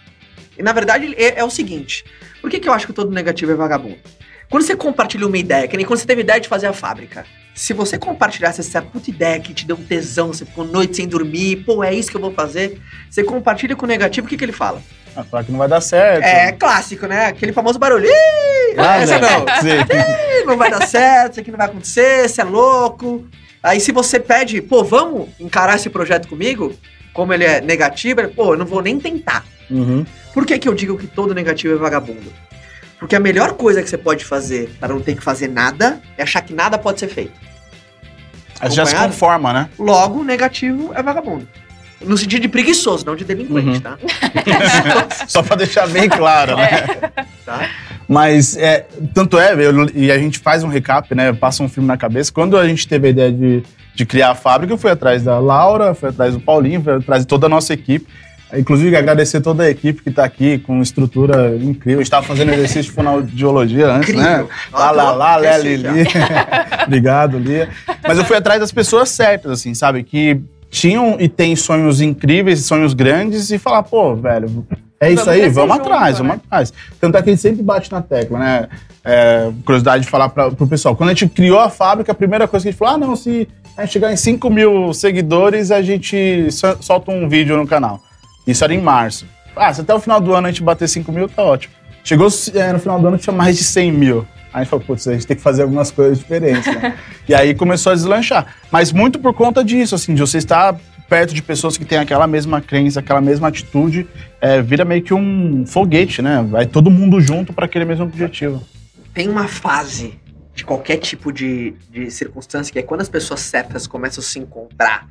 E 0.59 0.63
na 0.63 0.73
verdade 0.73 1.15
é, 1.17 1.41
é 1.41 1.45
o 1.45 1.51
seguinte: 1.51 2.05
por 2.41 2.51
que, 2.51 2.61
que 2.61 2.69
eu 2.69 2.73
acho 2.73 2.87
que 2.87 2.93
todo 2.93 3.11
negativo 3.11 3.53
é 3.53 3.55
vagabundo? 3.55 3.99
Quando 4.49 4.63
você 4.65 4.77
compartilha 4.77 5.27
uma 5.27 5.39
ideia, 5.39 5.67
que 5.67 5.77
nem 5.77 5.85
quando 5.85 5.99
você 5.99 6.07
teve 6.07 6.21
ideia 6.23 6.41
de 6.41 6.49
fazer 6.49 6.67
a 6.67 6.73
fábrica. 6.73 7.25
Se 7.55 7.73
você 7.73 7.99
compartilhasse 7.99 8.61
essa 8.61 8.83
puta 8.83 9.09
ideia 9.11 9.41
que 9.41 9.55
te 9.55 9.67
deu 9.67 9.77
um 9.77 9.83
tesão, 9.83 10.29
você 10.29 10.45
ficou 10.45 10.65
noite 10.65 10.97
sem 10.97 11.09
dormir, 11.09 11.65
pô, 11.65 11.83
é 11.83 11.93
isso 11.95 12.11
que 12.11 12.17
eu 12.17 12.21
vou 12.21 12.33
fazer. 12.33 12.81
Você 13.11 13.25
compartilha 13.25 13.75
com 13.75 13.87
o 13.87 13.89
negativo, 13.89 14.27
o 14.27 14.31
que, 14.31 14.37
que 14.37 14.45
ele 14.45 14.53
fala? 14.53 14.83
Ah, 15.17 15.25
Fala 15.25 15.43
que 15.43 15.51
não 15.51 15.59
vai 15.59 15.67
dar 15.69 15.81
certo. 15.81 16.23
É 16.23 16.53
clássico, 16.53 17.07
né? 17.07 17.27
Aquele 17.27 17.53
famoso 17.53 17.79
barulho. 17.79 18.05
Ih, 18.07 18.79
Ah, 18.79 18.99
essa 18.99 19.19
né? 19.19 19.29
não. 19.31 19.47
Sim. 19.63 19.79
Ih, 19.81 20.45
não 20.45 20.57
vai 20.59 20.71
dar 20.71 20.87
certo, 20.87 21.33
isso 21.33 21.41
aqui 21.41 21.51
não 21.51 21.57
vai 21.59 21.67
acontecer, 21.67 22.29
você 22.29 22.43
é 22.43 22.45
louco. 22.45 23.27
Aí 23.63 23.81
se 23.81 23.91
você 23.91 24.21
pede, 24.21 24.61
pô, 24.61 24.85
vamos 24.85 25.29
encarar 25.41 25.77
esse 25.77 25.89
projeto 25.89 26.29
comigo, 26.29 26.75
como 27.15 27.33
ele 27.33 27.45
é 27.45 27.61
negativo, 27.63 28.21
ele, 28.21 28.29
pô, 28.29 28.53
eu 28.53 28.59
não 28.59 28.67
vou 28.67 28.83
nem 28.83 29.01
tentar. 29.01 29.45
Uhum. 29.71 30.05
Por 30.35 30.45
que, 30.45 30.59
que 30.59 30.69
eu 30.69 30.75
digo 30.75 30.99
que 30.99 31.07
todo 31.07 31.35
negativo 31.35 31.75
é 31.75 31.79
vagabundo? 31.79 32.31
Porque 32.99 33.15
a 33.15 33.21
melhor 33.21 33.53
coisa 33.55 33.83
que 33.83 33.91
você 33.91 33.99
pode 33.99 34.25
fazer 34.25 34.71
para 34.81 34.89
não 34.95 35.01
ter 35.01 35.15
que 35.15 35.23
fazer 35.23 35.49
nada 35.49 36.01
é 36.17 36.23
achar 36.23 36.41
que 36.41 36.55
nada 36.55 36.79
pode 36.79 36.99
ser 37.01 37.09
feito. 37.09 37.33
Aí 38.59 38.71
já 38.71 38.87
se 38.87 38.95
conforma, 38.97 39.53
né? 39.53 39.69
Logo, 39.79 40.25
negativo 40.25 40.93
é 40.95 41.03
vagabundo. 41.03 41.47
No 42.01 42.17
sentido 42.17 42.43
de 42.43 42.49
preguiçoso, 42.49 43.05
não 43.07 43.17
de 43.17 43.25
delinquente, 43.25 43.69
Uhum. 43.69 43.81
tá? 43.81 43.99
Só 45.29 45.43
pra 45.43 45.57
deixar 45.57 45.87
bem 45.89 46.09
claro, 46.09 46.57
né? 46.57 46.87
tá? 47.45 47.69
Mas, 48.09 48.57
é, 48.57 48.87
tanto 49.15 49.39
é, 49.39 49.53
eu- 49.55 49.91
e 49.95 50.11
a 50.13 50.19
gente 50.19 50.39
faz 50.39 50.63
um 50.63 50.69
recap, 50.69 51.15
né? 51.15 51.33
Passa 51.33 51.63
um 51.63 51.69
filme 51.69 51.87
na 51.89 51.97
cabeça. 51.97 52.31
Quando 52.33 52.57
a 52.57 52.67
gente 52.69 52.87
teve 52.87 53.09
a 53.09 53.11
ideia 53.11 53.33
de, 53.33 53.63
de 53.95 54.07
criar 54.07 54.31
a 54.31 54.35
fábrica, 54.35 54.73
eu 54.73 54.79
fui 54.79 54.91
atrás 54.91 55.23
da 55.25 55.39
Laura, 55.39 55.95
fui 55.95 56.09
atrás 56.11 56.35
do 56.35 56.41
Paulinho, 56.41 56.83
fui 56.83 56.95
atrás 56.95 57.23
de 57.23 57.27
toda 57.29 57.47
a 57.47 57.49
nossa 57.49 57.73
equipe. 57.75 58.07
Inclusive, 58.55 58.97
agradecer 58.97 59.41
toda 59.41 59.65
a 59.65 59.71
equipe 59.71 60.03
que 60.03 60.11
tá 60.11 60.25
aqui 60.25 60.59
com 60.59 60.81
estrutura 60.81 61.57
incrível. 61.57 61.99
A 62.01 62.03
gente 62.03 62.11
tava 62.11 62.27
fazendo 62.27 62.53
exercício 62.53 62.85
de 62.85 62.91
fonoaudiologia 62.93 63.89
antes, 63.89 64.15
né? 64.15 64.23
Incrível. 64.43 64.49
Lá, 64.73 64.91
lá, 64.93 65.13
lá, 65.13 65.37
Lé. 65.37 65.59
Lili. 65.59 65.89
Obrigado, 66.87 67.39
Lia. 67.39 67.69
Mas 68.07 68.19
eu 68.19 68.25
fui 68.25 68.37
atrás 68.37 68.61
das 68.61 68.71
pessoas 68.73 69.09
certas, 69.09 69.51
assim, 69.51 69.75
sabe? 69.75 70.03
Que 70.03 70.41
tinham 70.71 71.17
e 71.19 71.29
têm 71.29 71.57
sonhos 71.57 72.01
incríveis, 72.01 72.65
sonhos 72.65 72.95
grandes, 72.95 73.51
e 73.51 73.59
falar, 73.59 73.83
pô, 73.83 74.15
velho, 74.15 74.67
é 75.01 75.11
isso 75.11 75.25
Vamos 75.25 75.41
aí, 75.43 75.49
vamos 75.49 75.77
junto, 75.77 75.87
atrás, 75.93 76.21
né? 76.21 76.27
vamos 76.29 76.43
atrás. 76.47 76.73
Tanto 77.01 77.19
é 77.19 77.23
que 77.23 77.31
a 77.31 77.33
gente 77.33 77.43
sempre 77.43 77.63
bate 77.63 77.91
na 77.91 78.01
tecla, 78.01 78.39
né? 78.39 78.69
É, 79.05 79.51
curiosidade 79.65 80.05
de 80.05 80.11
falar 80.11 80.29
pra, 80.29 80.51
pro 80.51 80.67
pessoal. 80.67 80.95
Quando 80.97 81.11
a 81.11 81.15
gente 81.15 81.29
criou 81.29 81.59
a 81.61 81.69
fábrica, 81.71 82.13
a 82.13 82.15
primeira 82.15 82.47
coisa 82.49 82.65
que 82.65 82.69
a 82.69 82.71
gente 82.73 82.79
falou, 82.79 82.95
ah, 82.95 82.99
não, 82.99 83.15
se 83.17 83.49
a 83.77 83.83
gente 83.83 83.93
chegar 83.93 84.13
em 84.13 84.17
5 84.17 84.49
mil 84.51 84.93
seguidores, 84.95 85.71
a 85.71 85.81
gente 85.83 86.51
so- 86.51 86.77
solta 86.81 87.11
um 87.13 87.29
vídeo 87.29 87.57
no 87.57 87.67
canal. 87.67 88.03
Isso 88.47 88.63
era 88.65 88.75
em 88.75 88.81
março. 88.81 89.27
Ah, 89.55 89.73
se 89.73 89.81
até 89.81 89.95
o 89.95 90.01
final 90.01 90.21
do 90.21 90.35
ano 90.35 90.47
a 90.47 90.51
gente 90.51 90.63
bater 90.63 90.89
5 90.89 91.11
mil, 91.11 91.29
tá 91.29 91.43
ótimo. 91.43 91.75
Chegou 92.05 92.29
é, 92.55 92.73
no 92.73 92.79
final 92.79 93.01
do 93.01 93.09
ano, 93.09 93.19
tinha 93.19 93.35
mais 93.35 93.57
de 93.57 93.65
100 93.65 93.93
mil. 93.93 94.27
Aí 94.53 94.61
a 94.61 94.63
gente 94.63 94.71
falou, 94.71 94.85
putz, 94.85 95.09
a 95.09 95.13
gente 95.13 95.27
tem 95.27 95.37
que 95.37 95.43
fazer 95.43 95.63
algumas 95.63 95.91
coisas 95.91 96.19
diferentes, 96.19 96.67
né? 96.67 96.97
e 97.29 97.35
aí 97.35 97.55
começou 97.55 97.93
a 97.93 97.95
deslanchar. 97.95 98.55
Mas 98.71 98.93
muito 98.93 99.19
por 99.19 99.35
conta 99.35 99.65
disso, 99.65 99.95
assim, 99.95 100.15
de 100.15 100.21
você 100.21 100.39
estar 100.39 100.77
perto 101.09 101.35
de 101.35 101.43
pessoas 101.43 101.77
que 101.77 101.85
têm 101.85 101.99
aquela 101.99 102.27
mesma 102.27 102.61
crença, 102.61 103.01
aquela 103.01 103.21
mesma 103.21 103.49
atitude, 103.49 104.07
é, 104.41 104.61
vira 104.63 104.85
meio 104.85 105.03
que 105.03 105.15
um 105.15 105.65
foguete, 105.67 106.23
né? 106.23 106.45
Vai 106.49 106.67
todo 106.67 106.91
mundo 106.91 107.21
junto 107.21 107.53
para 107.53 107.67
aquele 107.67 107.85
mesmo 107.85 108.05
objetivo. 108.05 108.63
tem 109.13 109.29
uma 109.29 109.49
fase 109.49 110.15
de 110.55 110.65
qualquer 110.65 110.97
tipo 110.97 111.33
de, 111.33 111.75
de 111.91 112.11
circunstância 112.11 112.73
que 112.73 112.79
é 112.79 112.83
quando 112.83 113.03
as 113.03 113.09
pessoas 113.09 113.41
certas 113.41 113.87
começam 113.87 114.23
a 114.23 114.25
se 114.25 114.39
encontrar. 114.39 115.07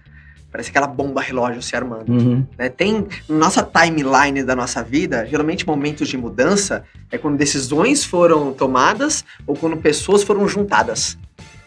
Parece 0.56 0.70
aquela 0.70 0.88
bomba 0.88 1.20
relógio 1.20 1.62
se 1.62 1.76
armando. 1.76 2.10
Uhum. 2.10 2.46
né? 2.58 2.70
Tem 2.70 3.06
nossa 3.28 3.62
timeline 3.62 4.42
da 4.42 4.56
nossa 4.56 4.82
vida, 4.82 5.26
geralmente 5.26 5.68
momentos 5.68 6.08
de 6.08 6.16
mudança 6.16 6.86
é 7.12 7.18
quando 7.18 7.36
decisões 7.36 8.06
foram 8.06 8.54
tomadas 8.54 9.26
ou 9.46 9.54
quando 9.54 9.76
pessoas 9.76 10.24
foram 10.24 10.48
juntadas. 10.48 11.18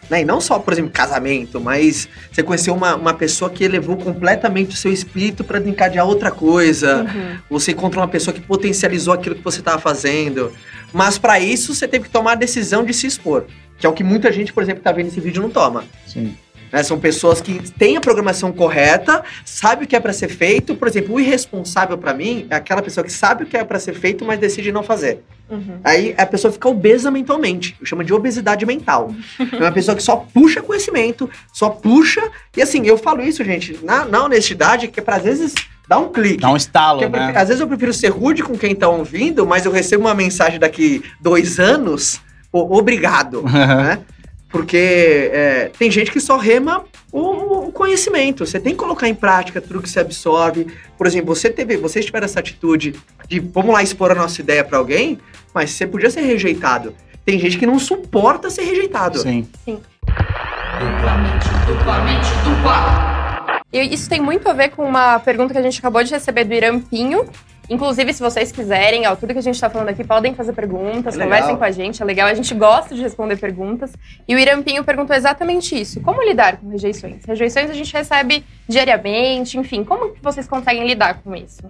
né? 0.09 0.23
E 0.23 0.25
não 0.25 0.41
só, 0.41 0.59
por 0.59 0.73
exemplo, 0.73 0.91
casamento, 0.91 1.61
mas 1.61 2.09
você 2.33 2.43
conheceu 2.43 2.73
uma, 2.73 2.97
uma 2.97 3.13
pessoa 3.13 3.51
que 3.51 3.63
elevou 3.63 3.99
completamente 3.99 4.71
o 4.71 4.79
seu 4.79 4.91
espírito 4.91 5.45
para 5.45 5.59
encadear 5.59 6.07
outra 6.07 6.31
coisa. 6.31 7.03
Uhum. 7.03 7.39
Você 7.51 7.73
encontrou 7.73 8.03
uma 8.03 8.09
pessoa 8.09 8.33
que 8.33 8.41
potencializou 8.41 9.13
aquilo 9.13 9.35
que 9.35 9.45
você 9.45 9.59
estava 9.59 9.79
fazendo. 9.79 10.51
Mas 10.95 11.19
para 11.19 11.39
isso 11.39 11.75
você 11.75 11.87
teve 11.87 12.05
que 12.05 12.11
tomar 12.11 12.33
a 12.33 12.37
decisão 12.37 12.83
de 12.83 12.95
se 12.95 13.07
expor, 13.07 13.45
que 13.79 13.85
é 13.85 13.89
o 13.89 13.93
que 13.93 14.03
muita 14.03 14.33
gente, 14.33 14.51
por 14.51 14.63
exemplo, 14.63 14.81
que 14.81 14.85
tá 14.85 14.93
vendo 14.93 15.09
esse 15.09 15.21
vídeo 15.21 15.43
não 15.43 15.51
toma. 15.51 15.85
Sim. 16.07 16.35
Né? 16.73 16.83
São 16.83 16.99
pessoas 16.99 17.41
que 17.41 17.71
têm 17.73 17.97
a 17.97 18.01
programação 18.01 18.53
correta, 18.53 19.23
sabe 19.45 19.85
o 19.85 19.87
que 19.87 19.97
é 19.97 20.01
para 20.01 20.13
ser 20.13 20.29
feito. 20.29 20.75
Por 20.75 20.89
exemplo, 20.89 21.15
o 21.15 21.21
irresponsável 21.21 21.97
para 21.99 22.13
mim 22.15 22.47
é 22.51 22.57
aquela 22.57 22.83
pessoa 22.83 23.05
que 23.05 23.13
sabe 23.13 23.45
o 23.45 23.47
que 23.47 23.57
é 23.57 23.65
para 23.65 23.79
ser 23.79 23.95
feito, 23.95 24.25
mas 24.25 24.39
decide 24.39 24.71
não 24.73 24.83
fazer. 24.83 25.23
Uhum. 25.51 25.79
Aí 25.83 26.15
a 26.19 26.27
pessoa 26.27 26.53
fica 26.53 26.69
obesa 26.69 27.11
mentalmente. 27.11 27.75
Eu 27.81 27.87
chamo 27.87 28.05
de 28.05 28.13
obesidade 28.13 28.67
mental. 28.67 29.13
É 29.39 29.57
uma 29.57 29.73
pessoa 29.73 29.97
que 29.97 30.03
só 30.03 30.17
puxa 30.17 30.61
conhecimento, 30.61 31.29
só 31.53 31.71
puxa. 31.71 32.23
E 32.57 32.61
assim, 32.63 32.87
eu 32.87 32.99
falo 32.99 33.23
isso, 33.23 33.43
gente, 33.43 33.79
na, 33.83 34.05
na 34.05 34.25
honestidade, 34.25 34.89
que 34.89 35.01
é 35.01 35.03
pra 35.03 35.17
às 35.17 35.23
vezes 35.23 35.55
dar 35.89 35.99
um 36.01 36.11
clique. 36.13 36.43
Dá 36.43 36.51
um 36.51 36.57
estalo, 36.57 37.01
né? 37.01 37.09
prefiro- 37.09 37.39
às 37.39 37.49
vezes 37.49 37.61
eu 37.63 37.67
prefiro 37.67 37.95
ser 37.95 38.09
rude 38.09 38.43
com 38.43 38.59
quem 38.59 38.75
tá 38.75 38.89
ouvindo, 38.91 39.47
mas 39.47 39.65
eu 39.65 39.73
recebo 39.73 40.05
uma 40.05 40.15
mensagem 40.15 40.61
daqui 40.61 41.03
dois 41.19 41.59
anos, 41.59 42.21
pô, 42.53 42.61
obrigado, 42.79 43.43
né? 43.43 44.01
Porque 44.49 45.31
é, 45.33 45.71
tem 45.79 45.91
gente 45.91 46.11
que 46.11 46.21
só 46.21 46.37
rema 46.37 46.85
o, 47.13 47.69
o 47.69 47.73
conhecimento. 47.73 48.47
Você 48.47 48.59
tem 48.59 48.73
que 48.73 48.79
colocar 48.79 49.09
em 49.09 49.15
prática 49.15 49.61
tudo 49.61 49.83
que 49.83 49.91
você 49.91 50.01
absorve. 50.01 50.67
Por 50.97 51.07
exemplo, 51.07 51.35
você 51.35 51.51
teve, 51.51 51.77
vocês 51.77 52.05
tiveram 52.05 52.25
essa 52.25 52.41
atitude 52.41 52.95
de 53.29 53.41
vamos 53.41 53.73
lá 53.73 53.83
expor 53.83 54.11
a 54.11 54.15
nossa 54.15 54.41
ideia 54.41 54.65
pra 54.65 54.79
alguém, 54.79 55.19
mas 55.55 55.71
você 55.71 55.87
podia 55.87 56.11
ser 56.11 56.23
rejeitado. 56.23 56.95
Tem 57.25 57.39
gente 57.39 57.59
que 57.59 57.67
não 57.67 57.79
suporta 57.79 58.49
ser 58.49 58.63
rejeitado. 58.63 59.19
Sim. 59.19 59.47
Duplamente, 59.67 61.49
duplamente, 61.67 62.29
dupla. 62.45 63.61
E 63.71 63.95
isso 63.95 64.09
tem 64.09 64.21
muito 64.21 64.49
a 64.49 64.55
ver 64.55 64.71
com 64.71 64.83
uma 64.83 65.19
pergunta 65.19 65.53
que 65.53 65.59
a 65.59 65.63
gente 65.63 65.79
acabou 65.79 66.03
de 66.03 66.11
receber 66.11 66.45
do 66.45 66.55
Irampinho. 66.55 67.27
Inclusive, 67.71 68.13
se 68.15 68.21
vocês 68.21 68.51
quiserem, 68.51 69.07
ó, 69.07 69.15
tudo 69.15 69.33
que 69.33 69.39
a 69.39 69.43
gente 69.43 69.61
tá 69.61 69.69
falando 69.69 69.91
aqui, 69.91 70.03
podem 70.03 70.35
fazer 70.35 70.53
perguntas, 70.53 71.17
É 71.17 71.23
conversem 71.23 71.57
com 71.57 71.65
a 71.65 71.71
gente, 71.71 72.01
é 72.01 72.05
legal. 72.05 72.27
A 72.27 72.35
gente 72.35 72.55
gosta 72.55 72.95
de 72.95 73.03
responder 73.03 73.37
perguntas. 73.37 73.93
E 74.27 74.35
o 74.35 74.39
Irampinho 74.39 74.83
perguntou 74.85 75.15
exatamente 75.15 75.79
isso. 75.79 76.01
Como 76.01 76.23
lidar 76.23 76.57
com 76.57 76.69
rejeições? 76.69 77.25
Rejeições 77.27 77.71
a 77.71 77.75
gente 77.75 77.93
recebe 77.93 78.45
diariamente, 78.67 79.59
enfim. 79.59 79.85
Como 79.85 80.13
que 80.13 80.23
vocês 80.23 80.49
conseguem 80.49 80.87
lidar 80.87 81.21
com 81.23 81.35
isso? 81.35 81.61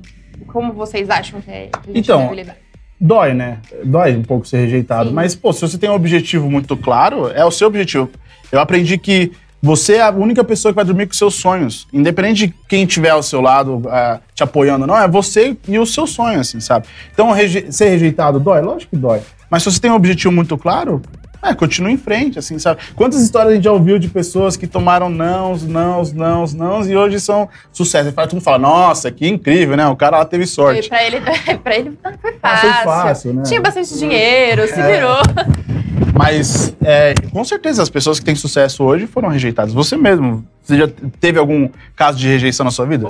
Como 0.47 0.73
vocês 0.73 1.11
acham 1.11 1.41
que, 1.41 1.51
é, 1.51 1.67
que 1.67 1.91
a 1.91 1.93
gente 1.93 1.99
Então, 1.99 2.23
deve 2.23 2.35
lidar? 2.37 2.57
Dói, 3.01 3.35
né? 3.35 3.59
Dói 3.85 4.17
um 4.17 4.23
pouco 4.23 4.47
ser 4.47 4.59
rejeitado. 4.59 5.09
Sim. 5.09 5.15
Mas, 5.15 5.35
pô, 5.35 5.53
se 5.53 5.61
você 5.61 5.79
tem 5.79 5.91
um 5.91 5.95
objetivo 5.95 6.51
muito 6.51 6.77
claro, 6.77 7.29
é 7.29 7.45
o 7.45 7.51
seu 7.51 7.69
objetivo. 7.69 8.11
Eu 8.51 8.61
aprendi 8.61 8.99
que 8.99 9.33
você 9.63 9.95
é 9.95 10.03
a 10.03 10.11
única 10.11 10.45
pessoa 10.45 10.73
que 10.73 10.77
vai 10.77 10.85
dormir 10.85 11.07
com 11.07 11.13
seus 11.15 11.35
sonhos. 11.35 11.87
Independente 11.93 12.47
de 12.47 12.55
quem 12.69 12.85
estiver 12.85 13.11
ao 13.11 13.23
seu 13.23 13.41
lado 13.41 13.83
ah, 13.89 14.21
te 14.35 14.43
apoiando, 14.43 14.87
não, 14.87 14.97
é 14.97 15.09
você 15.09 15.57
e 15.67 15.79
o 15.79 15.87
seu 15.87 16.07
sonho, 16.07 16.41
assim, 16.41 16.61
sabe? 16.61 16.87
Então, 17.13 17.31
reje- 17.33 17.67
ser 17.73 17.89
rejeitado 17.91 18.39
dói? 18.39 18.61
Lógico 18.61 18.91
que 18.91 18.97
dói. 18.97 19.21
Mas 19.51 19.63
se 19.63 19.73
você 19.73 19.81
tem 19.81 19.91
um 19.91 19.95
objetivo 19.95 20.33
muito 20.33 20.57
claro, 20.59 21.01
é, 21.43 21.55
continua 21.55 21.91
em 21.91 21.97
frente, 21.97 22.39
assim, 22.39 22.59
sabe? 22.59 22.81
Quantas 22.95 23.21
histórias 23.23 23.53
a 23.53 23.55
gente 23.55 23.65
já 23.65 23.73
ouviu 23.73 23.99
de 23.99 24.09
pessoas 24.09 24.57
que 24.57 24.67
tomaram 24.67 25.09
nãos, 25.09 25.63
nãos, 25.65 26.13
nãos, 26.13 26.53
nãos 26.53 26.89
e 26.89 26.95
hoje 26.97 27.19
são 27.21 27.49
sucesso. 27.73 28.13
Todo 28.13 28.33
mundo 28.35 28.43
fala, 28.43 28.59
nossa, 28.59 29.11
que 29.11 29.27
incrível, 29.27 29.77
né? 29.77 29.87
O 29.87 29.97
cara 29.97 30.19
lá 30.19 30.25
teve 30.25 30.45
E 30.45 30.47
sorte. 30.47 30.89
pra 30.89 31.03
ele, 31.03 31.21
pra 31.65 31.77
ele 31.77 31.97
foi 32.03 32.13
Ah, 32.43 32.57
fácil. 32.57 32.71
foi 32.73 32.83
fácil, 32.85 33.35
né? 33.35 33.43
Tinha 33.45 33.61
bastante 33.61 33.99
dinheiro, 33.99 34.67
se 34.69 34.75
É. 34.81 34.99
Mas, 36.19 36.75
é, 36.81 37.15
com 37.31 37.45
certeza, 37.45 37.81
as 37.81 37.89
pessoas 37.89 38.19
que 38.19 38.25
têm 38.25 38.35
sucesso 38.35 38.83
hoje 38.83 39.07
foram 39.07 39.29
rejeitadas. 39.29 39.73
Você 39.73 39.97
mesmo, 39.97 40.45
você 40.61 40.77
já 40.77 40.89
teve 41.21 41.39
algum 41.39 41.71
caso 41.95 42.19
de 42.19 42.27
rejeição 42.27 42.65
na 42.65 42.73
sua 42.73 42.87
vida? 42.87 43.07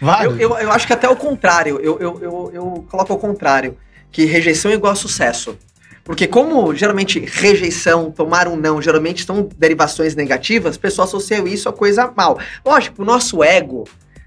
Vários. 0.00 0.40
Eu, 0.40 0.52
eu, 0.52 0.58
eu 0.58 0.72
acho 0.72 0.86
que 0.86 0.92
até 0.94 1.06
o 1.06 1.14
contrário. 1.14 1.78
Eu, 1.82 1.98
eu, 2.00 2.18
eu, 2.22 2.50
eu 2.54 2.86
coloco 2.90 3.12
ao 3.12 3.18
contrário. 3.18 3.76
Que 4.10 4.24
rejeição 4.24 4.70
é 4.70 4.74
igual 4.74 4.94
a 4.94 4.96
sucesso. 4.96 5.54
Porque 6.02 6.26
como 6.26 6.74
geralmente 6.74 7.20
rejeição, 7.20 8.10
tomar 8.10 8.48
um 8.48 8.56
não, 8.56 8.80
geralmente 8.80 9.26
são 9.26 9.46
derivações 9.58 10.14
negativas, 10.14 10.76
o 10.76 10.80
pessoal 10.80 11.06
associa 11.06 11.46
isso 11.46 11.68
a 11.68 11.74
coisa 11.74 12.10
mal. 12.16 12.38
Lógico, 12.64 13.02
o 13.02 13.04
nosso 13.04 13.44
ego, 13.44 13.84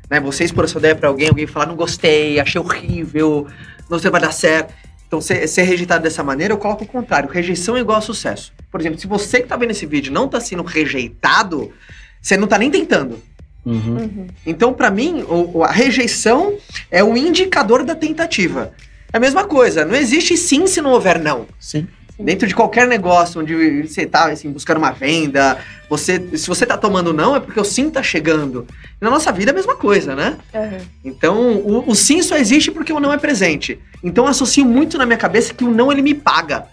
né? 0.07 0.19
Você 0.19 0.43
expor 0.43 0.65
a 0.65 0.67
sua 0.67 0.77
ideia 0.77 0.95
pra 0.95 1.09
alguém, 1.09 1.29
alguém 1.29 1.47
falar, 1.47 1.65
não 1.65 1.75
gostei, 1.75 2.39
achei 2.39 2.61
horrível, 2.61 3.47
não 3.89 3.97
sei 3.97 4.07
se 4.07 4.11
vai 4.11 4.21
dar 4.21 4.31
certo. 4.31 4.71
Então, 5.13 5.21
ser, 5.21 5.47
ser 5.47 5.61
rejeitado 5.61 6.01
dessa 6.01 6.23
maneira, 6.23 6.55
eu 6.55 6.57
coloco 6.57 6.83
o 6.83 6.87
contrário. 6.87 7.29
Rejeição 7.29 7.77
é 7.77 7.81
igual 7.81 7.99
a 7.99 8.01
sucesso. 8.01 8.51
Por 8.71 8.81
exemplo, 8.81 8.99
se 8.99 9.05
você 9.05 9.41
que 9.41 9.47
tá 9.47 9.55
vendo 9.55 9.69
esse 9.69 9.85
vídeo 9.85 10.11
não 10.11 10.27
tá 10.27 10.41
sendo 10.41 10.63
rejeitado, 10.63 11.71
você 12.19 12.35
não 12.35 12.47
tá 12.47 12.57
nem 12.57 12.71
tentando. 12.71 13.21
Uhum. 13.63 13.97
Uhum. 13.97 14.27
Então, 14.43 14.73
pra 14.73 14.89
mim, 14.89 15.21
o- 15.29 15.59
o- 15.59 15.63
a 15.63 15.69
rejeição 15.71 16.55
é 16.89 17.03
o 17.03 17.15
indicador 17.15 17.83
da 17.85 17.93
tentativa. 17.93 18.73
É 19.13 19.17
a 19.17 19.19
mesma 19.19 19.43
coisa, 19.43 19.85
não 19.85 19.93
existe 19.93 20.35
sim 20.35 20.65
se 20.65 20.81
não 20.81 20.89
houver 20.89 21.19
não. 21.19 21.45
Sim. 21.59 21.87
Dentro 22.19 22.47
de 22.47 22.53
qualquer 22.53 22.87
negócio 22.87 23.41
onde 23.41 23.87
você 23.87 24.05
tá 24.05 24.25
assim, 24.31 24.51
buscando 24.51 24.77
uma 24.77 24.91
venda, 24.91 25.57
você, 25.89 26.19
se 26.37 26.47
você 26.47 26.63
tá 26.65 26.77
tomando 26.77 27.11
não, 27.11 27.35
é 27.35 27.39
porque 27.39 27.59
o 27.59 27.63
sim 27.63 27.89
tá 27.89 28.03
chegando. 28.03 28.67
Na 29.01 29.09
nossa 29.09 29.31
vida 29.31 29.49
é 29.49 29.53
a 29.53 29.55
mesma 29.55 29.75
coisa, 29.75 30.15
né? 30.15 30.37
Uhum. 30.53 30.77
Então, 31.03 31.51
o, 31.57 31.89
o 31.89 31.95
sim 31.95 32.21
só 32.21 32.37
existe 32.37 32.69
porque 32.71 32.93
o 32.93 32.99
não 32.99 33.11
é 33.11 33.17
presente. 33.17 33.79
Então, 34.03 34.25
eu 34.25 34.29
associo 34.29 34.63
muito 34.63 34.97
na 34.97 35.05
minha 35.07 35.17
cabeça 35.17 35.53
que 35.55 35.63
o 35.63 35.71
não 35.71 35.91
ele 35.91 36.03
me 36.03 36.13
paga. 36.13 36.65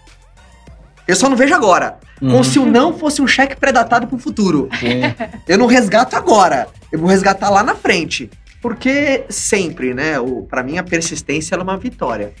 Eu 1.07 1.15
só 1.15 1.27
não 1.27 1.35
vejo 1.35 1.53
agora. 1.55 1.97
Como 2.19 2.35
Uhum. 2.35 2.43
se 2.43 2.59
o 2.59 2.65
não 2.65 2.93
fosse 2.93 3.19
um 3.19 3.27
cheque 3.27 3.55
pré-datado 3.55 4.05
pro 4.05 4.19
futuro. 4.19 4.69
Sim. 4.79 5.01
Eu 5.47 5.57
não 5.57 5.65
resgato 5.65 6.13
agora. 6.15 6.67
Eu 6.91 6.99
vou 6.99 7.09
resgatar 7.09 7.49
lá 7.49 7.63
na 7.63 7.73
frente. 7.73 8.29
Porque 8.61 9.23
sempre, 9.27 9.91
né? 9.95 10.19
O, 10.19 10.43
pra 10.43 10.61
mim, 10.61 10.77
a 10.77 10.83
persistência 10.83 11.55
ela 11.55 11.63
é 11.63 11.65
uma 11.65 11.77
vitória. 11.77 12.31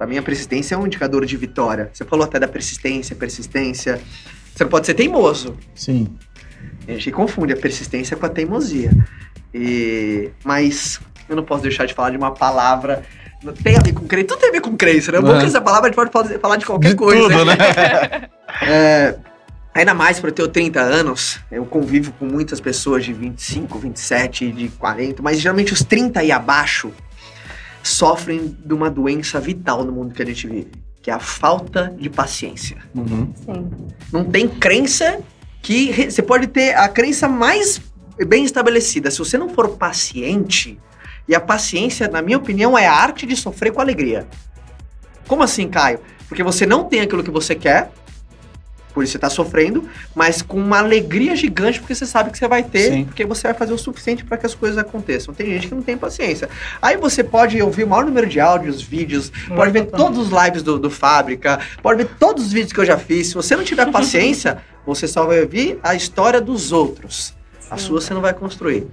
Pra 0.00 0.06
mim, 0.06 0.16
a 0.16 0.22
persistência 0.22 0.74
é 0.74 0.78
um 0.78 0.86
indicador 0.86 1.26
de 1.26 1.36
vitória. 1.36 1.90
Você 1.92 2.06
falou 2.06 2.24
até 2.24 2.38
da 2.40 2.48
persistência, 2.48 3.14
persistência. 3.14 4.00
Você 4.54 4.64
não 4.64 4.70
pode 4.70 4.86
ser 4.86 4.94
teimoso. 4.94 5.58
Sim. 5.74 6.08
A 6.88 6.92
gente 6.92 7.10
confunde 7.10 7.52
a 7.52 7.56
persistência 7.58 8.16
com 8.16 8.24
a 8.24 8.30
teimosia. 8.30 8.92
E... 9.52 10.30
Mas 10.42 10.98
eu 11.28 11.36
não 11.36 11.44
posso 11.44 11.62
deixar 11.64 11.84
de 11.84 11.92
falar 11.92 12.08
de 12.08 12.16
uma 12.16 12.30
palavra. 12.32 13.02
Não 13.44 13.52
tem 13.52 13.76
a 13.76 13.80
ver 13.80 13.92
com 13.92 14.06
crença. 14.06 14.28
Tudo 14.28 14.38
tem 14.40 14.48
a 14.48 14.52
ver 14.52 14.62
com 14.62 14.74
crença, 14.74 15.12
né? 15.12 15.18
O 15.18 15.22
bom 15.22 15.34
é 15.34 15.38
que 15.40 15.44
É. 15.44 15.48
essa 15.48 15.60
palavra 15.60 15.88
a 15.88 15.90
gente 15.90 15.96
pode 15.96 16.10
falar- 16.10 16.38
falar 16.40 16.56
de 16.56 16.64
qualquer 16.64 16.88
De 16.88 16.94
coisa. 16.94 17.22
tudo, 17.28 17.44
né? 17.44 17.56
É, 18.62 19.16
ainda 19.74 19.92
mais 19.92 20.18
para 20.18 20.30
eu 20.30 20.34
ter 20.34 20.48
30 20.48 20.80
anos, 20.80 21.38
eu 21.52 21.66
convivo 21.66 22.10
com 22.18 22.24
muitas 22.24 22.58
pessoas 22.58 23.04
de 23.04 23.12
25, 23.12 23.78
27, 23.78 24.50
de 24.50 24.68
40, 24.70 25.22
mas 25.22 25.38
geralmente 25.38 25.74
os 25.74 25.84
30 25.84 26.24
e 26.24 26.32
abaixo 26.32 26.90
sofrem 27.82 28.56
de 28.64 28.74
uma 28.74 28.90
doença 28.90 29.40
vital 29.40 29.84
no 29.84 29.92
mundo 29.92 30.14
que 30.14 30.22
a 30.22 30.26
gente 30.26 30.46
vive, 30.46 30.70
que 31.02 31.10
é 31.10 31.14
a 31.14 31.18
falta 31.18 31.94
de 31.98 32.08
paciência. 32.10 32.78
Uhum. 32.94 33.32
Sim. 33.34 33.70
Não 34.12 34.24
tem 34.24 34.48
crença 34.48 35.20
que 35.62 36.10
você 36.10 36.22
pode 36.22 36.46
ter 36.46 36.74
a 36.74 36.88
crença 36.88 37.28
mais 37.28 37.80
bem 38.26 38.44
estabelecida. 38.44 39.10
Se 39.10 39.18
você 39.18 39.38
não 39.38 39.48
for 39.48 39.76
paciente, 39.76 40.78
e 41.30 41.34
a 41.34 41.40
paciência, 41.40 42.08
na 42.08 42.20
minha 42.20 42.36
opinião, 42.36 42.76
é 42.76 42.88
a 42.88 42.92
arte 42.92 43.24
de 43.24 43.36
sofrer 43.36 43.72
com 43.72 43.80
alegria. 43.80 44.26
Como 45.28 45.44
assim, 45.44 45.68
Caio? 45.68 46.00
Porque 46.28 46.42
você 46.42 46.66
não 46.66 46.82
tem 46.82 47.00
aquilo 47.00 47.22
que 47.22 47.30
você 47.30 47.54
quer, 47.54 47.92
por 48.92 49.04
isso 49.04 49.12
você 49.12 49.18
tá 49.18 49.30
sofrendo, 49.30 49.88
mas 50.14 50.42
com 50.42 50.58
uma 50.58 50.78
alegria 50.78 51.34
gigante, 51.36 51.78
porque 51.80 51.94
você 51.94 52.06
sabe 52.06 52.30
que 52.30 52.38
você 52.38 52.48
vai 52.48 52.62
ter, 52.62 52.90
Sim. 52.92 53.04
porque 53.04 53.24
você 53.24 53.48
vai 53.48 53.54
fazer 53.54 53.72
o 53.72 53.78
suficiente 53.78 54.24
para 54.24 54.36
que 54.36 54.46
as 54.46 54.54
coisas 54.54 54.78
aconteçam. 54.78 55.32
Tem 55.32 55.46
gente 55.46 55.68
que 55.68 55.74
não 55.74 55.82
tem 55.82 55.96
paciência. 55.96 56.48
Aí 56.80 56.96
você 56.96 57.22
pode 57.22 57.60
ouvir 57.62 57.84
o 57.84 57.88
maior 57.88 58.04
número 58.04 58.26
de 58.26 58.40
áudios, 58.40 58.82
vídeos, 58.82 59.32
pode 59.48 59.70
ver 59.70 59.86
todos 59.86 60.18
os 60.18 60.28
lives 60.30 60.62
do, 60.62 60.78
do 60.78 60.90
Fábrica, 60.90 61.60
pode 61.82 62.02
ver 62.02 62.10
todos 62.18 62.46
os 62.46 62.52
vídeos 62.52 62.72
que 62.72 62.80
eu 62.80 62.84
já 62.84 62.98
fiz. 62.98 63.28
Se 63.28 63.34
você 63.34 63.56
não 63.56 63.64
tiver 63.64 63.90
paciência, 63.92 64.58
você 64.84 65.06
só 65.06 65.24
vai 65.26 65.40
ouvir 65.40 65.78
a 65.82 65.94
história 65.94 66.40
dos 66.40 66.72
outros. 66.72 67.34
A 67.70 67.76
Sim. 67.76 67.86
sua 67.86 68.00
você 68.00 68.12
não 68.12 68.20
vai 68.20 68.34
construir. 68.34 68.86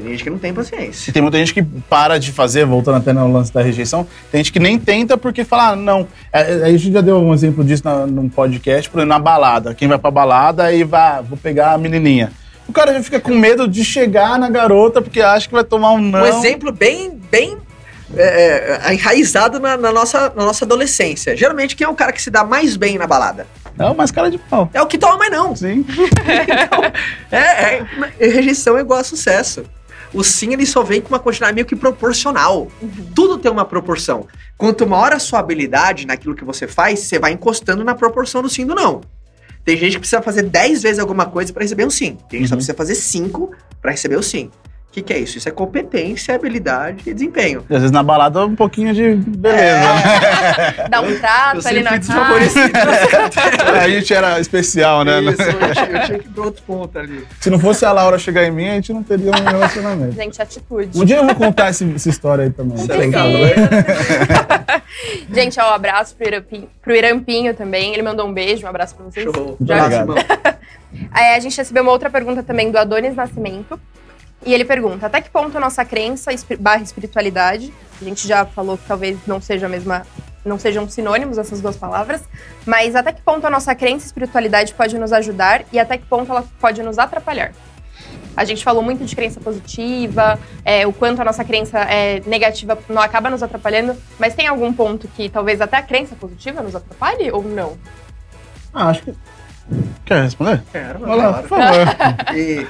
Tem 0.00 0.10
gente 0.12 0.24
que 0.24 0.30
não 0.30 0.38
tem 0.38 0.52
paciência. 0.52 1.10
E 1.10 1.12
tem 1.12 1.22
muita 1.22 1.38
gente 1.38 1.52
que 1.52 1.62
para 1.62 2.18
de 2.18 2.32
fazer, 2.32 2.64
voltando 2.64 2.96
até 2.98 3.12
no 3.12 3.32
lance 3.32 3.52
da 3.52 3.62
rejeição, 3.62 4.06
tem 4.30 4.38
gente 4.38 4.52
que 4.52 4.60
nem 4.60 4.78
tenta 4.78 5.16
porque 5.16 5.44
fala, 5.44 5.70
ah, 5.70 5.76
não. 5.76 6.06
É, 6.32 6.40
é, 6.40 6.64
a 6.64 6.70
gente 6.70 6.92
já 6.92 7.00
deu 7.00 7.18
um 7.18 7.34
exemplo 7.34 7.64
disso 7.64 7.82
na, 7.84 8.06
num 8.06 8.28
podcast, 8.28 8.88
por 8.88 8.98
exemplo, 8.98 9.14
na 9.14 9.18
balada. 9.18 9.74
Quem 9.74 9.88
vai 9.88 9.98
pra 9.98 10.10
balada 10.10 10.72
e 10.72 10.84
vai, 10.84 11.22
vou 11.22 11.36
pegar 11.36 11.72
a 11.72 11.78
menininha. 11.78 12.32
O 12.68 12.72
cara 12.72 12.92
já 12.92 13.02
fica 13.02 13.18
com 13.18 13.34
medo 13.34 13.66
de 13.66 13.84
chegar 13.84 14.38
na 14.38 14.50
garota 14.50 15.00
porque 15.00 15.20
acha 15.20 15.48
que 15.48 15.54
vai 15.54 15.64
tomar 15.64 15.92
um 15.92 16.00
não. 16.00 16.20
Um 16.20 16.26
exemplo 16.26 16.70
bem, 16.70 17.18
bem 17.30 17.56
é, 18.14 18.80
é, 18.84 18.94
enraizado 18.94 19.58
na, 19.58 19.76
na 19.76 19.92
nossa, 19.92 20.32
na 20.34 20.44
nossa 20.44 20.64
adolescência. 20.64 21.36
Geralmente, 21.36 21.74
quem 21.74 21.84
é 21.86 21.88
o 21.88 21.94
cara 21.94 22.12
que 22.12 22.20
se 22.20 22.30
dá 22.30 22.44
mais 22.44 22.76
bem 22.76 22.98
na 22.98 23.06
balada? 23.06 23.46
Não, 23.76 23.94
mas 23.94 24.10
cara 24.10 24.30
de 24.30 24.38
pau. 24.38 24.68
É 24.74 24.82
o 24.82 24.86
que 24.86 24.98
toma 24.98 25.16
mais 25.16 25.30
não. 25.30 25.54
Sim. 25.54 25.86
É, 27.30 27.36
é, 27.76 27.86
é, 28.18 28.26
rejeição 28.28 28.76
é 28.76 28.80
igual 28.80 29.00
a 29.00 29.04
sucesso. 29.04 29.64
O 30.14 30.22
sim, 30.24 30.52
ele 30.52 30.64
só 30.64 30.82
vem 30.82 31.00
com 31.00 31.08
uma 31.08 31.18
quantidade 31.18 31.54
meio 31.54 31.66
que 31.66 31.76
proporcional. 31.76 32.68
Tudo 33.14 33.36
tem 33.38 33.50
uma 33.50 33.64
proporção. 33.64 34.26
Quanto 34.56 34.86
maior 34.86 35.12
a 35.12 35.18
sua 35.18 35.38
habilidade 35.38 36.06
naquilo 36.06 36.34
que 36.34 36.44
você 36.44 36.66
faz, 36.66 37.00
você 37.00 37.18
vai 37.18 37.32
encostando 37.32 37.84
na 37.84 37.94
proporção 37.94 38.40
do 38.42 38.48
sim 38.48 38.62
e 38.62 38.64
do 38.64 38.74
não. 38.74 39.00
Tem 39.64 39.76
gente 39.76 39.92
que 39.94 39.98
precisa 40.00 40.22
fazer 40.22 40.42
10 40.44 40.82
vezes 40.82 40.98
alguma 40.98 41.26
coisa 41.26 41.52
pra 41.52 41.62
receber 41.62 41.84
um 41.84 41.90
sim. 41.90 42.16
Tem 42.28 42.40
gente 42.40 42.42
que 42.42 42.48
só 42.48 42.54
Uhum. 42.54 42.56
precisa 42.58 42.74
fazer 42.76 42.94
5 42.94 43.50
pra 43.82 43.90
receber 43.90 44.16
o 44.16 44.22
sim. 44.22 44.50
O 44.88 44.90
que, 44.90 45.02
que 45.02 45.12
é 45.12 45.18
isso? 45.18 45.36
Isso 45.36 45.46
é 45.48 45.52
competência, 45.52 46.34
habilidade 46.34 47.02
e 47.10 47.12
desempenho. 47.14 47.62
E 47.68 47.74
às 47.74 47.80
vezes 47.82 47.92
na 47.92 48.02
balada 48.02 48.44
um 48.46 48.56
pouquinho 48.56 48.94
de 48.94 49.14
beleza, 49.16 49.80
né? 49.80 50.88
Dá 50.90 51.00
um 51.02 51.14
trato 51.18 51.60
Eu 51.60 51.68
ali 51.68 51.82
na 51.82 52.00
cara. 52.00 52.34
A 53.84 53.88
gente 53.88 54.12
era 54.14 54.40
especial, 54.40 55.04
né? 55.04 55.20
Isso, 55.20 55.42
eu 55.42 55.72
tinha, 55.74 55.86
eu 56.00 56.06
tinha 56.06 56.18
que 56.18 56.26
ir 56.26 56.30
pra 56.30 56.44
outro 56.44 56.62
ponto 56.66 56.98
ali. 56.98 57.24
Se 57.38 57.50
não 57.50 57.58
fosse 57.58 57.84
a 57.84 57.92
Laura 57.92 58.18
chegar 58.18 58.44
em 58.44 58.50
mim, 58.50 58.66
a 58.68 58.74
gente 58.74 58.92
não 58.92 59.02
teria 59.02 59.30
um 59.30 59.44
relacionamento. 59.44 60.12
Gente, 60.16 60.40
atitude. 60.40 60.98
Um 60.98 61.04
dia 61.04 61.16
eu 61.18 61.26
vou 61.26 61.34
contar 61.34 61.68
esse- 61.70 61.92
essa 61.94 62.08
história 62.08 62.44
aí 62.44 62.50
também. 62.50 62.78
Isso 62.78 62.90
é 62.90 62.96
legal, 62.96 63.26
Gente, 65.32 65.60
ó, 65.60 65.70
um 65.70 65.74
abraço 65.74 66.14
pro 66.16 66.26
Irampinho, 66.26 66.68
pro 66.82 66.94
Irampinho 66.96 67.54
também. 67.54 67.92
Ele 67.92 68.02
mandou 68.02 68.26
um 68.26 68.32
beijo, 68.32 68.64
um 68.64 68.68
abraço 68.68 68.94
pra 68.96 69.04
vocês. 69.04 69.24
Show. 69.32 69.56
Muito 69.60 69.66
Já- 69.66 69.84
obrigado. 69.84 70.14
É, 71.14 71.34
a 71.36 71.38
gente 71.38 71.54
recebeu 71.54 71.82
uma 71.82 71.92
outra 71.92 72.08
pergunta 72.08 72.42
também 72.42 72.70
do 72.70 72.78
Adonis 72.78 73.14
Nascimento. 73.14 73.78
E 74.44 74.54
ele 74.54 74.64
pergunta: 74.64 75.06
até 75.06 75.20
que 75.20 75.30
ponto 75.30 75.56
a 75.56 75.60
nossa 75.60 75.84
crença 75.84 76.30
barra 76.58 76.82
espiritualidade, 76.82 77.72
a 78.00 78.04
gente 78.04 78.26
já 78.26 78.44
falou 78.44 78.78
que 78.78 78.86
talvez 78.86 79.18
não 79.26 79.40
seja 79.40 79.66
a 79.66 79.68
mesma, 79.68 80.06
não 80.44 80.58
sejam 80.58 80.88
sinônimos 80.88 81.38
essas 81.38 81.60
duas 81.60 81.76
palavras, 81.76 82.22
mas 82.64 82.94
até 82.94 83.12
que 83.12 83.20
ponto 83.22 83.46
a 83.46 83.50
nossa 83.50 83.74
crença 83.74 84.04
e 84.04 84.06
espiritualidade 84.06 84.74
pode 84.74 84.98
nos 84.98 85.12
ajudar 85.12 85.64
e 85.72 85.78
até 85.78 85.98
que 85.98 86.06
ponto 86.06 86.30
ela 86.30 86.44
pode 86.60 86.82
nos 86.82 86.98
atrapalhar? 86.98 87.52
A 88.36 88.44
gente 88.44 88.62
falou 88.62 88.80
muito 88.80 89.04
de 89.04 89.16
crença 89.16 89.40
positiva, 89.40 90.38
é, 90.64 90.86
o 90.86 90.92
quanto 90.92 91.20
a 91.20 91.24
nossa 91.24 91.44
crença 91.44 91.80
é 91.80 92.20
negativa 92.24 92.78
não 92.88 93.02
acaba 93.02 93.28
nos 93.28 93.42
atrapalhando, 93.42 93.96
mas 94.16 94.32
tem 94.34 94.46
algum 94.46 94.72
ponto 94.72 95.08
que 95.08 95.28
talvez 95.28 95.60
até 95.60 95.76
a 95.76 95.82
crença 95.82 96.14
positiva 96.14 96.62
nos 96.62 96.76
atrapalhe 96.76 97.32
ou 97.32 97.42
não? 97.42 97.76
Ah, 98.72 98.90
acho 98.90 99.02
que. 99.02 99.14
Quer 100.04 100.22
responder? 100.22 100.62
Quero, 100.70 101.00
Vai 101.00 101.16
lá, 101.16 101.42
claro. 101.42 101.48
por 101.48 101.48
favor. 101.48 101.86
E, 102.36 102.66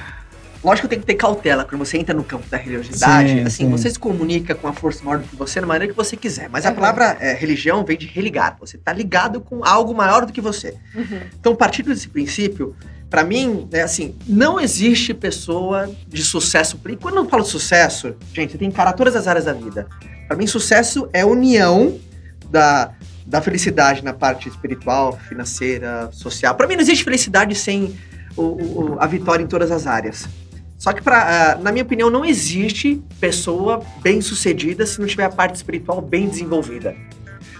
lógico 0.63 0.87
que 0.87 0.95
tem 0.95 0.99
que 0.99 1.05
ter 1.05 1.15
cautela 1.15 1.63
quando 1.65 1.83
você 1.85 1.97
entra 1.97 2.13
no 2.13 2.23
campo 2.23 2.47
da 2.49 2.57
religiosidade. 2.57 3.29
Sim, 3.29 3.39
assim, 3.41 3.63
sim. 3.65 3.69
você 3.69 3.89
se 3.89 3.97
comunica 3.99 4.53
com 4.55 4.67
a 4.67 4.73
força 4.73 5.03
maior 5.03 5.19
do 5.19 5.27
que 5.27 5.35
você, 5.35 5.59
da 5.61 5.67
maneira 5.67 5.91
que 5.93 5.97
você 5.97 6.15
quiser. 6.17 6.49
Mas 6.49 6.65
a 6.65 6.69
Uhum. 6.69 6.75
palavra 6.75 7.17
é, 7.19 7.33
religião 7.33 7.83
vem 7.85 7.97
de 7.97 8.05
religar. 8.07 8.57
Você 8.59 8.75
está 8.77 8.91
ligado 8.93 9.39
com 9.41 9.63
algo 9.65 9.93
maior 9.93 10.25
do 10.25 10.33
que 10.33 10.41
você. 10.41 10.75
Uhum. 10.95 11.19
Então, 11.39 11.55
partindo 11.55 11.87
desse 11.87 12.07
princípio, 12.09 12.75
pra 13.09 13.23
mim, 13.23 13.67
é 13.71 13.81
assim, 13.81 14.15
não 14.27 14.59
existe 14.59 15.13
pessoa 15.13 15.89
de 16.07 16.23
sucesso. 16.23 16.79
E 16.87 16.95
quando 16.95 17.17
eu 17.17 17.29
falo 17.29 17.43
de 17.43 17.49
sucesso, 17.49 18.15
gente, 18.33 18.51
você 18.51 18.57
tem 18.57 18.69
que 18.69 18.73
encarar 18.75 18.93
todas 18.93 19.15
as 19.15 19.27
áreas 19.27 19.45
da 19.45 19.53
vida. 19.53 19.87
Pra 20.27 20.35
mim, 20.37 20.45
sucesso 20.45 21.09
é 21.13 21.21
a 21.21 21.25
união 21.25 21.97
da, 22.51 22.91
da 23.25 23.41
felicidade 23.41 24.03
na 24.03 24.13
parte 24.13 24.47
espiritual, 24.49 25.17
financeira, 25.27 26.09
social. 26.11 26.53
Pra 26.55 26.67
mim, 26.67 26.75
não 26.75 26.81
existe 26.81 27.03
felicidade 27.03 27.55
sem 27.55 27.95
o- 28.37 28.41
o- 28.93 28.97
a 28.99 29.07
vitória 29.07 29.43
em 29.43 29.47
todas 29.47 29.71
as 29.71 29.87
áreas. 29.87 30.27
Só 30.79 30.93
que, 30.93 31.01
pra, 31.03 31.51
ah, 31.51 31.55
na 31.61 31.71
minha 31.71 31.83
opinião, 31.83 32.09
não 32.09 32.23
existe 32.25 32.99
pessoa 33.19 33.83
bem 34.01 34.21
sucedida 34.21 34.85
se 34.85 34.99
não 34.99 35.05
tiver 35.07 35.25
a 35.25 35.29
parte 35.29 35.55
espiritual 35.55 36.01
bem 36.01 36.27
desenvolvida. 36.27 36.95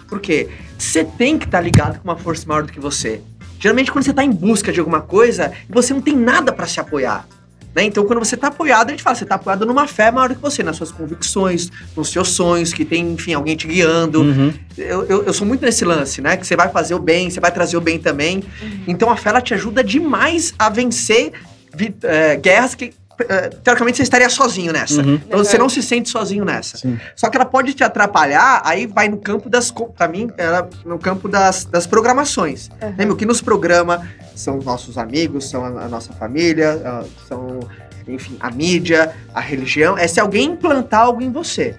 Por 0.07 0.19
quê? 0.19 0.47
Você 0.77 1.03
tem 1.03 1.37
que 1.37 1.45
estar 1.45 1.59
ligado 1.61 1.99
com 1.99 2.05
uma 2.07 2.15
força 2.17 2.47
maior 2.47 2.63
do 2.63 2.71
que 2.71 2.79
você. 2.79 3.21
Geralmente, 3.59 3.91
quando 3.91 4.05
você 4.05 4.11
está 4.11 4.23
em 4.23 4.31
busca 4.31 4.71
de 4.71 4.79
alguma 4.79 5.01
coisa, 5.01 5.51
você 5.69 5.93
não 5.93 6.01
tem 6.01 6.15
nada 6.15 6.53
para 6.53 6.65
se 6.65 6.79
apoiar. 6.79 7.27
né? 7.75 7.83
Então, 7.83 8.05
quando 8.05 8.19
você 8.19 8.35
está 8.35 8.47
apoiado, 8.47 8.87
a 8.87 8.91
gente 8.91 9.03
fala, 9.03 9.15
você 9.17 9.25
está 9.25 9.35
apoiado 9.35 9.65
numa 9.65 9.85
fé 9.85 10.09
maior 10.09 10.29
do 10.29 10.35
que 10.35 10.41
você, 10.41 10.63
nas 10.63 10.77
suas 10.77 10.89
convicções, 10.91 11.69
nos 11.95 12.09
seus 12.09 12.29
sonhos, 12.29 12.73
que 12.73 12.85
tem, 12.85 13.11
enfim, 13.11 13.33
alguém 13.33 13.55
te 13.57 13.67
guiando. 13.67 14.21
Uhum. 14.21 14.53
Eu, 14.77 15.05
eu, 15.05 15.23
eu 15.25 15.33
sou 15.33 15.45
muito 15.45 15.63
nesse 15.63 15.83
lance, 15.83 16.21
né? 16.21 16.37
Que 16.37 16.47
você 16.47 16.55
vai 16.55 16.69
fazer 16.69 16.95
o 16.95 16.99
bem, 16.99 17.29
você 17.29 17.39
vai 17.41 17.51
trazer 17.51 17.75
o 17.75 17.81
bem 17.81 17.99
também. 17.99 18.41
Então 18.87 19.09
a 19.11 19.17
fé 19.17 19.29
ela 19.29 19.41
te 19.41 19.53
ajuda 19.53 19.83
demais 19.83 20.53
a 20.57 20.69
vencer 20.69 21.33
vi- 21.75 21.93
é, 22.03 22.37
guerras 22.37 22.73
que. 22.75 22.93
É, 23.27 23.49
teoricamente 23.49 23.97
você 23.97 24.03
estaria 24.03 24.29
sozinho 24.29 24.71
nessa. 24.71 25.01
Uhum. 25.01 25.15
Então 25.15 25.39
você 25.39 25.57
não 25.57 25.67
se 25.69 25.81
sente 25.81 26.09
sozinho 26.09 26.45
nessa. 26.45 26.77
Sim. 26.77 26.99
Só 27.15 27.29
que 27.29 27.35
ela 27.37 27.45
pode 27.45 27.73
te 27.73 27.83
atrapalhar, 27.83 28.61
aí 28.63 28.85
vai 28.87 29.09
no 29.09 29.17
campo 29.17 29.49
das. 29.49 29.71
Pra 29.97 30.07
mim, 30.07 30.29
ela, 30.37 30.69
no 30.85 30.97
campo 30.99 31.27
das, 31.27 31.65
das 31.65 31.85
programações. 31.87 32.69
Uhum. 32.81 32.93
Lembra? 32.97 33.13
O 33.13 33.17
que 33.17 33.25
nos 33.25 33.41
programa 33.41 34.07
são 34.35 34.57
os 34.57 34.65
nossos 34.65 34.97
amigos, 34.97 35.49
são 35.49 35.65
a, 35.65 35.85
a 35.85 35.87
nossa 35.89 36.13
família, 36.13 36.81
ah, 36.85 37.03
são, 37.27 37.59
enfim, 38.07 38.37
a 38.39 38.49
mídia, 38.51 39.13
a 39.33 39.39
religião. 39.41 39.97
É 39.97 40.07
se 40.07 40.19
alguém 40.19 40.51
implantar 40.51 41.01
algo 41.01 41.21
em 41.21 41.31
você. 41.31 41.75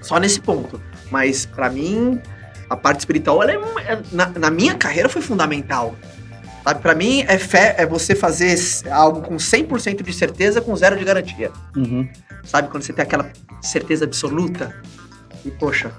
Só 0.00 0.18
nesse 0.18 0.40
ponto. 0.40 0.80
Mas, 1.10 1.44
pra 1.44 1.68
mim, 1.68 2.20
a 2.68 2.76
parte 2.76 3.00
espiritual, 3.00 3.42
ela 3.42 3.52
é- 3.52 3.98
na, 4.10 4.26
na 4.28 4.50
minha 4.50 4.74
carreira, 4.74 5.08
foi 5.08 5.20
fundamental. 5.22 5.94
Sabe, 6.64 6.80
pra 6.80 6.94
mim, 6.94 7.24
é 7.26 7.38
fé, 7.38 7.74
é 7.78 7.84
você 7.86 8.14
fazer 8.14 8.56
algo 8.90 9.20
com 9.22 9.36
100% 9.36 10.02
de 10.02 10.12
certeza 10.12 10.60
com 10.60 10.74
zero 10.76 10.96
de 10.96 11.04
garantia. 11.04 11.50
Uhum. 11.76 12.08
Sabe, 12.44 12.68
quando 12.68 12.82
você 12.84 12.92
tem 12.92 13.02
aquela 13.02 13.28
certeza 13.60 14.04
absoluta. 14.04 14.74
E, 15.44 15.50
poxa, 15.50 15.90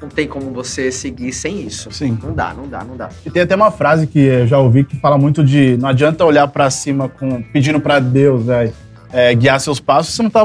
não 0.00 0.08
tem 0.08 0.26
como 0.26 0.50
você 0.50 0.90
seguir 0.90 1.32
sem 1.32 1.60
isso. 1.66 1.90
Sim. 1.92 2.18
Não 2.22 2.32
dá, 2.32 2.54
não 2.54 2.66
dá, 2.66 2.84
não 2.84 2.96
dá. 2.96 3.10
E 3.26 3.30
tem 3.30 3.42
até 3.42 3.54
uma 3.54 3.70
frase 3.70 4.06
que 4.06 4.18
eu 4.18 4.46
já 4.46 4.58
ouvi 4.58 4.84
que 4.84 4.96
fala 4.98 5.18
muito 5.18 5.44
de 5.44 5.76
não 5.76 5.88
adianta 5.88 6.24
olhar 6.24 6.48
pra 6.48 6.70
cima 6.70 7.08
com 7.08 7.42
pedindo 7.42 7.78
pra 7.80 7.98
Deus 7.98 8.46
né, 8.46 8.72
é, 9.12 9.34
guiar 9.34 9.60
seus 9.60 9.80
passos, 9.80 10.14
você 10.14 10.22
não 10.22 10.30
tá 10.30 10.42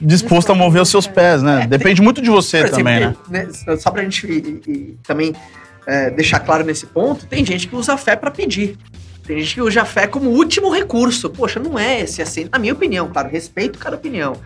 disposto 0.00 0.52
a 0.52 0.54
mover 0.54 0.80
os 0.82 0.88
seus 0.88 1.06
pés, 1.06 1.42
né? 1.42 1.66
Depende 1.66 2.00
muito 2.00 2.22
de 2.22 2.30
você 2.30 2.58
exemplo, 2.58 2.76
também, 2.78 3.00
né? 3.00 3.16
né, 3.28 3.48
Só 3.76 3.90
pra 3.90 4.02
gente 4.04 4.26
e- 4.26 4.70
e- 4.70 4.96
também 5.02 5.34
é, 5.86 6.10
deixar 6.10 6.40
claro 6.40 6.64
nesse 6.64 6.86
ponto, 6.86 7.26
tem 7.26 7.44
gente 7.44 7.66
que 7.68 7.74
usa 7.76 7.94
a 7.94 7.96
fé 7.96 8.14
pra 8.16 8.30
pedir. 8.30 8.76
Tem 9.26 9.38
gente 9.40 9.54
que 9.54 9.60
usa 9.62 9.82
a 9.82 9.84
fé 9.84 10.06
como 10.06 10.30
último 10.30 10.68
recurso. 10.70 11.30
Poxa, 11.30 11.60
não 11.60 11.78
é 11.78 12.00
esse 12.00 12.20
assim, 12.20 12.48
na 12.50 12.58
minha 12.58 12.72
opinião, 12.72 13.08
claro, 13.12 13.28
respeito 13.28 13.78
cada 13.78 13.96
opinião. 13.96 14.36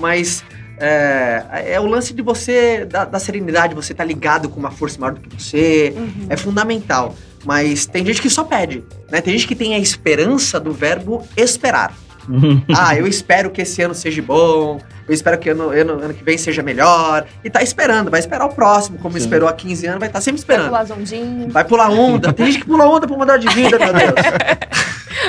Mas 0.00 0.42
é, 0.78 1.44
é 1.74 1.80
o 1.80 1.86
lance 1.86 2.12
de 2.12 2.22
você, 2.22 2.84
da, 2.84 3.04
da 3.04 3.18
serenidade, 3.18 3.74
você 3.74 3.94
tá 3.94 4.04
ligado 4.04 4.48
com 4.48 4.58
uma 4.58 4.70
força 4.70 4.98
maior 5.00 5.14
do 5.14 5.20
que 5.20 5.40
você, 5.40 5.92
Uhum. 5.96 6.26
é 6.28 6.36
fundamental. 6.36 7.14
Mas 7.44 7.86
tem 7.86 8.04
gente 8.04 8.20
que 8.20 8.28
só 8.28 8.42
pede, 8.42 8.82
né? 9.10 9.20
Tem 9.20 9.32
gente 9.32 9.46
que 9.46 9.54
tem 9.54 9.74
a 9.74 9.78
esperança 9.78 10.58
do 10.58 10.72
verbo 10.72 11.24
esperar. 11.36 11.96
Ah, 12.76 12.94
eu 12.96 13.06
espero 13.06 13.50
que 13.50 13.62
esse 13.62 13.80
ano 13.82 13.94
seja 13.94 14.20
bom, 14.22 14.80
eu 15.08 15.14
espero 15.14 15.38
que 15.38 15.48
ano, 15.50 15.70
ano, 15.70 15.92
ano 15.94 16.14
que 16.14 16.22
vem 16.22 16.36
seja 16.36 16.62
melhor. 16.62 17.26
E 17.42 17.48
tá 17.50 17.62
esperando, 17.62 18.10
vai 18.10 18.20
esperar 18.20 18.44
o 18.46 18.50
próximo, 18.50 18.98
como 18.98 19.14
Sim. 19.16 19.20
esperou 19.24 19.48
há 19.48 19.52
15 19.52 19.86
anos, 19.86 20.00
vai 20.00 20.08
estar 20.08 20.20
sempre 20.20 20.40
Vai 20.42 20.56
esperando. 20.56 20.66
pular 20.68 20.84
zondinho. 20.84 21.48
Vai 21.50 21.64
pular 21.64 21.90
onda. 21.90 22.32
Tem 22.32 22.46
gente 22.46 22.58
que 22.60 22.66
pula 22.66 22.86
onda 22.86 23.06
pra 23.06 23.16
mudar 23.16 23.36
de 23.38 23.48
vida, 23.48 23.78
meu 23.78 23.92
Deus. 23.92 24.14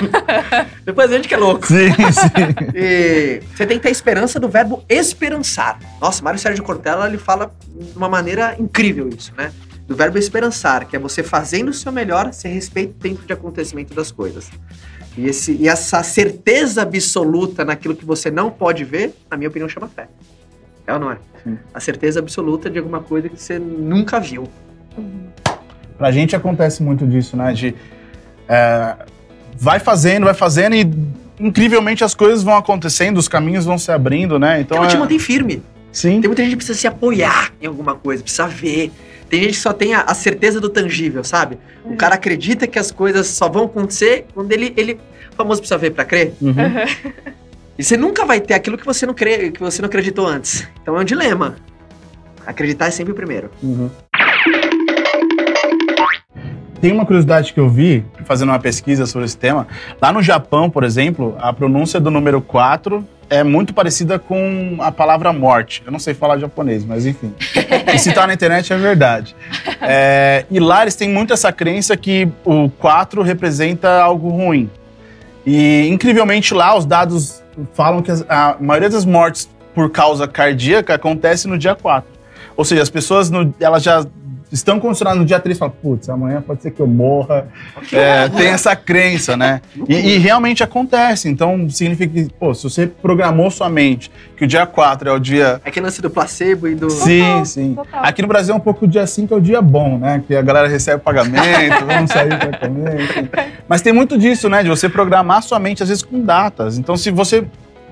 Depois 0.86 1.12
a 1.12 1.16
gente 1.16 1.28
que 1.28 1.34
é 1.34 1.38
louco. 1.38 1.66
Sim, 1.68 1.92
sim. 1.92 2.70
E 2.76 3.42
você 3.56 3.66
tem 3.66 3.78
que 3.78 3.84
ter 3.84 3.90
esperança 3.90 4.40
do 4.40 4.48
verbo 4.50 4.84
esperançar. 4.90 5.80
Nossa, 6.02 6.24
Mário 6.24 6.40
Sérgio 6.40 6.64
Cortella, 6.64 7.08
ele 7.08 7.18
fala 7.18 7.52
de 7.68 7.98
uma 7.98 8.10
maneira 8.10 8.56
incrível 8.60 9.10
isso, 9.10 9.34
né? 9.38 9.52
Do 9.88 9.96
verbo 9.96 10.18
esperançar, 10.18 10.86
que 10.86 10.96
é 10.96 11.00
você 11.00 11.24
fazendo 11.24 11.70
o 11.70 11.74
seu 11.74 11.92
melhor, 11.92 12.32
sem 12.32 12.54
respeito 12.54 12.94
ao 12.96 13.00
tempo 13.02 13.26
de 13.26 13.34
acontecimento 13.34 13.94
das 13.94 14.12
coisas. 14.12 14.50
E, 15.20 15.28
esse, 15.28 15.52
e 15.60 15.68
essa 15.68 16.02
certeza 16.02 16.82
absoluta 16.82 17.66
naquilo 17.66 17.94
que 17.94 18.06
você 18.06 18.32
não 18.32 18.50
pode 18.50 18.86
ver, 18.86 19.14
na 19.30 19.36
minha 19.36 19.50
opinião, 19.50 19.68
chama 19.68 19.90
fé. 19.90 20.08
É 20.88 20.94
ou 20.94 21.00
não 21.00 21.12
é? 21.12 21.18
Sim. 21.44 21.58
A 21.74 21.80
certeza 21.82 22.20
absoluta 22.20 22.70
de 22.70 22.80
alguma 22.80 23.02
coisa 23.02 23.28
que 23.28 23.40
você 23.40 23.60
nunca 23.60 24.18
viu. 24.20 24.48
Pra 25.98 26.10
gente 26.12 26.38
acontece 26.38 26.82
muito 26.82 27.06
disso, 27.06 27.36
né? 27.36 27.52
De 27.52 27.76
é, 28.48 28.96
vai 29.58 29.78
fazendo, 29.80 30.24
vai 30.24 30.34
fazendo 30.34 30.74
e 30.76 30.90
incrivelmente 31.38 32.02
as 32.02 32.16
coisas 32.16 32.42
vão 32.42 32.56
acontecendo, 32.56 33.18
os 33.18 33.28
caminhos 33.28 33.66
vão 33.66 33.78
se 33.78 33.92
abrindo, 33.92 34.40
né? 34.40 34.62
Então 34.62 34.78
Então, 34.78 34.88
te 34.88 34.96
é... 34.96 35.00
mantém 35.00 35.20
firme. 35.20 35.62
Sim. 35.92 36.22
Tem 36.22 36.30
muita 36.30 36.44
gente 36.44 36.52
que 36.52 36.58
precisa 36.58 36.80
se 36.80 36.88
apoiar 36.88 37.52
em 37.62 37.68
alguma 37.68 37.94
coisa, 37.96 38.24
precisa 38.24 38.48
ver. 38.48 38.90
Tem 39.30 39.44
gente 39.44 39.54
que 39.54 39.60
só 39.60 39.72
tem 39.72 39.94
a, 39.94 40.02
a 40.02 40.14
certeza 40.16 40.60
do 40.60 40.70
tangível, 40.70 41.24
sabe? 41.24 41.60
O 41.86 41.96
cara 41.96 42.16
acredita 42.16 42.66
que 42.68 42.80
as 42.80 42.92
coisas 42.92 43.28
só 43.28 43.48
vão 43.48 43.66
acontecer 43.66 44.26
quando 44.34 44.52
ele. 44.52 44.74
ele 44.76 45.00
o 45.32 45.36
famoso 45.36 45.62
precisa 45.62 45.78
ver 45.78 45.92
pra 45.92 46.04
crer. 46.04 46.34
Uhum. 46.42 46.54
E 47.78 47.84
você 47.84 47.96
nunca 47.96 48.26
vai 48.26 48.42
ter 48.42 48.56
aquilo 48.56 48.78
que 48.78 48.86
você 48.86 49.06
não 49.06 49.14
crê, 49.14 49.52
que 49.52 49.60
você 49.62 49.82
não 49.82 49.88
acreditou 49.88 50.28
antes. 50.28 50.68
Então 50.82 50.98
é 50.98 51.00
um 51.00 51.04
dilema. 51.06 51.56
Acreditar 52.46 52.88
é 52.88 52.92
sempre 52.92 53.14
o 53.14 53.16
primeiro. 53.16 53.50
Uhum. 53.64 53.90
Tem 56.82 56.92
uma 56.92 57.06
curiosidade 57.06 57.54
que 57.54 57.60
eu 57.60 57.70
vi, 57.70 58.04
fazendo 58.26 58.50
uma 58.50 58.60
pesquisa 58.60 59.06
sobre 59.06 59.26
esse 59.26 59.38
tema. 59.38 59.68
Lá 60.02 60.12
no 60.12 60.22
Japão, 60.22 60.70
por 60.70 60.84
exemplo, 60.84 61.38
a 61.40 61.54
pronúncia 61.54 62.00
do 62.00 62.12
número 62.12 62.42
4 62.42 63.06
é 63.30 63.44
muito 63.44 63.74
parecida 63.74 64.18
com 64.18 64.78
a 64.80 64.92
palavra 64.92 65.32
morte. 65.32 65.84
Eu 65.86 65.92
não 65.92 66.00
sei 66.00 66.14
falar 66.14 66.38
japonês, 66.40 66.84
mas 66.84 67.06
enfim. 67.06 67.34
E 67.94 68.00
se 68.00 68.12
tá 68.12 68.26
na 68.26 68.34
internet 68.34 68.72
é 68.74 68.78
verdade. 68.78 69.36
É, 69.82 70.46
e 70.50 70.60
lá 70.60 70.82
eles 70.82 70.96
têm 70.96 71.10
muito 71.10 71.32
essa 71.34 71.52
crença 71.52 71.96
que 71.96 72.28
o 72.44 72.70
4 72.70 73.22
representa 73.22 74.02
algo 74.02 74.30
ruim. 74.30 74.70
E 75.46 75.88
incrivelmente 75.90 76.54
lá 76.54 76.76
os 76.78 76.86
dados 76.86 77.44
falam 77.74 78.02
que 78.02 78.12
a 78.28 78.56
maioria 78.60 78.90
das 78.90 79.06
mortes 79.06 79.50
por 79.74 79.90
causa 79.92 80.28
cardíaca 80.28 80.96
acontece 80.96 81.48
no 81.48 81.58
dia 81.58 81.76
4. 81.76 82.10
Ou 82.58 82.66
seja, 82.66 82.82
as 82.82 82.90
pessoas 82.90 83.30
no- 83.30 83.54
elas 83.60 83.84
já 83.84 84.06
estão 84.52 84.80
condicionados 84.80 85.20
no 85.20 85.26
dia 85.26 85.40
3 85.40 85.56
e 85.56 85.60
falam, 85.60 85.74
putz, 85.82 86.10
amanhã 86.10 86.42
pode 86.42 86.62
ser 86.62 86.72
que 86.72 86.80
eu 86.80 86.88
morra. 86.88 87.48
É, 87.94 88.28
tem 88.30 88.48
essa 88.48 88.76
crença, 88.76 89.38
né? 89.38 89.62
E, 89.88 89.96
e 89.96 90.18
realmente 90.18 90.64
acontece. 90.64 91.30
Então, 91.30 91.70
significa 91.70 92.14
que, 92.14 92.28
pô, 92.40 92.54
se 92.54 92.64
você 92.64 92.88
programou 92.88 93.52
sua 93.52 93.70
mente 93.70 94.12
que 94.36 94.44
o 94.46 94.48
dia 94.48 94.66
4 94.66 95.10
é 95.10 95.12
o 95.12 95.20
dia. 95.20 95.62
É 95.64 95.72
que 95.72 95.80
lance 95.80 96.02
do 96.02 96.10
placebo 96.10 96.68
e 96.68 96.76
do. 96.76 96.90
Sim, 96.90 97.22
Total, 97.22 97.46
sim. 97.46 97.74
total. 97.76 98.04
Aqui 98.04 98.22
no 98.22 98.28
Brasil 98.28 98.54
é 98.54 98.58
um 98.58 98.62
pouco 98.62 98.86
o 98.86 98.88
dia 98.88 99.06
5 99.06 99.34
é 99.34 99.38
o 99.38 99.42
dia 99.42 99.62
bom, 99.62 99.98
né? 99.98 100.24
Que 100.26 100.36
a 100.36 100.42
galera 100.42 100.68
recebe 100.68 101.02
pagamento, 101.02 101.86
vamos 101.86 102.12
sair 102.12 102.38
pra 102.38 102.58
comer. 102.68 103.02
enfim. 103.02 103.30
Mas 103.68 103.82
tem 103.82 103.94
muito 103.94 104.18
disso, 104.18 104.50
né? 104.50 104.64
De 104.64 104.70
você 104.70 104.90
programar 104.90 105.44
sua 105.44 105.60
mente, 105.60 105.84
às 105.84 105.90
vezes, 105.90 106.04
com 106.04 106.22
datas. 106.22 106.78
Então, 106.78 106.98
se 106.98 107.12
você 107.12 107.44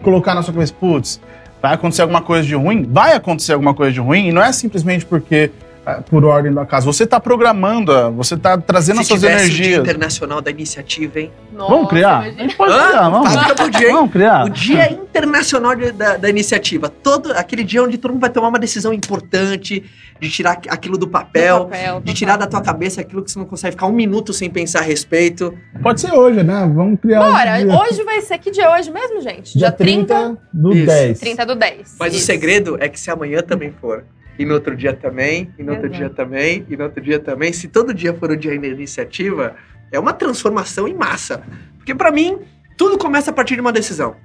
colocar 0.02 0.34
na 0.34 0.42
sua 0.42 0.54
cabeça, 0.54 0.74
putz, 0.80 1.20
vai 1.62 1.74
acontecer 1.74 2.02
alguma 2.02 2.22
coisa 2.22 2.48
de 2.48 2.56
ruim, 2.56 2.84
vai 2.90 3.14
acontecer 3.14 3.54
alguma 3.54 3.74
coisa 3.74 3.92
de 3.92 4.00
ruim, 4.00 4.28
e 4.28 4.32
não 4.32 4.42
é 4.44 4.52
simplesmente 4.52 5.06
porque. 5.06 5.52
Ah, 5.88 6.02
Por 6.02 6.26
ordem 6.26 6.54
da 6.54 6.66
casa. 6.66 6.86
Você 6.86 7.04
está 7.06 7.20
programando, 7.20 7.92
ah, 7.92 8.10
você 8.10 8.36
está 8.36 8.58
trazendo 8.58 8.98
Se 8.98 9.02
as 9.02 9.08
suas 9.08 9.20
tivesse 9.22 9.46
o 9.46 9.50
Dia 9.50 9.58
energias. 9.66 9.80
Internacional 9.82 10.42
da 10.42 10.52
Iniciativa, 10.52 11.20
hein? 11.20 11.32
Nossa, 11.54 11.74
Vamos 11.74 11.90
criar? 11.90 12.10
A 12.10 12.22
imagina. 12.28 12.42
gente 12.44 12.56
pode 12.58 12.74
criar, 12.74 13.10
vamos. 13.10 13.34
Fábrica 13.34 13.56
podia, 13.64 13.88
hein? 13.88 13.94
Vamos 13.94 14.12
criar. 14.12 14.46
O 14.46 14.50
Dia 14.50 14.92
Internacional 14.92 15.76
de- 15.76 15.92
da, 15.92 16.18
da 16.18 16.30
Iniciativa. 16.30 16.90
Todo, 16.90 17.32
aquele 17.32 17.64
dia 17.64 17.82
onde 17.84 17.98
todo 17.98 18.12
mundo 18.12 18.22
vai 18.22 18.30
tomar 18.30 18.50
uma 18.50 18.60
decisão 18.60 18.94
importante, 18.94 19.84
de 20.20 20.30
tirar 20.30 20.52
aqu- 20.54 20.70
aquilo 20.70 20.98
do 20.98 21.08
papel, 21.08 21.60
Do 21.60 21.66
papel, 21.70 22.02
de 22.02 22.14
tirar 22.14 22.38
da 22.38 22.48
tua 22.48 22.62
cabeça 22.62 23.02
aquilo 23.02 23.24
que 23.24 23.32
você 23.32 23.40
não 23.40 23.46
consegue 23.46 23.72
ficar 23.72 23.86
um 23.88 23.92
minuto 23.94 24.34
sem 24.34 24.50
pensar 24.50 24.80
a 24.80 24.84
respeito. 24.84 25.54
Pode 25.82 26.02
ser 26.02 26.12
hoje, 26.14 26.44
né? 26.44 26.70
Vamos 26.74 27.00
criar. 27.00 27.22
um 27.28 27.32
Bora, 27.32 27.58
dia. 27.58 27.76
hoje 27.80 28.04
vai 28.04 28.22
ser 28.22 28.38
que 28.38 28.52
dia 28.52 28.66
é 28.66 28.78
hoje 28.80 28.92
mesmo, 28.92 29.22
gente? 29.22 29.58
Dia 29.58 29.72
30 29.72 30.38
do 30.54 30.74
Isso. 30.74 30.86
10. 30.86 31.20
30 31.20 31.46
do 31.46 31.56
10. 31.56 31.96
Mas 32.00 32.14
o 32.14 32.18
Isso. 32.18 32.26
segredo 32.26 32.78
é 32.80 32.90
que 32.90 33.00
se 33.00 33.10
amanhã 33.12 33.42
também 33.42 33.72
for, 33.80 34.04
e 34.38 34.46
no 34.46 34.54
outro 34.54 34.76
dia 34.76 34.94
também, 34.94 35.52
e 35.58 35.64
no 35.64 35.72
outro 35.72 35.88
Exato. 35.88 36.00
dia 36.00 36.10
também, 36.10 36.66
e 36.70 36.78
no 36.78 36.84
outro 36.84 37.02
dia 37.02 37.20
também, 37.20 37.52
se 37.54 37.68
todo 37.68 37.94
dia 37.94 38.14
for 38.14 38.32
o 38.32 38.38
dia 38.38 38.60
da 38.60 38.68
iniciativa, 38.68 39.56
é 39.92 40.00
uma 40.00 40.14
transformação 40.14 40.88
em 40.88 40.94
massa. 40.94 41.44
Porque 41.78 41.96
pra 41.96 42.12
mim, 42.12 42.38
tudo 42.78 42.98
começa 42.98 43.32
a 43.32 43.34
partir 43.34 43.56
de 43.56 43.62
uma 43.62 43.72
decisão. 43.72 44.16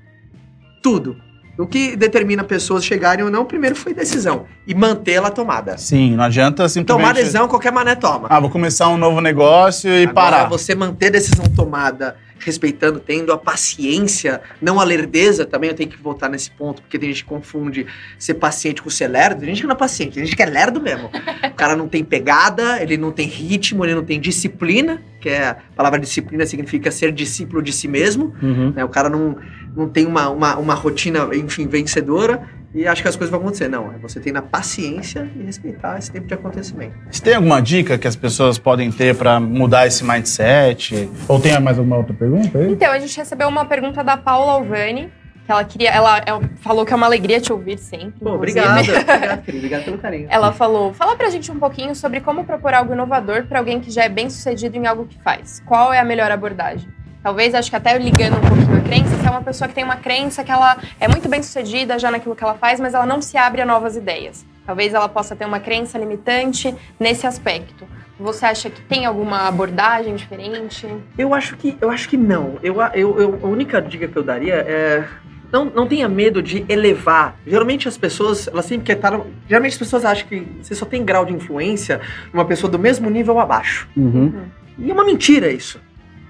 Tudo. 0.82 1.16
O 1.58 1.66
que 1.66 1.94
determina 1.96 2.42
pessoas 2.42 2.84
chegarem 2.84 3.24
ou 3.24 3.30
não, 3.30 3.44
primeiro 3.44 3.76
foi 3.76 3.92
decisão. 3.92 4.46
E 4.66 4.74
mantê-la 4.74 5.30
tomada. 5.30 5.76
Sim, 5.76 6.16
não 6.16 6.24
adianta 6.24 6.66
simplesmente. 6.68 7.02
Tomar 7.02 7.14
decisão, 7.14 7.46
qualquer 7.46 7.70
mané 7.70 7.94
toma. 7.94 8.26
Ah, 8.30 8.40
vou 8.40 8.48
começar 8.48 8.88
um 8.88 8.96
novo 8.96 9.20
negócio 9.20 9.90
e 9.90 10.04
Agora, 10.04 10.14
parar. 10.14 10.48
você 10.48 10.74
manter 10.74 11.08
a 11.08 11.10
decisão 11.10 11.44
tomada, 11.54 12.16
respeitando, 12.44 13.00
tendo 13.00 13.32
a 13.32 13.38
paciência, 13.38 14.40
não 14.60 14.80
a 14.80 14.84
lerdeza, 14.84 15.44
também 15.44 15.70
eu 15.70 15.76
tenho 15.76 15.88
que 15.88 15.96
voltar 15.96 16.28
nesse 16.28 16.50
ponto, 16.50 16.82
porque 16.82 16.98
tem 16.98 17.08
gente 17.10 17.22
que 17.22 17.28
confunde 17.28 17.86
ser 18.18 18.34
paciente 18.34 18.82
com 18.82 18.90
ser 18.90 19.08
lerdo. 19.08 19.40
Tem 19.40 19.48
gente 19.48 19.60
que 19.60 19.66
não 19.66 19.74
é 19.74 19.78
paciente, 19.78 20.14
tem 20.14 20.24
gente 20.24 20.36
que 20.36 20.42
é 20.42 20.46
lerdo 20.46 20.80
mesmo. 20.80 21.10
O 21.44 21.54
cara 21.54 21.76
não 21.76 21.88
tem 21.88 22.04
pegada, 22.04 22.82
ele 22.82 22.96
não 22.96 23.12
tem 23.12 23.26
ritmo, 23.26 23.84
ele 23.84 23.94
não 23.94 24.04
tem 24.04 24.20
disciplina, 24.20 25.02
que 25.20 25.28
é 25.28 25.48
a 25.48 25.56
palavra 25.76 25.98
disciplina 25.98 26.44
significa 26.46 26.90
ser 26.90 27.12
discípulo 27.12 27.62
de 27.62 27.72
si 27.72 27.88
mesmo. 27.88 28.34
Uhum. 28.42 28.72
né? 28.74 28.84
O 28.84 28.88
cara 28.88 29.08
não, 29.08 29.36
não 29.76 29.88
tem 29.88 30.06
uma, 30.06 30.28
uma, 30.28 30.56
uma 30.56 30.74
rotina, 30.74 31.28
enfim, 31.34 31.66
vencedora. 31.66 32.42
E 32.74 32.86
acho 32.86 33.02
que 33.02 33.08
as 33.08 33.16
coisas 33.16 33.30
vão 33.30 33.40
acontecer. 33.40 33.68
Não, 33.68 33.92
é 33.92 33.98
você 33.98 34.18
tem 34.18 34.32
na 34.32 34.40
paciência 34.40 35.30
e 35.36 35.42
respeitar 35.42 35.98
esse 35.98 36.10
tempo 36.10 36.26
de 36.26 36.34
acontecimento. 36.34 36.94
Você 37.10 37.22
tem 37.22 37.34
alguma 37.34 37.60
dica 37.60 37.98
que 37.98 38.08
as 38.08 38.16
pessoas 38.16 38.58
podem 38.58 38.90
ter 38.90 39.14
pra 39.14 39.38
mudar 39.38 39.86
esse 39.86 40.02
mindset? 40.04 41.08
Ou 41.28 41.38
tem 41.38 41.58
mais 41.60 41.78
alguma 41.78 41.98
outra 41.98 42.14
pergunta 42.14 42.58
aí? 42.58 42.72
Então, 42.72 42.90
a 42.90 42.98
gente 42.98 43.16
recebeu 43.16 43.48
uma 43.48 43.64
pergunta 43.66 44.02
da 44.02 44.16
Paula 44.16 44.52
Alvani, 44.52 45.10
que 45.44 45.52
ela 45.52 45.64
queria. 45.64 45.90
Ela, 45.90 46.22
ela 46.24 46.40
falou 46.60 46.86
que 46.86 46.92
é 46.92 46.96
uma 46.96 47.06
alegria 47.06 47.40
te 47.40 47.52
ouvir 47.52 47.78
sempre. 47.78 48.14
Pô, 48.20 48.36
inclusive. 48.36 48.60
obrigado. 48.60 48.78
obrigado, 48.80 49.42
querido. 49.42 49.58
Obrigado 49.58 49.84
pelo 49.84 49.98
carinho. 49.98 50.26
Ela 50.30 50.52
falou: 50.52 50.94
fala 50.94 51.14
pra 51.14 51.28
gente 51.28 51.52
um 51.52 51.58
pouquinho 51.58 51.94
sobre 51.94 52.20
como 52.20 52.44
propor 52.44 52.72
algo 52.72 52.94
inovador 52.94 53.44
pra 53.44 53.58
alguém 53.58 53.80
que 53.80 53.90
já 53.90 54.04
é 54.04 54.08
bem 54.08 54.30
sucedido 54.30 54.76
em 54.76 54.86
algo 54.86 55.04
que 55.06 55.18
faz. 55.22 55.62
Qual 55.66 55.92
é 55.92 55.98
a 55.98 56.04
melhor 56.04 56.30
abordagem? 56.30 56.88
Talvez, 57.22 57.54
acho 57.54 57.70
que 57.70 57.76
até 57.76 57.96
ligando 57.98 58.36
um 58.36 58.40
pouquinho 58.40 58.76
a 58.78 58.80
crença, 58.80 59.16
se 59.16 59.26
é 59.26 59.30
uma 59.30 59.42
pessoa 59.42 59.68
que 59.68 59.74
tem 59.74 59.84
uma 59.84 59.96
crença 59.96 60.42
que 60.42 60.50
ela 60.50 60.76
é 60.98 61.06
muito 61.06 61.28
bem 61.28 61.42
sucedida 61.42 61.98
já 61.98 62.10
naquilo 62.10 62.34
que 62.34 62.42
ela 62.42 62.54
faz, 62.54 62.80
mas 62.80 62.94
ela 62.94 63.06
não 63.06 63.22
se 63.22 63.36
abre 63.36 63.60
a 63.62 63.66
novas 63.66 63.96
ideias. 63.96 64.44
Talvez 64.66 64.92
ela 64.94 65.08
possa 65.08 65.34
ter 65.36 65.44
uma 65.44 65.60
crença 65.60 65.98
limitante 65.98 66.74
nesse 66.98 67.26
aspecto. 67.26 67.86
Você 68.18 68.44
acha 68.46 68.70
que 68.70 68.80
tem 68.82 69.04
alguma 69.06 69.48
abordagem 69.48 70.14
diferente? 70.14 70.86
Eu 71.18 71.32
acho 71.34 71.56
que, 71.56 71.76
eu 71.80 71.90
acho 71.90 72.08
que 72.08 72.16
não. 72.16 72.56
Eu, 72.62 72.76
eu, 72.94 73.20
eu- 73.20 73.38
a 73.42 73.46
única 73.46 73.80
dica 73.80 74.06
que 74.08 74.16
eu 74.16 74.22
daria 74.22 74.54
é. 74.54 75.04
Não, 75.50 75.66
não 75.66 75.86
tenha 75.86 76.08
medo 76.08 76.40
de 76.42 76.64
elevar. 76.68 77.36
Geralmente 77.46 77.86
as 77.86 77.98
pessoas, 77.98 78.48
elas 78.48 78.64
sempre 78.64 78.86
querem 78.86 78.98
estar. 79.00 79.20
Geralmente 79.48 79.72
as 79.72 79.78
pessoas 79.78 80.04
acham 80.04 80.26
que 80.26 80.46
você 80.62 80.74
só 80.74 80.86
tem 80.86 81.04
grau 81.04 81.24
de 81.24 81.32
influência 81.34 82.00
numa 82.32 82.44
pessoa 82.44 82.70
do 82.70 82.78
mesmo 82.78 83.10
nível 83.10 83.38
abaixo. 83.38 83.88
Uhum. 83.96 84.32
E 84.78 84.90
é 84.90 84.94
uma 84.94 85.04
mentira 85.04 85.50
isso. 85.50 85.78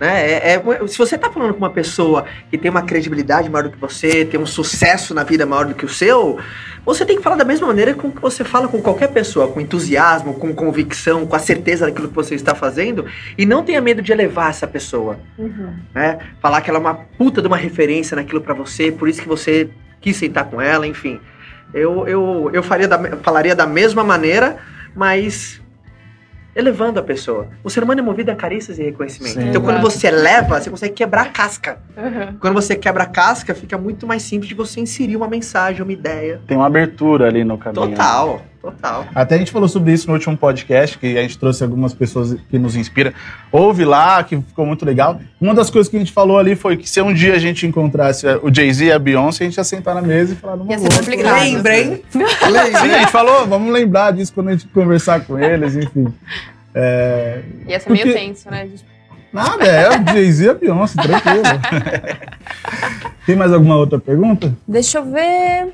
Né? 0.00 0.32
É, 0.32 0.54
é- 0.54 0.86
se 0.86 0.98
você 0.98 1.16
tá 1.16 1.30
falando 1.30 1.52
com 1.52 1.58
uma 1.58 1.70
pessoa 1.70 2.24
que 2.50 2.58
tem 2.58 2.70
uma 2.70 2.82
credibilidade 2.82 3.48
maior 3.48 3.64
do 3.64 3.70
que 3.70 3.78
você, 3.78 4.24
tem 4.24 4.40
um 4.40 4.46
sucesso 4.46 5.14
na 5.14 5.22
vida 5.22 5.46
maior 5.46 5.66
do 5.66 5.74
que 5.74 5.84
o 5.84 5.88
seu, 5.88 6.38
você 6.84 7.06
tem 7.06 7.16
que 7.16 7.22
falar 7.22 7.36
da 7.36 7.44
mesma 7.44 7.68
maneira 7.68 7.94
com 7.94 8.10
que 8.10 8.20
você 8.20 8.42
fala 8.42 8.66
com 8.66 8.82
qualquer 8.82 9.08
pessoa, 9.08 9.46
com 9.48 9.60
entusiasmo, 9.60 10.34
com 10.34 10.52
convicção, 10.52 11.24
com 11.24 11.36
a 11.36 11.38
certeza 11.38 11.86
daquilo 11.86 12.08
que 12.08 12.14
você 12.14 12.34
está 12.34 12.54
fazendo, 12.54 13.06
e 13.38 13.46
não 13.46 13.62
tenha 13.62 13.80
medo 13.80 14.02
de 14.02 14.10
elevar 14.10 14.50
essa 14.50 14.66
pessoa 14.66 15.18
né? 15.94 16.18
Falar 16.40 16.60
que 16.60 16.68
ela 16.70 16.78
é 16.78 16.80
uma 16.80 16.94
puta 16.94 17.40
de 17.40 17.46
uma 17.46 17.56
referência 17.56 18.16
naquilo 18.16 18.40
pra 18.40 18.54
você, 18.54 18.90
por 18.90 19.08
isso 19.08 19.22
que 19.22 19.28
você 19.28 19.70
quis 20.00 20.16
sentar 20.16 20.46
com 20.46 20.60
ela, 20.60 20.84
enfim. 20.86 21.20
Eu, 21.72 22.06
eu, 22.08 22.50
eu 22.52 22.62
faria 22.62 22.88
da, 22.88 22.98
falaria 23.18 23.54
da 23.54 23.66
mesma 23.66 24.02
maneira, 24.02 24.56
mas 24.94 25.61
elevando 26.54 27.00
a 27.00 27.02
pessoa. 27.02 27.48
O 27.64 27.70
ser 27.70 27.82
humano 27.82 28.00
é 28.00 28.02
movido 28.02 28.30
a 28.30 28.34
carícias 28.34 28.78
e 28.78 28.82
reconhecimento. 28.82 29.40
Sim. 29.40 29.48
Então, 29.48 29.62
quando 29.62 29.78
Exato. 29.78 29.90
você 29.90 30.06
eleva, 30.08 30.60
você 30.60 30.70
consegue 30.70 30.94
quebrar 30.94 31.22
a 31.22 31.28
casca. 31.30 31.78
Uhum. 31.96 32.36
Quando 32.38 32.54
você 32.54 32.76
quebra 32.76 33.04
a 33.04 33.06
casca, 33.06 33.54
fica 33.54 33.78
muito 33.78 34.06
mais 34.06 34.22
simples 34.22 34.48
de 34.48 34.54
você 34.54 34.80
inserir 34.80 35.16
uma 35.16 35.28
mensagem, 35.28 35.82
uma 35.82 35.92
ideia. 35.92 36.40
Tem 36.46 36.56
uma 36.56 36.66
abertura 36.66 37.26
ali 37.26 37.44
no 37.44 37.56
caminho. 37.56 37.88
Total, 37.88 38.42
total. 38.62 39.06
Até 39.14 39.34
a 39.34 39.38
gente 39.38 39.50
falou 39.50 39.68
sobre 39.68 39.92
isso 39.92 40.06
no 40.06 40.14
último 40.14 40.36
podcast, 40.36 40.96
que 40.96 41.18
a 41.18 41.22
gente 41.22 41.36
trouxe 41.36 41.62
algumas 41.64 41.92
pessoas 41.92 42.36
que 42.48 42.58
nos 42.58 42.76
inspiram. 42.76 43.12
Ouve 43.50 43.84
lá, 43.84 44.22
que 44.22 44.36
ficou 44.40 44.64
muito 44.64 44.84
legal. 44.86 45.20
Uma 45.40 45.52
das 45.54 45.68
coisas 45.68 45.90
que 45.90 45.96
a 45.96 45.98
gente 45.98 46.12
falou 46.12 46.38
ali 46.38 46.54
foi 46.54 46.76
que 46.76 46.88
se 46.88 47.02
um 47.02 47.12
dia 47.12 47.34
a 47.34 47.38
gente 47.38 47.66
encontrasse 47.66 48.26
o 48.42 48.54
Jay-Z 48.54 48.84
e 48.86 48.92
a 48.92 48.98
Beyoncé, 48.98 49.44
a 49.44 49.46
gente 49.48 49.56
ia 49.56 49.64
sentar 49.64 49.94
na 49.94 50.00
mesa 50.02 50.32
e 50.34 50.36
falar 50.36 50.56
numa 50.56 50.70
Ia 50.72 50.78
ser 50.78 51.16
boa. 51.16 51.32
Lembra, 51.40 51.78
hein? 51.78 52.02
Sim, 52.08 52.22
a 52.22 52.98
gente 53.00 53.10
falou, 53.10 53.46
vamos 53.46 53.72
lembrar 53.72 54.12
disso 54.12 54.32
quando 54.32 54.48
a 54.48 54.52
gente 54.52 54.68
conversar 54.68 55.20
com 55.26 55.38
eles, 55.38 55.74
enfim. 55.76 56.12
É, 56.74 57.40
Ia 57.66 57.80
ser 57.80 57.90
meio 57.90 58.04
Porque- 58.06 58.18
tenso, 58.18 58.50
né? 58.50 58.68
Nada, 59.32 59.64
é 59.64 59.88
o 59.88 60.12
Jay-Z 60.12 60.44
e 60.44 60.48
a 60.50 60.54
Beyoncé, 60.54 61.02
tranquilo. 61.02 61.42
Tem 63.26 63.34
mais 63.34 63.52
alguma 63.52 63.76
outra 63.76 63.98
pergunta? 63.98 64.54
Deixa 64.68 64.98
eu 64.98 65.04
ver. 65.10 65.72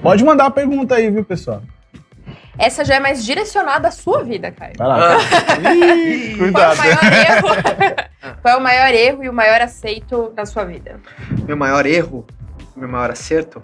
Pode 0.00 0.24
mandar 0.24 0.46
a 0.46 0.50
pergunta 0.50 0.94
aí, 0.94 1.10
viu, 1.10 1.24
pessoal? 1.24 1.62
Essa 2.60 2.84
já 2.84 2.96
é 2.96 3.00
mais 3.00 3.24
direcionada 3.24 3.88
à 3.88 3.90
sua 3.90 4.22
vida, 4.22 4.50
Caio. 4.52 4.74
Vai 4.76 4.86
lá. 4.86 5.16
Ih, 5.74 6.36
Qual 6.38 6.46
é 6.46 6.72
o 6.72 6.76
cuidado. 6.76 6.76
maior 6.78 7.02
erro? 7.14 7.48
Qual 8.42 8.54
é 8.54 8.56
o 8.56 8.60
maior 8.60 8.94
erro 8.94 9.24
e 9.24 9.28
o 9.28 9.32
maior 9.32 9.60
aceito 9.62 10.32
na 10.36 10.44
sua 10.44 10.64
vida? 10.64 11.00
meu 11.46 11.56
maior 11.56 11.86
erro, 11.86 12.26
meu 12.76 12.88
maior 12.88 13.10
acerto. 13.10 13.62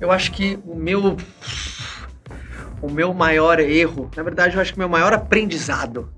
Eu 0.00 0.10
acho 0.10 0.32
que 0.32 0.58
o 0.64 0.74
meu 0.74 1.16
o 2.80 2.90
meu 2.90 3.12
maior 3.12 3.60
erro, 3.60 4.10
na 4.16 4.22
verdade, 4.22 4.54
eu 4.54 4.62
acho 4.62 4.72
que 4.72 4.78
o 4.78 4.80
meu 4.80 4.88
maior 4.88 5.12
aprendizado, 5.12 6.10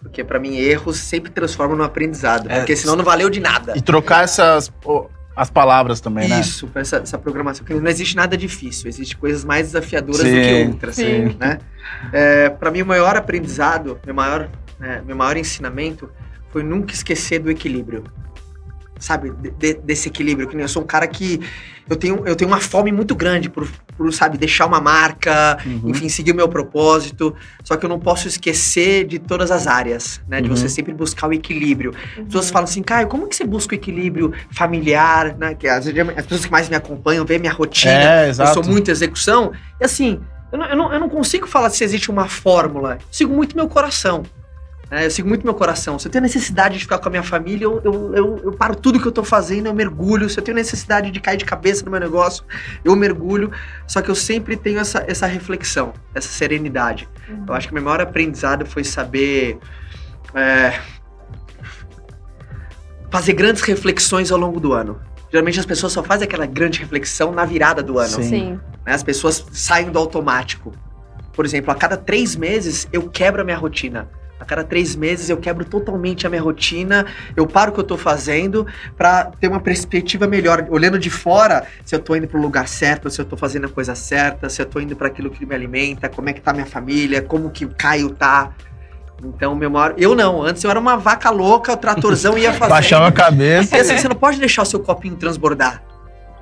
porque 0.00 0.24
pra 0.24 0.40
mim 0.40 0.56
erros 0.56 0.96
sempre 0.96 1.30
transformam 1.30 1.76
no 1.76 1.84
aprendizado, 1.84 2.50
É, 2.50 2.56
porque 2.58 2.74
senão 2.74 2.96
não 2.96 3.04
valeu 3.04 3.30
de 3.30 3.38
nada. 3.38 3.74
E 3.76 3.80
trocar 3.80 4.24
essas 4.24 4.68
as 5.40 5.48
palavras 5.48 6.02
também, 6.02 6.28
né? 6.28 6.38
Isso, 6.38 6.68
essa, 6.74 6.98
essa 6.98 7.16
programação, 7.16 7.64
porque 7.64 7.80
não 7.80 7.90
existe 7.90 8.14
nada 8.14 8.36
difícil, 8.36 8.90
existe 8.90 9.16
coisas 9.16 9.42
mais 9.42 9.68
desafiadoras 9.68 10.20
do 10.20 10.26
Sim, 10.26 10.42
que 10.42 10.66
outras, 10.66 10.96
sim. 10.96 11.34
né? 11.40 11.58
É, 12.12 12.50
para 12.50 12.70
mim, 12.70 12.82
o 12.82 12.86
maior 12.86 13.16
aprendizado, 13.16 13.98
meu 14.04 14.14
maior, 14.14 14.50
né, 14.78 15.02
meu 15.06 15.16
maior 15.16 15.38
ensinamento 15.38 16.10
foi 16.50 16.62
nunca 16.62 16.92
esquecer 16.92 17.38
do 17.38 17.50
equilíbrio. 17.50 18.04
Sabe, 19.00 19.30
de- 19.30 19.50
de- 19.52 19.74
desse 19.80 20.08
equilíbrio, 20.08 20.46
que 20.46 20.54
nem 20.54 20.62
eu 20.62 20.68
sou 20.68 20.82
um 20.82 20.86
cara 20.86 21.06
que 21.06 21.40
eu 21.88 21.96
tenho, 21.96 22.22
eu 22.26 22.36
tenho 22.36 22.50
uma 22.50 22.60
fome 22.60 22.92
muito 22.92 23.14
grande 23.14 23.48
por, 23.48 23.66
por, 23.96 24.12
sabe, 24.12 24.36
deixar 24.36 24.66
uma 24.66 24.78
marca, 24.80 25.56
Uhum. 25.64 25.88
enfim, 25.88 26.06
seguir 26.10 26.32
o 26.32 26.34
meu 26.36 26.48
propósito, 26.50 27.34
só 27.64 27.76
que 27.76 27.84
eu 27.86 27.88
não 27.88 27.98
posso 27.98 28.28
esquecer 28.28 29.06
de 29.06 29.18
todas 29.18 29.50
as 29.50 29.66
áreas, 29.66 30.20
né, 30.28 30.42
de 30.42 30.50
Uhum. 30.50 30.54
você 30.54 30.68
sempre 30.68 30.92
buscar 30.92 31.28
o 31.28 31.32
equilíbrio. 31.32 31.94
As 32.18 32.24
pessoas 32.26 32.50
falam 32.50 32.64
assim, 32.64 32.82
Caio, 32.82 33.08
como 33.08 33.26
que 33.26 33.34
você 33.34 33.44
busca 33.44 33.74
o 33.74 33.78
equilíbrio 33.78 34.34
familiar, 34.52 35.34
né? 35.38 35.54
Que 35.54 35.66
as, 35.66 35.86
as 35.86 35.92
pessoas 36.26 36.44
que 36.44 36.50
mais 36.52 36.68
me 36.68 36.76
acompanham 36.76 37.24
veem 37.24 37.40
minha 37.40 37.52
rotina. 37.52 37.92
É, 37.92 38.26
eu 38.26 38.28
exato. 38.30 38.52
sou 38.54 38.62
muito 38.70 38.90
execução. 38.90 39.50
E 39.80 39.84
assim, 39.84 40.20
eu 40.52 40.58
não, 40.58 40.66
eu, 40.66 40.76
não, 40.76 40.92
eu 40.92 41.00
não 41.00 41.08
consigo 41.08 41.46
falar 41.46 41.70
se 41.70 41.82
existe 41.82 42.10
uma 42.10 42.28
fórmula. 42.28 42.98
Eu 43.00 43.06
sigo 43.10 43.34
muito 43.34 43.56
meu 43.56 43.66
coração. 43.66 44.22
É, 44.90 45.06
eu 45.06 45.10
sigo 45.10 45.28
muito 45.28 45.44
meu 45.44 45.54
coração. 45.54 45.98
Se 45.98 46.08
eu 46.08 46.10
tenho 46.10 46.22
necessidade 46.22 46.74
de 46.76 46.80
ficar 46.80 46.98
com 46.98 47.08
a 47.08 47.10
minha 47.10 47.22
família, 47.22 47.64
eu, 47.64 47.80
eu, 47.84 48.14
eu, 48.14 48.40
eu 48.44 48.52
paro 48.52 48.74
tudo 48.74 48.98
que 48.98 49.06
eu 49.06 49.12
tô 49.12 49.22
fazendo, 49.22 49.66
eu 49.66 49.74
mergulho. 49.74 50.28
Se 50.28 50.38
eu 50.38 50.42
tenho 50.42 50.56
necessidade 50.56 51.12
de 51.12 51.20
cair 51.20 51.36
de 51.36 51.44
cabeça 51.44 51.84
no 51.84 51.92
meu 51.92 52.00
negócio, 52.00 52.42
eu 52.84 52.96
mergulho. 52.96 53.52
Só 53.86 54.02
que 54.02 54.10
eu 54.10 54.16
sempre 54.16 54.56
tenho 54.56 54.80
essa, 54.80 55.04
essa 55.06 55.26
reflexão, 55.26 55.92
essa 56.12 56.28
serenidade. 56.28 57.08
Eu 57.46 57.54
acho 57.54 57.68
que 57.68 57.72
o 57.72 57.74
meu 57.74 57.84
maior 57.84 58.00
aprendizado 58.00 58.66
foi 58.66 58.82
saber 58.82 59.58
é, 60.34 60.80
fazer 63.10 63.32
grandes 63.32 63.62
reflexões 63.62 64.32
ao 64.32 64.38
longo 64.38 64.58
do 64.58 64.72
ano. 64.72 65.00
Geralmente 65.30 65.60
as 65.60 65.66
pessoas 65.66 65.92
só 65.92 66.02
fazem 66.02 66.26
aquela 66.26 66.46
grande 66.46 66.80
reflexão 66.80 67.30
na 67.30 67.44
virada 67.44 67.82
do 67.82 67.98
ano. 67.98 68.08
Sim. 68.08 68.22
Sim. 68.24 68.60
né? 68.84 68.92
As 68.92 69.04
pessoas 69.04 69.46
saem 69.52 69.90
do 69.90 69.98
automático. 69.98 70.72
Por 71.32 71.44
exemplo, 71.44 71.70
a 71.70 71.76
cada 71.76 71.96
três 71.96 72.34
meses 72.34 72.88
eu 72.92 73.08
quebro 73.08 73.42
a 73.42 73.44
minha 73.44 73.56
rotina. 73.56 74.08
A 74.40 74.44
cada 74.46 74.64
três 74.64 74.96
meses 74.96 75.28
eu 75.28 75.36
quebro 75.36 75.66
totalmente 75.66 76.26
a 76.26 76.30
minha 76.30 76.40
rotina, 76.40 77.04
eu 77.36 77.46
paro 77.46 77.70
o 77.70 77.74
que 77.74 77.80
eu 77.80 77.84
tô 77.84 77.98
fazendo 77.98 78.66
pra 78.96 79.26
ter 79.38 79.48
uma 79.48 79.60
perspectiva 79.60 80.26
melhor. 80.26 80.66
Olhando 80.70 80.98
de 80.98 81.10
fora, 81.10 81.66
se 81.84 81.94
eu 81.94 81.98
tô 81.98 82.16
indo 82.16 82.26
pro 82.26 82.40
lugar 82.40 82.66
certo, 82.66 83.10
se 83.10 83.20
eu 83.20 83.26
tô 83.26 83.36
fazendo 83.36 83.66
a 83.66 83.68
coisa 83.68 83.94
certa, 83.94 84.48
se 84.48 84.62
eu 84.62 84.66
tô 84.66 84.80
indo 84.80 84.96
para 84.96 85.08
aquilo 85.08 85.28
que 85.28 85.44
me 85.44 85.54
alimenta, 85.54 86.08
como 86.08 86.30
é 86.30 86.32
que 86.32 86.40
tá 86.40 86.54
minha 86.54 86.64
família, 86.64 87.20
como 87.20 87.50
que 87.50 87.66
o 87.66 87.74
Caio 87.74 88.08
tá. 88.10 88.50
Então, 89.22 89.54
meu 89.54 89.68
maior. 89.68 89.94
Eu 89.98 90.14
não, 90.14 90.42
antes 90.42 90.64
eu 90.64 90.70
era 90.70 90.80
uma 90.80 90.96
vaca 90.96 91.28
louca, 91.28 91.74
o 91.74 91.76
tratorzão 91.76 92.38
ia 92.38 92.52
fazer. 92.54 92.70
Baixava 92.70 93.08
a 93.08 93.12
cabeça. 93.12 93.76
E 93.76 93.80
assim, 93.80 93.98
você 93.98 94.08
não 94.08 94.16
pode 94.16 94.38
deixar 94.38 94.62
o 94.62 94.66
seu 94.66 94.80
copinho 94.80 95.16
transbordar. 95.16 95.82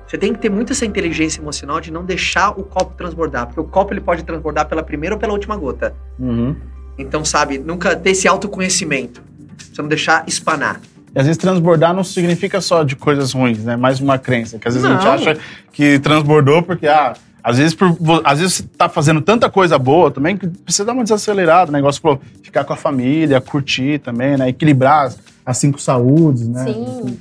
Você 0.07 0.17
tem 0.17 0.33
que 0.33 0.39
ter 0.39 0.49
muita 0.49 0.71
essa 0.73 0.85
inteligência 0.85 1.39
emocional 1.39 1.79
de 1.79 1.91
não 1.91 2.03
deixar 2.03 2.51
o 2.51 2.63
copo 2.63 2.95
transbordar, 2.95 3.45
porque 3.45 3.59
o 3.59 3.65
copo 3.65 3.93
ele 3.93 4.01
pode 4.01 4.23
transbordar 4.23 4.67
pela 4.67 4.81
primeira 4.81 5.15
ou 5.15 5.19
pela 5.19 5.33
última 5.33 5.55
gota. 5.55 5.93
Uhum. 6.17 6.55
Então, 6.99 7.23
sabe, 7.23 7.57
nunca 7.57 7.95
ter 7.95 8.11
esse 8.11 8.27
autoconhecimento. 8.27 9.21
Você 9.57 9.81
não 9.81 9.89
deixar 9.89 10.25
espanar. 10.27 10.81
E 11.15 11.19
às 11.19 11.25
vezes 11.25 11.37
transbordar 11.37 11.93
não 11.93 12.03
significa 12.03 12.61
só 12.61 12.83
de 12.83 12.95
coisas 12.95 13.31
ruins, 13.31 13.63
né? 13.63 13.75
Mais 13.75 13.99
uma 13.99 14.17
crença. 14.19 14.59
Que 14.59 14.67
às 14.67 14.75
vezes 14.75 14.87
a 14.87 14.93
Não. 14.93 15.01
gente 15.01 15.09
acha 15.29 15.39
que 15.71 15.97
transbordou 15.99 16.61
porque, 16.61 16.87
ah, 16.87 17.13
às 17.43 17.57
vezes, 17.57 17.73
por, 17.73 17.97
às 18.23 18.39
vezes 18.39 18.55
você 18.55 18.63
tá 18.77 18.89
fazendo 18.89 19.21
tanta 19.21 19.49
coisa 19.49 19.79
boa 19.79 20.11
também 20.11 20.37
que 20.37 20.45
precisa 20.47 20.85
dar 20.85 20.93
uma 20.93 21.03
desacelerada. 21.03 21.71
O 21.71 21.73
negócio, 21.73 22.01
pô, 22.01 22.19
ficar 22.43 22.63
com 22.63 22.73
a 22.73 22.75
família, 22.75 23.39
curtir 23.41 23.99
também, 23.99 24.37
né? 24.37 24.49
Equilibrar 24.49 25.05
as, 25.07 25.17
as 25.45 25.57
cinco 25.57 25.81
saúdes, 25.81 26.47
né? 26.47 26.65
Sim. 26.65 27.17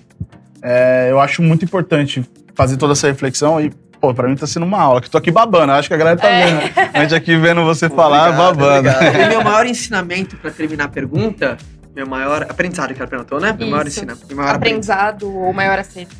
É, 0.60 1.08
eu 1.10 1.20
acho 1.20 1.40
muito 1.40 1.64
importante 1.64 2.28
fazer 2.54 2.76
toda 2.76 2.92
essa 2.92 3.06
reflexão 3.06 3.60
e, 3.60 3.72
pô, 4.00 4.14
pra 4.14 4.28
mim 4.28 4.36
tá 4.36 4.46
sendo 4.46 4.64
uma 4.66 4.80
aula, 4.80 5.00
que 5.00 5.10
tô 5.10 5.18
aqui 5.18 5.30
babando. 5.30 5.72
Acho 5.72 5.88
que 5.88 5.94
a 5.94 5.96
galera 5.96 6.16
tá 6.18 6.28
vendo. 6.28 6.90
A 6.94 7.00
gente 7.02 7.14
aqui 7.14 7.36
vendo 7.36 7.64
você 7.64 7.88
falar, 7.88 8.28
Obrigado, 8.30 8.56
babando. 8.56 8.88
obrigado. 8.90 9.16
E 9.20 9.28
meu 9.28 9.42
maior 9.44 9.66
ensinamento 9.66 10.36
pra 10.36 10.50
terminar 10.50 10.84
a 10.84 10.88
pergunta, 10.88 11.56
meu 11.94 12.06
maior 12.06 12.42
aprendizado 12.48 12.94
que 12.94 13.00
ela 13.00 13.08
perguntou, 13.08 13.40
né? 13.40 13.54
Meu 13.58 13.68
maior 13.68 13.86
Isso. 13.86 13.98
ensinamento. 13.98 14.26
Meu 14.28 14.36
maior, 14.36 14.54
apre- 14.54 14.68
Aprendizado 14.70 15.34
ou 15.36 15.52
maior 15.52 15.78
acerto. 15.78 16.14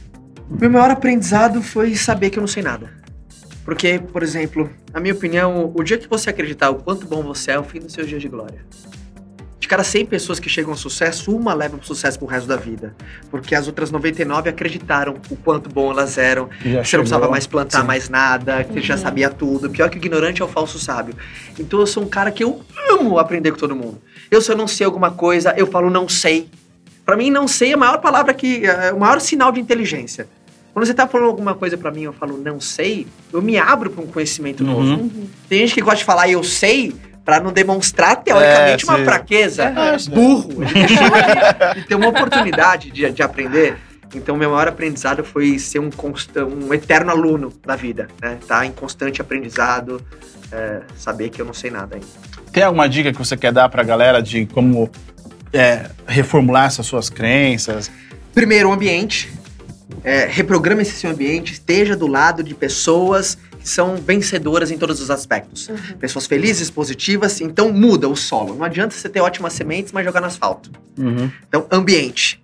meu 0.51 0.71
maior 0.71 0.91
aprendizado 0.91 1.63
foi 1.63 1.95
saber 1.95 2.31
que 2.31 2.39
eu 2.39 2.41
não 2.43 2.49
sei 2.49 2.63
nada. 2.63 2.91
Porque, 3.65 3.99
por 4.13 4.23
exemplo, 4.23 4.69
na 4.95 4.99
minha 4.99 5.13
opinião, 5.13 5.71
o 5.75 5.83
dia 5.85 5.99
que 5.99 6.09
você 6.09 6.31
acreditar 6.31 6.71
o 6.71 6.77
quanto 6.77 7.07
bom 7.07 7.23
você 7.23 7.51
é, 7.51 7.55
é 7.55 7.59
o 7.59 7.63
fim 7.65 7.81
dos 7.81 7.93
seus 7.93 8.09
dias 8.09 8.23
de 8.23 8.29
glória. 8.29 8.61
De 9.69 9.71
cada 9.71 9.85
100 9.85 10.07
pessoas 10.07 10.41
que 10.41 10.49
chegam 10.49 10.71
ao 10.71 10.79
sucesso, 10.79 11.31
uma 11.31 11.53
leva 11.53 11.77
pro 11.77 11.87
sucesso 11.87 12.19
pro 12.19 12.27
resto 12.27 12.47
da 12.49 12.57
vida. 12.57 12.95
Porque 13.31 13.55
as 13.55 13.67
outras 13.67 13.91
99 13.91 14.49
acreditaram 14.49 15.17
o 15.29 15.37
quanto 15.37 15.69
bom 15.69 15.91
elas 15.91 16.17
eram, 16.17 16.49
Que 16.63 16.71
você 16.83 16.97
não 16.97 17.03
precisava 17.05 17.29
mais 17.29 17.47
plantar 17.47 17.83
Sim. 17.83 17.87
mais 17.87 18.09
nada, 18.09 18.65
que 18.65 18.73
você 18.73 18.81
já 18.81 18.97
sabia 18.97 19.29
tudo. 19.29 19.69
Pior 19.69 19.91
que 19.91 19.99
o 19.99 20.01
ignorante 20.01 20.41
é 20.41 20.45
o 20.47 20.49
falso 20.49 20.79
sábio. 20.79 21.15
Então 21.59 21.81
eu 21.81 21.87
sou 21.87 22.03
um 22.03 22.09
cara 22.09 22.31
que 22.31 22.43
eu 22.43 22.63
amo 22.91 23.19
aprender 23.19 23.51
com 23.51 23.59
todo 23.59 23.77
mundo. 23.77 24.01
Eu, 24.31 24.41
se 24.41 24.51
eu 24.51 24.57
não 24.57 24.67
sei 24.67 24.87
alguma 24.87 25.11
coisa, 25.11 25.53
eu 25.55 25.67
falo 25.67 25.91
não 25.91 26.09
sei. 26.09 26.49
Pra 27.05 27.15
mim, 27.15 27.31
não 27.31 27.47
sei 27.47 27.73
é 27.73 27.75
a 27.75 27.77
maior 27.77 27.99
palavra 27.99 28.33
que. 28.33 28.65
É 28.65 28.91
o 28.95 28.99
maior 29.01 29.21
sinal 29.21 29.53
de 29.53 29.61
inteligência. 29.61 30.27
Quando 30.73 30.87
você 30.87 30.95
tá 30.95 31.07
falando 31.07 31.27
alguma 31.29 31.55
coisa 31.55 31.77
pra 31.77 31.91
mim, 31.91 32.05
eu 32.05 32.13
falo 32.15 32.39
não 32.39 32.59
sei, 32.59 33.07
eu 33.31 33.43
me 33.43 33.59
abro 33.59 33.91
pra 33.91 34.03
um 34.03 34.07
conhecimento 34.07 34.65
Uhum. 34.65 34.97
novo. 34.97 35.11
Tem 35.47 35.59
gente 35.59 35.75
que 35.75 35.83
gosta 35.83 35.99
de 35.99 36.05
falar 36.07 36.31
eu 36.31 36.43
sei 36.43 36.95
pra 37.29 37.41
não 37.41 37.53
demonstrar 37.53 38.17
teoricamente 38.17 38.87
É, 38.87 38.89
uma 38.89 39.05
fraqueza. 39.05 39.69
Aham. 39.69 39.97
Burro. 40.15 40.63
A 40.63 40.65
gente 40.65 40.95
chama 40.95 41.21
de, 41.75 41.81
de 41.83 41.87
ter 41.87 41.95
uma 41.95 42.09
oportunidade 42.09 42.91
de, 42.91 43.11
de 43.11 43.23
aprender. 43.23 43.77
Então, 44.15 44.35
meu 44.35 44.49
maior 44.49 44.67
aprendizado 44.67 45.23
foi 45.23 45.59
ser 45.59 45.79
um, 45.79 45.91
consta- 45.91 46.47
um 46.47 46.73
eterno 46.73 47.11
aluno 47.11 47.53
da 47.67 47.77
vida, 47.77 48.09
né? 48.23 48.39
Tá 48.49 48.65
em 48.65 48.73
constante 48.73 49.21
aprendizado, 49.21 50.01
é, 50.51 50.81
saber 50.97 51.29
que 51.29 51.43
eu 51.43 51.45
não 51.45 51.53
sei 51.53 51.71
nada 51.71 51.97
ainda. 51.97 52.07
Tem 52.51 52.63
alguma 52.63 52.89
dica 52.89 53.13
que 53.13 53.19
você 53.19 53.37
quer 53.37 53.53
dar 53.53 53.69
pra 53.69 53.83
galera 53.83 54.23
de 54.23 54.47
como 54.47 54.91
é, 55.53 55.85
reformular 56.07 56.65
essas 56.65 56.87
suas 56.87 57.11
crenças? 57.11 57.91
Primeiro, 58.33 58.71
o 58.71 58.73
ambiente. 58.73 59.31
É, 60.03 60.25
reprograme 60.31 60.81
esse 60.81 60.93
seu 60.93 61.11
ambiente, 61.11 61.53
esteja 61.53 61.95
do 61.95 62.07
lado 62.07 62.43
de 62.43 62.55
pessoas 62.55 63.37
são 63.69 63.97
vencedoras 63.97 64.71
em 64.71 64.79
todos 64.79 65.01
os 65.01 65.11
aspectos. 65.11 65.71
Pessoas 65.99 66.27
felizes, 66.27 66.71
positivas, 66.71 67.41
então 67.41 67.73
muda 67.73 68.09
o 68.09 68.17
solo. 68.17 68.55
Não 68.55 68.65
adianta 68.65 68.95
você 68.95 69.09
ter 69.09 69.21
ótimas 69.21 69.53
sementes, 69.53 69.93
mas 69.93 70.05
jogar 70.05 70.21
no 70.21 70.27
asfalto. 70.27 70.71
Uhum. 70.99 71.31
Então, 71.49 71.67
ambiente. 71.71 72.43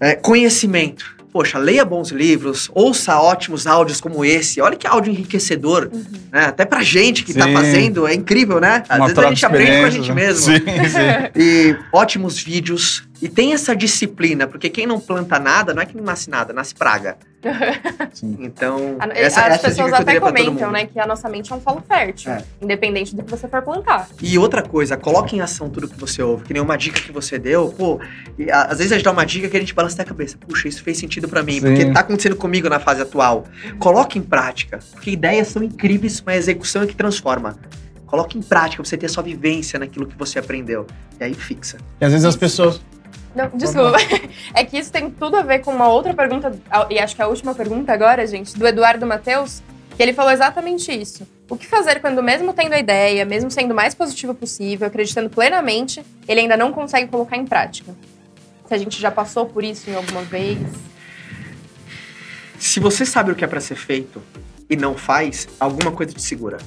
É, 0.00 0.14
conhecimento. 0.14 1.16
Poxa, 1.32 1.58
leia 1.58 1.82
bons 1.82 2.10
livros, 2.10 2.70
ouça 2.74 3.18
ótimos 3.18 3.66
áudios 3.66 4.02
como 4.02 4.22
esse. 4.22 4.60
Olha 4.60 4.76
que 4.76 4.86
áudio 4.86 5.10
enriquecedor. 5.10 5.90
né? 6.30 6.44
Até 6.44 6.66
pra 6.66 6.82
gente 6.82 7.24
que 7.24 7.32
tá 7.32 7.46
Sim. 7.46 7.54
fazendo, 7.54 8.06
é 8.06 8.12
incrível, 8.12 8.60
né? 8.60 8.82
Às 8.86 8.98
Uma 8.98 9.06
vezes 9.06 9.24
a 9.24 9.28
gente 9.28 9.38
de 9.38 9.46
aprende 9.46 9.78
com 9.80 9.86
a 9.86 9.90
gente 9.90 10.08
né? 10.10 10.14
mesmo. 10.14 10.44
Sim, 10.52 10.58
sim. 10.58 11.30
E 11.34 11.76
ótimos 11.90 12.38
vídeos. 12.38 13.04
E 13.22 13.28
tem 13.28 13.52
essa 13.52 13.74
disciplina, 13.76 14.48
porque 14.48 14.68
quem 14.68 14.84
não 14.84 14.98
planta 14.98 15.38
nada, 15.38 15.72
não 15.72 15.80
é 15.80 15.86
que 15.86 15.96
não 15.96 16.02
nasce 16.02 16.28
nada, 16.28 16.52
nasce 16.52 16.74
praga. 16.74 17.16
Sim. 18.12 18.36
Então, 18.40 18.96
A- 18.98 19.06
essa, 19.16 19.42
As 19.42 19.54
essa 19.54 19.66
é 19.66 19.70
pessoas 19.70 19.90
que 19.90 19.96
eu 19.96 20.00
até 20.00 20.18
comentam, 20.20 20.70
né, 20.72 20.86
que 20.86 20.98
a 20.98 21.06
nossa 21.06 21.28
mente 21.28 21.52
é 21.52 21.56
um 21.56 21.60
solo 21.60 21.82
fértil, 21.86 22.32
É. 22.32 22.42
independente 22.60 23.14
do 23.14 23.22
que 23.22 23.30
você 23.30 23.46
for 23.46 23.62
plantar. 23.62 24.08
E 24.20 24.36
outra 24.38 24.60
coisa, 24.62 24.96
coloque 24.96 25.36
em 25.36 25.40
ação 25.40 25.70
tudo 25.70 25.86
que 25.88 25.98
você 25.98 26.20
ouve. 26.20 26.42
Que 26.44 26.52
nem 26.52 26.60
uma 26.60 26.76
dica 26.76 27.00
que 27.00 27.12
você 27.12 27.38
deu, 27.38 27.68
pô. 27.68 28.00
e, 28.36 28.50
a- 28.50 28.64
às 28.64 28.78
vezes 28.78 28.92
a 28.92 28.96
gente 28.96 29.04
dá 29.04 29.12
uma 29.12 29.24
dica 29.24 29.48
que 29.48 29.56
a 29.56 29.60
gente 29.60 29.72
balança 29.74 29.94
até 29.94 30.02
a 30.02 30.06
cabeça. 30.06 30.36
Puxa, 30.38 30.66
isso 30.66 30.82
fez 30.82 30.98
sentido 30.98 31.28
pra 31.28 31.44
mim, 31.44 31.54
Sim. 31.54 31.60
porque 31.60 31.92
tá 31.92 32.00
acontecendo 32.00 32.34
comigo 32.36 32.68
na 32.68 32.80
fase 32.80 33.02
atual. 33.02 33.44
Coloque 33.78 34.18
em 34.18 34.22
prática, 34.22 34.80
porque 34.92 35.12
ideias 35.12 35.46
são 35.48 35.62
incríveis, 35.62 36.20
mas 36.20 36.34
a 36.34 36.38
execução 36.38 36.82
é 36.82 36.86
que 36.88 36.96
transforma. 36.96 37.56
Coloque 38.06 38.36
em 38.36 38.42
prática 38.42 38.82
pra 38.82 38.88
você 38.90 38.96
ter 38.96 39.08
sua 39.08 39.22
vivência 39.22 39.78
naquilo 39.78 40.06
que 40.06 40.16
você 40.18 40.38
aprendeu. 40.38 40.86
E 41.20 41.24
aí 41.24 41.34
fixa. 41.34 41.78
E 42.00 42.04
às 42.04 42.10
vezes 42.12 42.26
as 42.26 42.36
pessoas. 42.36 42.80
Não, 43.34 43.48
desculpa. 43.54 43.98
É 44.54 44.64
que 44.64 44.78
isso 44.78 44.92
tem 44.92 45.10
tudo 45.10 45.36
a 45.36 45.42
ver 45.42 45.60
com 45.60 45.72
uma 45.72 45.88
outra 45.88 46.12
pergunta, 46.12 46.52
e 46.90 46.98
acho 46.98 47.16
que 47.16 47.22
a 47.22 47.26
última 47.26 47.54
pergunta 47.54 47.92
agora, 47.92 48.26
gente, 48.26 48.58
do 48.58 48.66
Eduardo 48.66 49.06
Matheus, 49.06 49.62
que 49.96 50.02
ele 50.02 50.12
falou 50.12 50.30
exatamente 50.30 50.92
isso. 50.92 51.26
O 51.48 51.56
que 51.56 51.66
fazer 51.66 52.00
quando, 52.00 52.22
mesmo 52.22 52.52
tendo 52.52 52.74
a 52.74 52.78
ideia, 52.78 53.24
mesmo 53.24 53.50
sendo 53.50 53.72
o 53.72 53.74
mais 53.74 53.94
positivo 53.94 54.34
possível, 54.34 54.86
acreditando 54.86 55.30
plenamente, 55.30 56.02
ele 56.26 56.40
ainda 56.40 56.56
não 56.56 56.72
consegue 56.72 57.10
colocar 57.10 57.36
em 57.36 57.46
prática? 57.46 57.94
Se 58.66 58.74
a 58.74 58.78
gente 58.78 59.00
já 59.00 59.10
passou 59.10 59.46
por 59.46 59.62
isso 59.62 59.90
em 59.90 59.94
alguma 59.94 60.22
vez. 60.22 60.58
Se 62.58 62.80
você 62.80 63.04
sabe 63.04 63.32
o 63.32 63.34
que 63.34 63.44
é 63.44 63.46
pra 63.46 63.60
ser 63.60 63.74
feito 63.74 64.22
e 64.68 64.76
não 64.76 64.96
faz, 64.96 65.48
alguma 65.58 65.92
coisa 65.92 66.12
te 66.12 66.22
segura. 66.22 66.58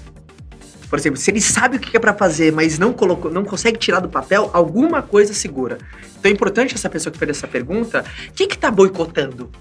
Por 0.95 0.99
exemplo, 1.01 1.19
se 1.19 1.29
ele 1.29 1.41
sabe 1.41 1.75
o 1.75 1.79
que 1.81 1.97
é 1.97 1.99
pra 1.99 2.13
fazer, 2.13 2.53
mas 2.53 2.79
não 2.79 2.93
colocou, 2.93 3.29
não 3.29 3.43
consegue 3.43 3.77
tirar 3.77 3.99
do 3.99 4.07
papel, 4.07 4.49
alguma 4.53 5.01
coisa 5.01 5.33
segura. 5.33 5.77
Então 6.17 6.31
é 6.31 6.33
importante 6.33 6.73
essa 6.73 6.89
pessoa 6.89 7.11
que 7.11 7.19
fez 7.19 7.31
essa 7.31 7.45
pergunta, 7.49 8.05
o 8.29 8.31
que 8.31 8.47
que 8.47 8.57
tá 8.57 8.71
boicotando? 8.71 9.51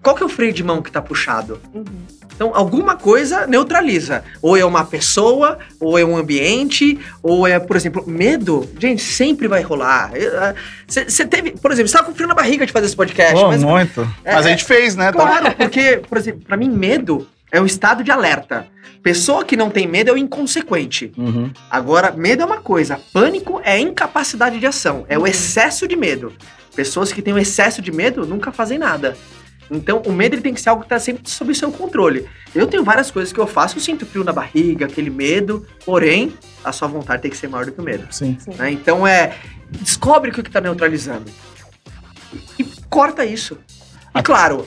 Qual 0.00 0.14
que 0.14 0.22
é 0.22 0.26
o 0.26 0.28
freio 0.28 0.52
de 0.52 0.62
mão 0.62 0.80
que 0.80 0.92
tá 0.92 1.02
puxado? 1.02 1.60
Uhum. 1.74 1.84
Então, 2.32 2.52
alguma 2.54 2.94
coisa 2.94 3.48
neutraliza. 3.48 4.22
Ou 4.40 4.56
é 4.56 4.64
uma 4.64 4.84
pessoa, 4.84 5.58
ou 5.80 5.98
é 5.98 6.04
um 6.04 6.16
ambiente, 6.16 6.96
ou 7.20 7.48
é, 7.48 7.58
por 7.58 7.74
exemplo, 7.74 8.04
medo. 8.06 8.70
Gente, 8.78 9.02
sempre 9.02 9.48
vai 9.48 9.62
rolar. 9.62 10.12
Você 10.86 11.26
teve, 11.26 11.50
por 11.50 11.72
exemplo, 11.72 11.88
você 11.88 11.96
tava 11.96 12.08
com 12.08 12.14
frio 12.14 12.28
na 12.28 12.34
barriga 12.34 12.64
de 12.64 12.72
fazer 12.72 12.86
esse 12.86 12.96
podcast, 12.96 13.34
Pô, 13.34 13.48
mas 13.48 13.64
muito. 13.64 14.02
É, 14.24 14.36
Mas 14.36 14.46
a 14.46 14.50
é. 14.50 14.52
gente 14.52 14.64
fez, 14.64 14.94
né? 14.94 15.10
Claro, 15.10 15.52
porque, 15.56 16.00
por 16.08 16.16
exemplo, 16.16 16.42
pra 16.46 16.56
mim, 16.56 16.70
medo 16.70 17.26
é 17.50 17.60
um 17.60 17.66
estado 17.66 18.02
de 18.04 18.10
alerta. 18.10 18.66
Pessoa 19.02 19.44
que 19.44 19.56
não 19.56 19.70
tem 19.70 19.86
medo 19.86 20.10
é 20.10 20.12
o 20.12 20.18
inconsequente. 20.18 21.12
Uhum. 21.16 21.50
Agora, 21.70 22.12
medo 22.12 22.42
é 22.42 22.44
uma 22.44 22.60
coisa, 22.60 23.00
pânico 23.12 23.60
é 23.64 23.78
incapacidade 23.78 24.58
de 24.58 24.66
ação, 24.66 25.06
é 25.08 25.18
o 25.18 25.26
excesso 25.26 25.88
de 25.88 25.96
medo. 25.96 26.32
Pessoas 26.74 27.12
que 27.12 27.22
têm 27.22 27.32
o 27.32 27.38
excesso 27.38 27.80
de 27.80 27.90
medo 27.90 28.26
nunca 28.26 28.52
fazem 28.52 28.78
nada. 28.78 29.16
Então, 29.70 30.02
o 30.04 30.12
medo 30.12 30.34
ele 30.34 30.42
tem 30.42 30.52
que 30.52 30.60
ser 30.60 30.68
algo 30.68 30.82
que 30.82 30.86
está 30.86 30.98
sempre 30.98 31.30
sob 31.30 31.54
seu 31.54 31.70
controle. 31.70 32.28
Eu 32.54 32.66
tenho 32.66 32.82
várias 32.82 33.10
coisas 33.10 33.32
que 33.32 33.38
eu 33.38 33.46
faço, 33.46 33.76
eu 33.76 33.80
sinto 33.80 34.04
frio 34.04 34.24
na 34.24 34.32
barriga, 34.32 34.86
aquele 34.86 35.10
medo, 35.10 35.64
porém, 35.84 36.34
a 36.64 36.72
sua 36.72 36.88
vontade 36.88 37.22
tem 37.22 37.30
que 37.30 37.36
ser 37.36 37.48
maior 37.48 37.66
do 37.66 37.72
que 37.72 37.80
o 37.80 37.84
medo. 37.84 38.06
Sim. 38.10 38.36
né? 38.58 38.72
Então, 38.72 39.06
é. 39.06 39.36
Descobre 39.70 40.30
o 40.30 40.34
que 40.34 40.40
está 40.40 40.60
neutralizando. 40.60 41.30
E 42.58 42.64
corta 42.88 43.24
isso. 43.24 43.56
E 44.12 44.20
claro, 44.20 44.66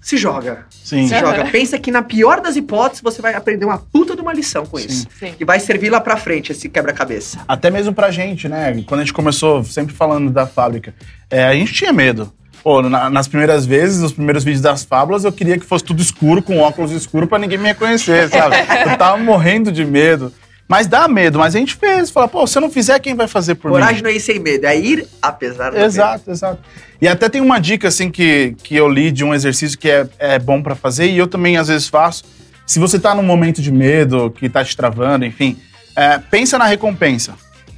se 0.00 0.16
joga. 0.16 0.64
Sim. 0.70 1.06
Se 1.06 1.18
joga. 1.18 1.44
Pensa 1.46 1.78
que 1.78 1.90
na 1.90 2.02
pior 2.02 2.40
das 2.40 2.56
hipóteses 2.56 3.02
você 3.02 3.20
vai 3.20 3.34
aprender 3.34 3.64
uma 3.64 3.78
puta 3.78 4.14
de 4.16 4.22
uma 4.22 4.32
lição 4.32 4.64
com 4.66 4.78
Sim. 4.78 4.86
isso. 4.86 5.06
Sim. 5.18 5.34
Que 5.36 5.44
vai 5.44 5.60
servir 5.60 5.90
lá 5.90 6.00
pra 6.00 6.16
frente 6.16 6.52
esse 6.52 6.68
quebra-cabeça. 6.68 7.38
Até 7.46 7.70
mesmo 7.70 7.92
pra 7.92 8.10
gente, 8.10 8.48
né? 8.48 8.82
Quando 8.86 9.00
a 9.00 9.04
gente 9.04 9.12
começou, 9.12 9.62
sempre 9.64 9.94
falando 9.94 10.30
da 10.30 10.46
fábrica, 10.46 10.94
é, 11.30 11.44
a 11.44 11.54
gente 11.54 11.72
tinha 11.72 11.92
medo. 11.92 12.32
Pô, 12.62 12.82
na- 12.82 13.08
nas 13.08 13.26
primeiras 13.26 13.64
vezes, 13.64 14.00
nos 14.02 14.12
primeiros 14.12 14.44
vídeos 14.44 14.60
das 14.62 14.84
fábulas, 14.84 15.24
eu 15.24 15.32
queria 15.32 15.58
que 15.58 15.64
fosse 15.64 15.82
tudo 15.84 16.02
escuro, 16.02 16.42
com 16.42 16.58
óculos 16.58 16.90
escuros, 16.92 17.26
pra 17.28 17.38
ninguém 17.38 17.56
me 17.56 17.64
reconhecer, 17.68 18.28
sabe? 18.28 18.56
Eu 18.90 18.98
tava 18.98 19.16
morrendo 19.16 19.72
de 19.72 19.82
medo. 19.84 20.30
Mas 20.70 20.86
dá 20.86 21.08
medo, 21.08 21.36
mas 21.40 21.56
a 21.56 21.58
gente 21.58 21.74
fez. 21.74 22.10
Fala, 22.10 22.28
pô, 22.28 22.46
se 22.46 22.56
eu 22.56 22.62
não 22.62 22.70
fizer, 22.70 22.96
quem 23.00 23.12
vai 23.16 23.26
fazer 23.26 23.56
por 23.56 23.72
Coragem 23.72 23.96
mim? 23.96 24.02
não 24.04 24.10
é 24.10 24.14
ir 24.14 24.20
sem 24.20 24.38
medo, 24.38 24.64
é 24.66 24.78
ir 24.78 25.04
apesar 25.20 25.70
do 25.70 25.74
medo. 25.74 25.84
Exato, 25.84 26.30
exato. 26.30 26.60
E 27.02 27.08
até 27.08 27.28
tem 27.28 27.40
uma 27.40 27.58
dica, 27.58 27.88
assim, 27.88 28.08
que, 28.08 28.54
que 28.62 28.76
eu 28.76 28.88
li 28.88 29.10
de 29.10 29.24
um 29.24 29.34
exercício 29.34 29.76
que 29.76 29.90
é, 29.90 30.06
é 30.16 30.38
bom 30.38 30.62
pra 30.62 30.76
fazer, 30.76 31.06
e 31.10 31.18
eu 31.18 31.26
também, 31.26 31.56
às 31.56 31.66
vezes, 31.66 31.88
faço. 31.88 32.22
Se 32.64 32.78
você 32.78 33.00
tá 33.00 33.16
num 33.16 33.22
momento 33.24 33.60
de 33.60 33.72
medo, 33.72 34.30
que 34.30 34.48
tá 34.48 34.62
te 34.64 34.76
travando, 34.76 35.24
enfim, 35.24 35.58
é, 35.96 36.18
pensa 36.18 36.56
na 36.56 36.66
recompensa. 36.66 37.34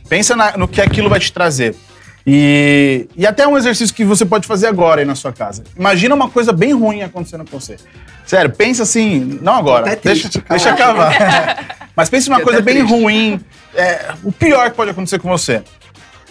Pensa 0.06 0.36
na- 0.36 0.58
no 0.58 0.68
que 0.68 0.82
aquilo 0.82 1.08
vai 1.08 1.18
te 1.18 1.32
trazer. 1.32 1.74
E, 2.26 3.08
e 3.16 3.26
até 3.26 3.46
um 3.46 3.56
exercício 3.56 3.94
que 3.94 4.04
você 4.04 4.24
pode 4.24 4.46
fazer 4.46 4.68
agora 4.68 5.00
aí 5.00 5.04
na 5.06 5.14
sua 5.14 5.32
casa. 5.32 5.64
Imagina 5.76 6.14
uma 6.14 6.30
coisa 6.30 6.52
bem 6.52 6.72
ruim 6.72 7.02
acontecendo 7.02 7.44
com 7.48 7.58
você. 7.58 7.76
Sério, 8.24 8.50
pensa 8.50 8.84
assim, 8.84 9.38
não 9.42 9.54
agora, 9.54 9.92
Até 9.92 10.12
deixa, 10.12 10.28
deixa 10.48 10.70
acabar. 10.70 11.82
Mas 11.96 12.08
pense 12.08 12.28
numa 12.28 12.36
Até 12.36 12.44
coisa 12.44 12.60
bem 12.60 12.76
triste. 12.76 12.90
ruim, 12.92 13.40
é, 13.74 14.14
o 14.22 14.30
pior 14.32 14.70
que 14.70 14.76
pode 14.76 14.90
acontecer 14.90 15.18
com 15.18 15.28
você. 15.28 15.62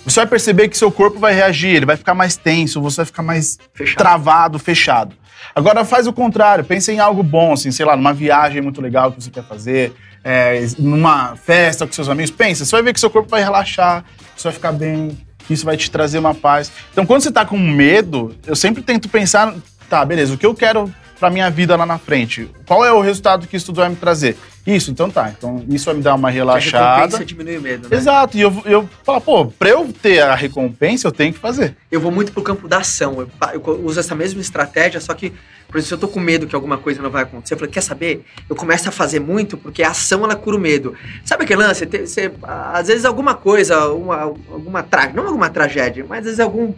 Você 0.04 0.22
vai 0.22 0.28
perceber 0.28 0.68
que 0.68 0.78
seu 0.78 0.92
corpo 0.92 1.20
vai 1.20 1.34
reagir, 1.34 1.76
ele 1.76 1.86
vai 1.86 1.96
ficar 1.96 2.16
mais 2.16 2.36
tenso, 2.36 2.82
você 2.82 2.98
vai 2.98 3.06
ficar 3.06 3.22
mais 3.22 3.60
Fechado. 3.74 3.98
travado, 3.98 4.60
fechado. 4.60 5.16
Agora 5.54 5.86
faz 5.86 6.08
o 6.08 6.14
contrário, 6.14 6.64
pensa 6.64 6.92
em 6.92 7.00
algo 7.00 7.22
bom, 7.22 7.54
assim, 7.54 7.72
sei 7.72 7.86
lá, 7.86 7.96
numa 7.96 8.14
viagem 8.14 8.62
muito 8.62 8.82
legal 8.82 9.12
que 9.12 9.22
você 9.22 9.30
quer 9.30 9.44
fazer, 9.44 9.94
é, 10.24 10.66
numa 10.80 11.36
festa 11.36 11.86
com 11.86 11.94
seus 11.94 12.10
amigos. 12.10 12.32
Pensa, 12.32 12.66
você 12.66 12.72
vai 12.72 12.82
ver 12.82 12.94
que 12.94 13.00
seu 13.00 13.10
corpo 13.10 13.30
vai 13.30 13.44
relaxar, 13.44 14.04
você 14.36 14.48
vai 14.48 14.54
ficar 14.54 14.72
bem, 14.72 15.16
isso 15.50 15.66
vai 15.66 15.78
te 15.78 15.90
trazer 15.90 16.20
uma 16.20 16.34
paz. 16.34 16.72
Então, 16.92 17.06
quando 17.06 17.22
você 17.22 17.32
tá 17.32 17.46
com 17.46 17.58
medo, 17.58 18.36
eu 18.46 18.56
sempre 18.56 18.82
tento 18.82 19.10
pensar, 19.10 19.54
tá, 19.90 20.04
beleza, 20.06 20.34
o 20.34 20.38
que 20.38 20.46
eu 20.46 20.54
quero 20.54 20.94
pra 21.22 21.30
minha 21.30 21.50
vida 21.52 21.76
lá 21.76 21.86
na 21.86 22.00
frente? 22.00 22.50
Qual 22.66 22.84
é 22.84 22.92
o 22.92 23.00
resultado 23.00 23.46
que 23.48 23.56
isso 23.56 23.68
tudo 23.68 23.76
vai 23.78 23.90
me 23.90 23.96
trazer? 23.96 24.36
Isso, 24.66 24.90
então 24.92 25.10
tá. 25.10 25.30
Então, 25.36 25.64
isso 25.70 25.86
vai 25.86 25.94
me 25.96 26.02
dar 26.02 26.16
uma 26.16 26.28
A 26.28 26.32
relaxada. 26.32 26.96
recompensa 26.98 27.24
diminui 27.26 27.58
o 27.58 27.62
medo, 27.62 27.88
né? 27.88 27.96
Exato, 27.96 28.38
e 28.38 28.42
eu, 28.42 28.62
eu 28.66 28.90
falo, 29.04 29.22
pô, 29.22 29.46
pra 29.48 29.70
eu 29.70 29.92
ter 30.02 30.20
a 30.22 30.34
recompensa, 30.36 31.08
eu 31.08 31.12
tenho 31.12 31.32
que 31.34 31.40
fazer. 31.40 31.76
Eu 31.92 32.00
vou 32.02 32.12
muito 32.12 32.32
pro 32.32 32.42
campo 32.42 32.68
da 32.68 32.80
ação. 32.80 33.20
Eu, 33.22 33.30
eu 33.54 33.86
uso 33.86 34.00
essa 34.00 34.14
mesma 34.16 34.42
estratégia, 34.42 35.00
só 35.00 35.14
que, 35.14 35.30
por 35.68 35.78
exemplo, 35.78 35.84
se 35.88 35.94
eu 35.94 35.98
tô 36.00 36.08
com 36.08 36.20
medo 36.20 36.48
que 36.48 36.56
alguma 36.56 36.78
coisa 36.78 37.02
não 37.02 37.10
vai 37.12 37.22
acontecer, 37.24 37.54
eu 37.54 37.58
falei, 37.60 37.72
quer 37.72 37.82
saber? 37.82 38.26
Eu 38.50 38.56
começo 38.56 38.90
a 38.90 38.92
fazer 38.92 39.20
muito 39.20 39.58
porque 39.58 39.82
a 39.84 39.90
ação, 39.92 40.24
ela 40.24 40.36
cura 40.36 40.58
o 40.58 40.60
medo. 40.60 40.96
Sabe 41.24 41.44
aquele 41.44 41.62
lance? 41.64 41.86
Te- 41.86 42.06
Você, 42.08 42.32
às 42.44 42.88
vezes 42.88 43.06
alguma 43.06 43.34
coisa, 43.36 43.88
uma, 43.90 44.22
alguma 44.22 44.82
tragédia, 44.84 45.16
não 45.22 45.28
alguma 45.28 45.50
tragédia, 45.50 46.04
mas 46.08 46.20
às 46.20 46.26
vezes 46.26 46.40
algum, 46.40 46.74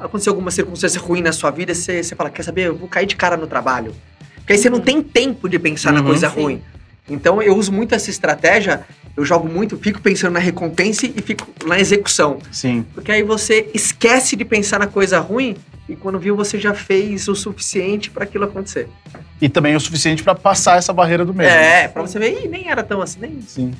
aconteceu 0.00 0.32
alguma 0.32 0.50
circunstância 0.50 1.00
ruim 1.00 1.20
na 1.22 1.32
sua 1.32 1.50
vida, 1.50 1.74
você, 1.74 2.02
você 2.02 2.14
fala, 2.14 2.30
quer 2.30 2.42
saber? 2.42 2.66
Eu 2.68 2.76
vou 2.76 2.88
cair 2.88 3.06
de 3.06 3.16
cara 3.16 3.36
no 3.36 3.46
trabalho. 3.46 3.94
Porque 4.36 4.52
aí 4.54 4.58
você 4.58 4.70
não 4.70 4.80
tem 4.80 5.02
tempo 5.02 5.48
de 5.48 5.58
pensar 5.58 5.92
na 5.92 6.00
Uhum. 6.00 6.06
coisa 6.06 6.28
Sim. 6.30 6.40
ruim. 6.42 6.62
Então 7.08 7.42
eu 7.42 7.56
uso 7.56 7.72
muito 7.72 7.94
essa 7.94 8.08
estratégia, 8.10 8.82
eu 9.16 9.24
jogo 9.24 9.48
muito, 9.48 9.76
fico 9.76 10.00
pensando 10.00 10.32
na 10.32 10.38
recompensa 10.38 11.06
e 11.06 11.10
fico 11.22 11.46
na 11.66 11.78
execução. 11.78 12.38
Sim. 12.52 12.84
Porque 12.94 13.10
aí 13.10 13.22
você 13.22 13.68
esquece 13.74 14.36
de 14.36 14.44
pensar 14.44 14.78
na 14.78 14.86
coisa 14.86 15.18
ruim 15.18 15.56
e 15.88 15.96
quando 15.96 16.18
viu 16.20 16.36
você 16.36 16.58
já 16.58 16.72
fez 16.72 17.26
o 17.26 17.34
suficiente 17.34 18.10
para 18.10 18.22
aquilo 18.24 18.44
acontecer. 18.44 18.88
E 19.40 19.48
também 19.48 19.74
o 19.74 19.80
suficiente 19.80 20.22
pra 20.22 20.34
passar 20.36 20.78
essa 20.78 20.92
barreira 20.92 21.24
do 21.24 21.34
medo. 21.34 21.48
né? 21.50 21.84
É, 21.84 21.88
pra 21.88 22.02
você 22.02 22.18
ver, 22.18 22.44
Ih, 22.44 22.48
nem 22.48 22.68
era 22.70 22.82
tão 22.84 23.02
assim, 23.02 23.18
nem, 23.20 23.40
Sim. 23.42 23.72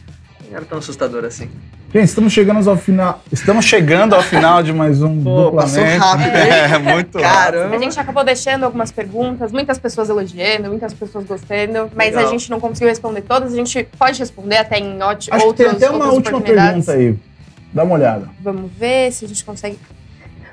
Era 0.53 0.65
tão 0.65 0.79
assustador 0.79 1.25
assim. 1.25 1.49
Gente, 1.93 2.05
estamos 2.07 2.33
chegando 2.33 2.69
ao 2.71 2.77
final. 2.77 3.23
Estamos 3.33 3.65
chegando 3.65 4.15
ao 4.15 4.23
final 4.23 4.63
de 4.63 4.73
mais 4.73 5.03
um 5.03 5.23
Pô, 5.23 5.53
passou 5.53 5.83
duplamente. 5.85 5.99
rápido, 5.99 6.37
hein? 6.37 6.51
É, 6.53 6.79
muito 6.79 7.19
rápido. 7.19 7.23
Caramba! 7.23 7.77
A 7.77 7.79
gente 7.79 7.99
acabou 8.01 8.25
deixando 8.25 8.65
algumas 8.65 8.93
perguntas, 8.93 9.51
muitas 9.51 9.79
pessoas 9.79 10.09
elogiando, 10.09 10.69
muitas 10.69 10.95
pessoas 10.95 11.25
gostando, 11.25 11.91
mas 11.95 12.15
Legal. 12.15 12.27
a 12.27 12.31
gente 12.31 12.49
não 12.51 12.61
conseguiu 12.61 12.89
responder 12.89 13.23
todas. 13.23 13.53
A 13.53 13.57
gente 13.57 13.85
pode 13.99 14.19
responder 14.19 14.59
até 14.59 14.79
em 14.79 15.03
ótimos 15.03 15.37
Acho 15.43 15.49
que 15.51 15.55
tem 15.55 15.67
outros, 15.67 15.83
até 15.83 15.89
uma 15.91 16.05
outras 16.07 16.15
última 16.17 16.39
oportunidades. 16.39 16.87
pergunta 16.87 16.93
aí. 16.93 17.31
Dá 17.73 17.83
uma 17.85 17.95
olhada. 17.95 18.29
Vamos 18.41 18.71
ver 18.73 19.13
se 19.13 19.25
a 19.25 19.29
gente 19.29 19.45
consegue. 19.45 19.79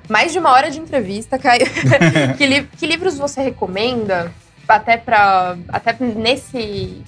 Mais 0.10 0.32
de 0.32 0.40
uma 0.40 0.52
hora 0.52 0.72
de 0.72 0.80
entrevista, 0.80 1.38
Caio. 1.38 1.66
que, 2.38 2.46
li- 2.48 2.68
que 2.78 2.88
livros 2.88 3.18
você 3.18 3.42
recomenda 3.42 4.32
até 4.68 4.98
para 4.98 5.56
até 5.70 5.96
nesse 6.00 7.02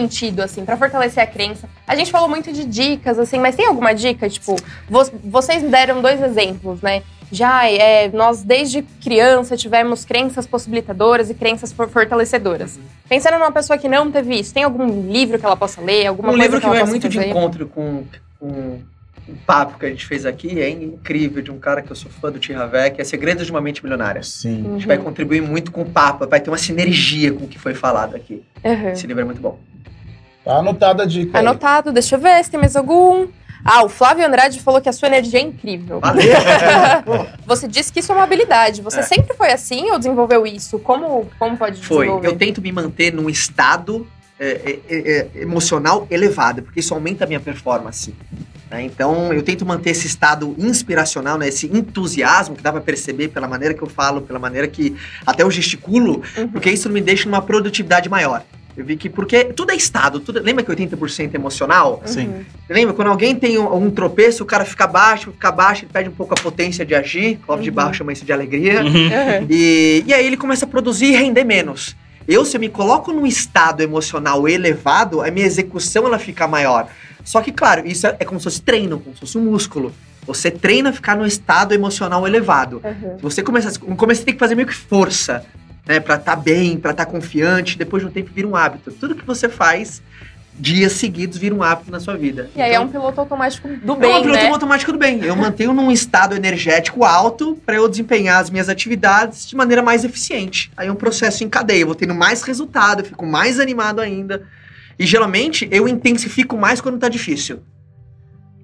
sentido 0.00 0.40
assim, 0.40 0.64
para 0.64 0.76
fortalecer 0.76 1.22
a 1.22 1.26
crença? 1.26 1.68
A 1.86 1.96
gente 1.96 2.10
falou 2.10 2.28
muito 2.28 2.52
de 2.52 2.64
dicas 2.64 3.18
assim, 3.18 3.38
mas 3.38 3.56
tem 3.56 3.66
alguma 3.66 3.94
dica, 3.94 4.28
tipo, 4.28 4.54
vo- 4.88 5.10
vocês 5.24 5.62
deram 5.62 6.02
dois 6.02 6.20
exemplos, 6.22 6.82
né? 6.82 7.02
Já 7.32 7.68
é, 7.68 8.08
nós 8.12 8.42
desde 8.42 8.82
criança 9.02 9.56
tivemos 9.56 10.04
crenças 10.04 10.46
possibilitadoras 10.46 11.28
e 11.30 11.34
crenças 11.34 11.72
for- 11.72 11.88
fortalecedoras. 11.88 12.78
Pensando 13.08 13.38
numa 13.38 13.50
pessoa 13.50 13.78
que 13.78 13.88
não 13.88 14.10
teve 14.12 14.38
isso, 14.38 14.52
tem 14.54 14.62
algum 14.64 15.10
livro 15.10 15.38
que 15.38 15.44
ela 15.46 15.56
possa 15.56 15.80
ler, 15.80 16.06
alguma 16.06 16.28
um 16.28 16.32
coisa 16.32 16.44
livro 16.44 16.60
que 16.60 16.66
ela 16.66 16.76
vai 16.76 16.84
muito 16.86 17.08
de 17.08 17.16
fazer? 17.16 17.30
encontro 17.30 17.66
com, 17.66 18.04
com 18.38 18.80
o 19.28 19.34
papo 19.44 19.76
que 19.76 19.86
a 19.86 19.88
gente 19.88 20.06
fez 20.06 20.24
aqui, 20.24 20.60
é 20.60 20.68
incrível, 20.70 21.42
de 21.42 21.50
um 21.50 21.58
cara 21.58 21.82
que 21.82 21.90
eu 21.90 21.96
sou 21.96 22.08
fã 22.08 22.30
do 22.30 22.38
Tiravec, 22.38 23.00
é 23.00 23.02
Segredos 23.02 23.44
de 23.46 23.50
uma 23.50 23.60
Mente 23.60 23.82
Milionária. 23.82 24.22
Sim. 24.22 24.60
A 24.60 24.70
gente 24.74 24.82
Uhum. 24.82 24.86
vai 24.86 24.98
contribuir 24.98 25.42
muito 25.42 25.72
com 25.72 25.82
o 25.82 25.84
papo, 25.90 26.28
vai 26.28 26.38
ter 26.38 26.48
uma 26.48 26.58
sinergia 26.58 27.32
com 27.32 27.44
o 27.44 27.48
que 27.48 27.58
foi 27.58 27.74
falado 27.74 28.14
aqui. 28.14 28.44
Uhum. 28.62 28.90
Esse 28.90 29.04
livro 29.04 29.22
é 29.22 29.24
muito 29.24 29.40
bom. 29.40 29.58
Tá 30.46 30.58
anotada 30.58 31.02
a 31.02 31.06
dica. 31.06 31.38
aí. 31.38 31.44
Anotado, 31.44 31.92
deixa 31.92 32.14
eu 32.14 32.20
ver 32.20 32.42
se 32.44 32.50
tem 32.50 32.60
mais 32.60 32.76
algum. 32.76 33.26
Ah, 33.64 33.82
o 33.84 33.88
Flávio 33.88 34.24
Andrade 34.24 34.60
falou 34.60 34.80
que 34.80 34.88
a 34.88 34.92
sua 34.92 35.08
energia 35.08 35.40
é 35.40 35.42
incrível. 35.42 35.98
Valeu! 35.98 36.24
Pô, 37.04 37.26
Você 37.46 37.66
disse 37.66 37.92
que 37.92 37.98
isso 37.98 38.12
é 38.12 38.14
uma 38.14 38.22
habilidade. 38.22 38.80
Você 38.80 39.00
É. 39.00 39.02
sempre 39.02 39.34
foi 39.36 39.50
assim 39.50 39.90
ou 39.90 39.98
desenvolveu 39.98 40.46
isso? 40.46 40.78
Como, 40.78 41.28
como 41.36 41.56
pode 41.56 41.82
Foi. 41.84 42.04
desenvolver? 42.06 42.28
Eu 42.28 42.36
tento 42.36 42.62
me 42.62 42.70
manter 42.70 43.12
num 43.12 43.28
estado 43.28 44.06
é, 44.38 44.78
é, 44.88 45.28
é, 45.36 45.42
emocional 45.42 46.06
elevado, 46.10 46.62
porque 46.62 46.78
isso 46.78 46.94
aumenta 46.94 47.24
a 47.24 47.26
minha 47.26 47.40
performance. 47.40 48.14
né? 48.70 48.82
Então, 48.82 49.32
eu 49.32 49.42
tento 49.42 49.64
manter 49.66 49.90
esse 49.90 50.06
estado 50.06 50.54
inspiracional, 50.58 51.36
né? 51.38 51.48
esse 51.48 51.66
entusiasmo 51.66 52.54
que 52.54 52.62
dá 52.62 52.70
pra 52.70 52.80
perceber 52.80 53.28
pela 53.28 53.48
maneira 53.48 53.74
que 53.74 53.82
eu 53.82 53.88
falo, 53.88 54.20
pela 54.20 54.38
maneira 54.38 54.68
que 54.68 54.94
até 55.26 55.42
eu 55.42 55.50
gesticulo, 55.50 56.22
Uhum. 56.36 56.48
porque 56.48 56.70
isso 56.70 56.88
me 56.90 57.00
deixa 57.00 57.28
numa 57.28 57.40
produtividade 57.42 58.08
maior. 58.08 58.42
Eu 58.76 58.84
vi 58.84 58.96
que, 58.96 59.08
porque 59.08 59.44
tudo 59.44 59.72
é 59.72 59.74
estado, 59.74 60.20
tudo, 60.20 60.40
lembra 60.42 60.62
que 60.62 60.70
80% 60.70 61.32
é 61.32 61.36
emocional? 61.36 62.02
Sim. 62.04 62.28
Uhum. 62.28 62.44
Lembra? 62.68 62.94
Quando 62.94 63.08
alguém 63.08 63.34
tem 63.34 63.58
um, 63.58 63.74
um 63.74 63.90
tropeço, 63.90 64.42
o 64.42 64.46
cara 64.46 64.66
fica 64.66 64.86
baixo, 64.86 65.32
fica 65.32 65.50
baixo, 65.50 65.84
ele 65.84 65.90
perde 65.92 66.10
um 66.10 66.12
pouco 66.12 66.34
a 66.34 66.36
potência 66.36 66.84
de 66.84 66.94
agir, 66.94 67.38
Clóvis 67.46 67.64
de 67.64 67.70
Uhum. 67.70 67.76
Barro 67.76 67.94
chama 67.94 68.12
isso 68.12 68.24
de 68.24 68.32
alegria. 68.32 68.82
Uhum. 68.82 68.88
Uhum. 68.88 69.46
E, 69.48 70.04
e 70.06 70.12
aí 70.12 70.26
ele 70.26 70.36
começa 70.36 70.66
a 70.66 70.68
produzir 70.68 71.06
e 71.06 71.16
render 71.16 71.44
menos. 71.44 71.96
Eu, 72.28 72.44
se 72.44 72.56
eu 72.56 72.60
me 72.60 72.68
coloco 72.68 73.12
num 73.12 73.26
estado 73.26 73.82
emocional 73.82 74.46
elevado, 74.48 75.22
a 75.22 75.30
minha 75.30 75.46
execução 75.46 76.06
ela 76.06 76.18
fica 76.18 76.46
maior. 76.46 76.88
Só 77.24 77.40
que, 77.40 77.52
claro, 77.52 77.86
isso 77.86 78.06
é, 78.06 78.16
é 78.20 78.24
como 78.24 78.38
se 78.38 78.44
fosse 78.44 78.60
treino, 78.62 78.98
como 79.00 79.14
se 79.14 79.20
fosse 79.20 79.38
um 79.38 79.42
músculo. 79.42 79.92
Você 80.26 80.50
treina 80.50 80.90
a 80.90 80.92
ficar 80.92 81.16
no 81.16 81.24
estado 81.24 81.72
emocional 81.72 82.26
elevado. 82.26 82.82
Uhum. 82.84 83.16
Se 83.16 83.22
você 83.22 83.42
começa, 83.42 83.72
no 83.86 83.96
começo 83.96 84.20
você 84.20 84.26
tem 84.26 84.34
que 84.34 84.40
fazer 84.40 84.54
meio 84.54 84.66
que 84.66 84.74
força, 84.74 85.44
né, 85.86 86.00
Pra 86.00 86.16
estar 86.16 86.36
bem, 86.36 86.78
pra 86.78 86.90
estar 86.90 87.06
confiante. 87.06 87.78
Depois 87.78 88.02
de 88.02 88.08
um 88.08 88.12
tempo 88.12 88.30
vira 88.34 88.46
um 88.48 88.56
hábito. 88.56 88.90
Tudo 88.92 89.14
que 89.14 89.24
você 89.24 89.48
faz 89.48 90.02
dias 90.58 90.92
seguidos 90.92 91.36
vira 91.36 91.54
um 91.54 91.62
hábito 91.62 91.90
na 91.90 92.00
sua 92.00 92.16
vida. 92.16 92.48
E 92.56 92.62
aí 92.62 92.70
é 92.70 92.74
Então, 92.74 92.86
um 92.86 92.88
piloto 92.88 93.20
automático 93.20 93.68
do 93.68 93.92
é 93.92 93.94
um 93.94 93.98
bem, 93.98 94.22
piloto 94.22 94.42
né? 94.42 94.48
automático 94.48 94.92
do 94.92 94.98
bem. 94.98 95.22
Eu 95.22 95.36
mantenho 95.36 95.72
num 95.74 95.92
estado 95.92 96.34
energético 96.34 97.04
alto 97.04 97.58
para 97.66 97.76
eu 97.76 97.88
desempenhar 97.88 98.40
as 98.40 98.48
minhas 98.48 98.68
atividades 98.68 99.46
de 99.46 99.54
maneira 99.54 99.82
mais 99.82 100.02
eficiente. 100.04 100.70
Aí 100.76 100.88
é 100.88 100.92
um 100.92 100.96
processo 100.96 101.44
em 101.44 101.48
cadeia. 101.48 101.82
Eu 101.82 101.86
vou 101.88 101.94
tendo 101.94 102.14
mais 102.14 102.42
resultado, 102.42 103.00
eu 103.00 103.04
fico 103.04 103.26
mais 103.26 103.60
animado 103.60 104.00
ainda. 104.00 104.46
E 104.98 105.04
geralmente 105.04 105.68
eu 105.70 105.86
intensifico 105.86 106.56
mais 106.56 106.80
quando 106.80 106.98
tá 106.98 107.08
difícil. 107.08 107.60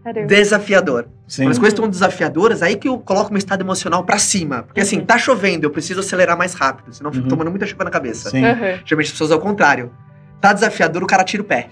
Caramba. 0.05 0.27
Desafiador. 0.27 1.07
Sim. 1.29 1.45
Quando 1.45 1.53
as 1.53 1.59
coisas 1.59 1.75
estão 1.79 1.89
desafiadoras, 1.89 2.63
aí 2.63 2.77
que 2.77 2.89
eu 2.89 2.99
coloco 2.99 3.31
meu 3.31 3.39
estado 3.39 3.61
emocional 3.63 4.05
pra 4.05 4.19
cima. 4.19 4.65
Porque 4.65 4.81
assim, 4.81 4.99
Uhum. 4.99 5.05
tá 5.05 5.17
chovendo, 5.19 5.65
eu 5.67 5.71
preciso 5.71 6.01
acelerar 6.01 6.37
mais 6.37 6.55
rápido, 6.55 6.93
senão 6.93 7.11
eu 7.11 7.15
fico 7.15 7.25
Uhum. 7.25 7.31
tomando 7.31 7.51
muita 7.51 7.67
chuva 7.67 7.85
na 7.85 7.91
cabeça. 7.91 8.31
Sim. 8.31 8.45
Uhum. 8.45 8.55
Geralmente 8.85 8.93
as 9.07 9.11
pessoas 9.13 9.31
ao 9.31 9.39
contrário. 9.41 9.93
Tá 10.41 10.53
desafiador, 10.53 11.03
o 11.03 11.07
cara 11.07 11.23
tira 11.25 11.43
o 11.43 11.47
pé. 11.47 11.69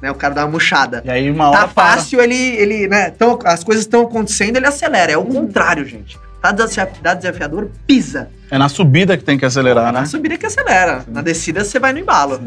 Né? 0.00 0.10
O 0.10 0.14
cara 0.14 0.32
dá 0.32 0.44
uma 0.44 0.52
murchada. 0.52 1.02
E 1.04 1.10
aí 1.10 1.30
uma 1.30 1.50
hora 1.50 1.60
Tá 1.62 1.68
para. 1.68 1.96
fácil, 1.96 2.20
ele, 2.20 2.34
ele, 2.34 2.88
né? 2.88 3.10
Tão, 3.10 3.38
as 3.44 3.62
coisas 3.64 3.84
estão 3.84 4.02
acontecendo, 4.02 4.56
ele 4.56 4.66
acelera. 4.66 5.12
É 5.12 5.16
o 5.18 5.24
contrário, 5.24 5.84
gente. 5.84 6.16
Tá 6.40 6.54
tá 7.02 7.14
desafiador, 7.14 7.68
pisa. 7.86 8.28
É 8.50 8.56
na 8.56 8.68
subida 8.68 9.16
que 9.16 9.24
tem 9.24 9.36
que 9.36 9.44
acelerar, 9.44 9.92
Na 9.92 10.00
né? 10.00 10.06
subida 10.06 10.38
que 10.38 10.46
acelera. 10.46 11.04
Na 11.08 11.20
descida 11.20 11.64
você 11.64 11.78
vai 11.78 11.92
no 11.92 11.98
embalo. 11.98 12.40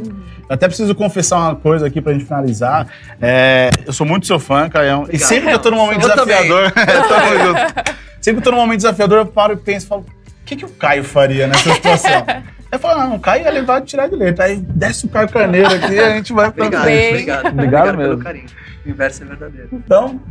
Eu 0.50 0.56
até 0.56 0.68
preciso 0.68 0.96
confessar 0.96 1.38
uma 1.38 1.56
coisa 1.56 1.88
aqui 1.88 2.02
pra 2.02 2.14
gente 2.14 2.26
finalizar. 2.26 2.88
É, 3.22 3.70
eu 3.86 3.94
sou 3.94 4.06
muito 4.08 4.26
seu 4.26 4.40
fã, 4.40 4.70
Caião. 4.70 5.02
E 5.02 5.04
Obrigado. 5.04 5.28
sempre 5.28 5.50
que 5.50 5.56
eu 5.56 5.60
tô 5.60 5.72
num 5.72 5.78
momento 5.78 6.08
Eu 6.08 6.16
também. 6.16 6.36
desafiador. 6.48 6.72
Sempre 8.22 8.42
que 8.42 8.48
eu 8.48 8.52
tô 8.52 8.58
num 8.58 8.64
momento 8.64 8.78
desafiador, 8.78 9.18
eu 9.18 9.26
paro 9.26 9.54
e 9.54 9.58
penso 9.58 9.86
e 9.88 9.90
falo: 9.90 10.02
o 10.02 10.06
que, 10.46 10.56
que 10.56 10.66
o 10.66 10.70
Caio 10.70 11.04
faria 11.04 11.48
nessa 11.48 11.74
situação? 11.74 12.24
Aí 12.72 12.80
falou, 12.80 13.00
não, 13.00 13.16
o 13.16 13.20
Caio 13.20 13.44
ia 13.44 13.52
levar 13.52 13.82
de 13.82 13.88
tirar 13.88 14.08
de 14.08 14.16
letra. 14.16 14.46
Aí 14.46 14.58
desce 14.58 15.06
o 15.06 15.10
Caio 15.10 15.28
Carneiro 15.28 15.68
aqui 15.74 15.94
e 15.94 16.00
a 16.00 16.10
gente 16.16 16.32
vai 16.32 16.52
pra 16.52 16.66
Obrigado, 16.66 16.86
bem. 16.86 17.10
obrigado. 17.10 17.48
Obrigado 17.48 17.86
pelo 17.98 17.98
mesmo. 17.98 18.24
carinho. 18.24 18.46
O 18.86 18.90
inverso 18.90 19.24
é 19.24 19.26
verdadeiro. 19.26 19.70
Então, 19.74 20.22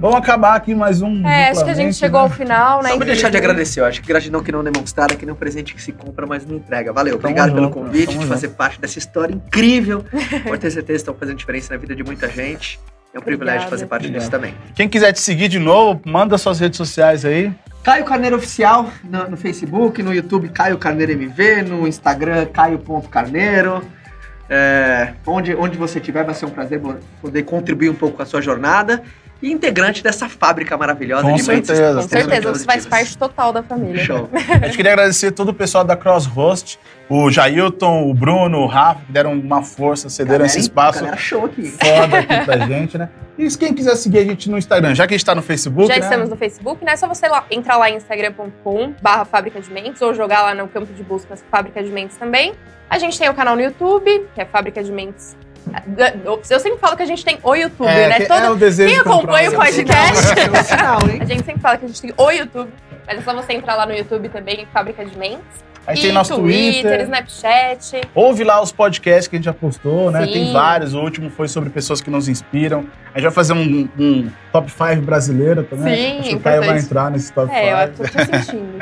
vamos 0.00 0.16
acabar 0.16 0.54
aqui 0.54 0.74
mais 0.74 1.02
um. 1.02 1.26
É, 1.26 1.50
acho 1.50 1.62
que 1.62 1.70
a 1.70 1.74
gente 1.74 1.94
chegou 1.94 2.20
né? 2.20 2.26
ao 2.26 2.30
final, 2.30 2.82
né? 2.82 2.88
Só 2.90 2.96
pra 2.96 3.06
deixar 3.06 3.30
de 3.30 3.36
agradecer, 3.36 3.80
eu 3.80 3.84
acho 3.84 4.00
que 4.00 4.08
gratidão 4.08 4.42
que 4.42 4.50
não 4.50 4.64
demonstrada, 4.64 5.14
que 5.14 5.26
nem 5.26 5.34
um 5.34 5.38
presente 5.38 5.74
que 5.74 5.82
se 5.82 5.92
compra, 5.92 6.26
mas 6.26 6.46
não 6.46 6.56
entrega. 6.56 6.92
Valeu, 6.92 7.18
Tamo 7.18 7.24
obrigado 7.24 7.52
pelo 7.52 7.66
junto, 7.66 7.74
convite, 7.74 8.06
tamo 8.06 8.20
de 8.20 8.26
fazer 8.26 8.48
parte 8.48 8.80
dessa 8.80 8.98
história 8.98 9.34
incrível. 9.34 10.04
Pode 10.44 10.58
ter 10.58 10.70
certeza 10.70 10.84
que 10.84 10.92
estão 10.92 11.14
fazendo 11.14 11.36
diferença 11.36 11.74
na 11.74 11.78
vida 11.78 11.94
de 11.94 12.02
muita 12.02 12.28
gente. 12.28 12.80
É 13.12 13.18
um 13.18 13.22
privilégio 13.22 13.66
Obrigada. 13.66 13.70
fazer 13.70 13.86
parte 13.86 14.08
disso 14.08 14.30
também. 14.30 14.54
Quem 14.74 14.88
quiser 14.88 15.12
te 15.12 15.20
seguir 15.20 15.48
de 15.48 15.58
novo, 15.58 16.00
manda 16.04 16.38
suas 16.38 16.60
redes 16.60 16.76
sociais 16.76 17.24
aí. 17.24 17.52
Caio 17.82 18.04
Carneiro 18.04 18.36
Oficial 18.36 18.88
no, 19.02 19.30
no 19.30 19.36
Facebook, 19.36 20.02
no 20.02 20.14
YouTube 20.14 20.48
Caio 20.50 20.78
Carneiro 20.78 21.12
MV, 21.12 21.62
no 21.62 21.88
Instagram 21.88 22.46
Caio.carneiro. 22.46 23.82
É, 24.48 25.12
onde, 25.26 25.54
onde 25.54 25.78
você 25.78 25.98
estiver, 25.98 26.24
vai 26.24 26.34
ser 26.34 26.46
um 26.46 26.50
prazer 26.50 26.80
poder 27.20 27.42
contribuir 27.44 27.88
um 27.88 27.94
pouco 27.94 28.16
com 28.16 28.22
a 28.22 28.26
sua 28.26 28.40
jornada. 28.40 29.02
E 29.42 29.50
integrante 29.50 30.02
dessa 30.02 30.28
fábrica 30.28 30.76
maravilhosa 30.76 31.22
Com 31.22 31.34
de 31.34 31.42
mentes 31.44 31.66
certeza, 31.66 31.94
Com 31.94 32.00
extremamente 32.00 32.34
certeza, 32.42 32.58
você 32.58 32.64
faz 32.64 32.86
parte 32.86 33.16
total 33.16 33.52
da 33.52 33.62
família. 33.62 34.04
Show. 34.04 34.28
A 34.60 34.66
gente 34.66 34.76
queria 34.76 34.92
agradecer 34.92 35.30
todo 35.32 35.48
o 35.48 35.54
pessoal 35.54 35.82
da 35.82 35.96
Cross 35.96 36.26
Host, 36.26 36.78
o 37.08 37.30
Jailton, 37.30 38.08
o 38.10 38.12
Bruno, 38.14 38.58
o 38.58 38.66
Rafa, 38.66 39.00
que 39.06 39.12
deram 39.12 39.32
uma 39.32 39.62
força, 39.62 40.10
cederam 40.10 40.44
esse 40.44 40.56
Galera, 40.56 40.68
espaço 40.68 40.98
Galera 41.00 41.16
show 41.16 41.46
aqui. 41.46 41.62
foda 41.70 42.18
aqui 42.18 42.44
pra 42.44 42.58
gente, 42.66 42.98
né? 42.98 43.08
E 43.38 43.50
se 43.50 43.56
quem 43.56 43.72
quiser 43.72 43.96
seguir 43.96 44.18
a 44.18 44.24
gente 44.24 44.50
no 44.50 44.58
Instagram, 44.58 44.94
já 44.94 45.06
que 45.06 45.14
a 45.14 45.16
gente 45.16 45.24
tá 45.24 45.34
no 45.34 45.40
Facebook, 45.40 45.88
Já 45.88 45.98
né? 45.98 46.00
estamos 46.04 46.28
no 46.28 46.36
Facebook, 46.36 46.84
né? 46.84 46.92
É 46.92 46.96
só 46.96 47.08
você 47.08 47.26
lá, 47.26 47.46
entrar 47.50 47.78
lá 47.78 47.88
em 47.88 47.96
instagram.com 47.96 48.92
barra 49.00 49.24
Fábrica 49.24 49.58
de 49.60 49.72
Mentes 49.72 50.02
ou 50.02 50.12
jogar 50.12 50.42
lá 50.42 50.54
no 50.54 50.68
campo 50.68 50.92
de 50.92 51.02
buscas 51.02 51.42
Fábrica 51.50 51.82
de 51.82 51.90
Mentes 51.90 52.18
também. 52.18 52.52
A 52.90 52.98
gente 52.98 53.18
tem 53.18 53.28
o 53.30 53.34
canal 53.34 53.56
no 53.56 53.62
YouTube, 53.62 54.26
que 54.34 54.40
é 54.40 54.44
Fábrica 54.44 54.82
de 54.84 54.92
Mentes. 54.92 55.36
Eu 56.50 56.60
sempre 56.60 56.78
falo 56.78 56.96
que 56.96 57.02
a 57.02 57.06
gente 57.06 57.24
tem 57.24 57.38
o 57.42 57.54
YouTube, 57.54 57.86
É, 57.88 58.08
né? 58.08 58.16
que- 58.20 58.26
Todo- 58.26 58.38
é 58.44 58.50
o 58.50 58.54
desejo 58.56 58.90
Quem 58.90 58.98
acompanha 59.00 59.50
o 59.50 59.54
um- 59.54 59.56
podcast? 59.56 60.40
É 60.40 60.50
um 60.60 60.64
sinal, 60.64 60.98
hein? 61.08 61.18
A 61.22 61.24
gente 61.24 61.44
sempre 61.44 61.60
fala 61.60 61.76
que 61.76 61.84
a 61.84 61.88
gente 61.88 62.00
tem 62.00 62.14
o 62.16 62.30
YouTube, 62.30 62.70
mas 63.06 63.18
é 63.18 63.22
só 63.22 63.34
você 63.34 63.52
entrar 63.52 63.76
lá 63.76 63.86
no 63.86 63.94
YouTube 63.94 64.28
também, 64.28 64.66
Fábrica 64.72 65.04
de 65.04 65.16
Mentes. 65.16 65.44
Aí 65.90 65.96
e 65.96 66.00
tem 66.00 66.12
nosso 66.12 66.36
Twitter. 66.36 67.00
Snapchat. 67.02 68.00
Ouve 68.14 68.44
lá 68.44 68.62
os 68.62 68.70
podcasts 68.70 69.26
que 69.26 69.36
a 69.36 69.38
gente 69.38 69.46
já 69.46 69.52
postou, 69.52 70.10
né? 70.10 70.24
Sim. 70.26 70.32
Tem 70.32 70.52
vários. 70.52 70.94
O 70.94 71.00
último 71.00 71.30
foi 71.30 71.48
sobre 71.48 71.68
pessoas 71.70 72.00
que 72.00 72.08
nos 72.10 72.28
inspiram. 72.28 72.86
A 73.12 73.18
gente 73.18 73.24
vai 73.24 73.32
fazer 73.32 73.54
um, 73.54 73.88
um 73.98 74.30
top 74.52 74.70
5 74.70 75.02
brasileiro 75.02 75.64
também. 75.64 75.96
Sim, 75.96 76.18
Acho 76.20 76.28
que 76.28 76.34
o 76.36 76.40
Caio 76.40 76.62
vai 76.62 76.78
entrar 76.78 77.10
nesse 77.10 77.32
top 77.32 77.48
5. 77.48 77.58
É, 77.58 77.84
eu 77.84 77.92
tô, 77.92 78.02
tô 78.04 78.08
sentindo. 78.24 78.78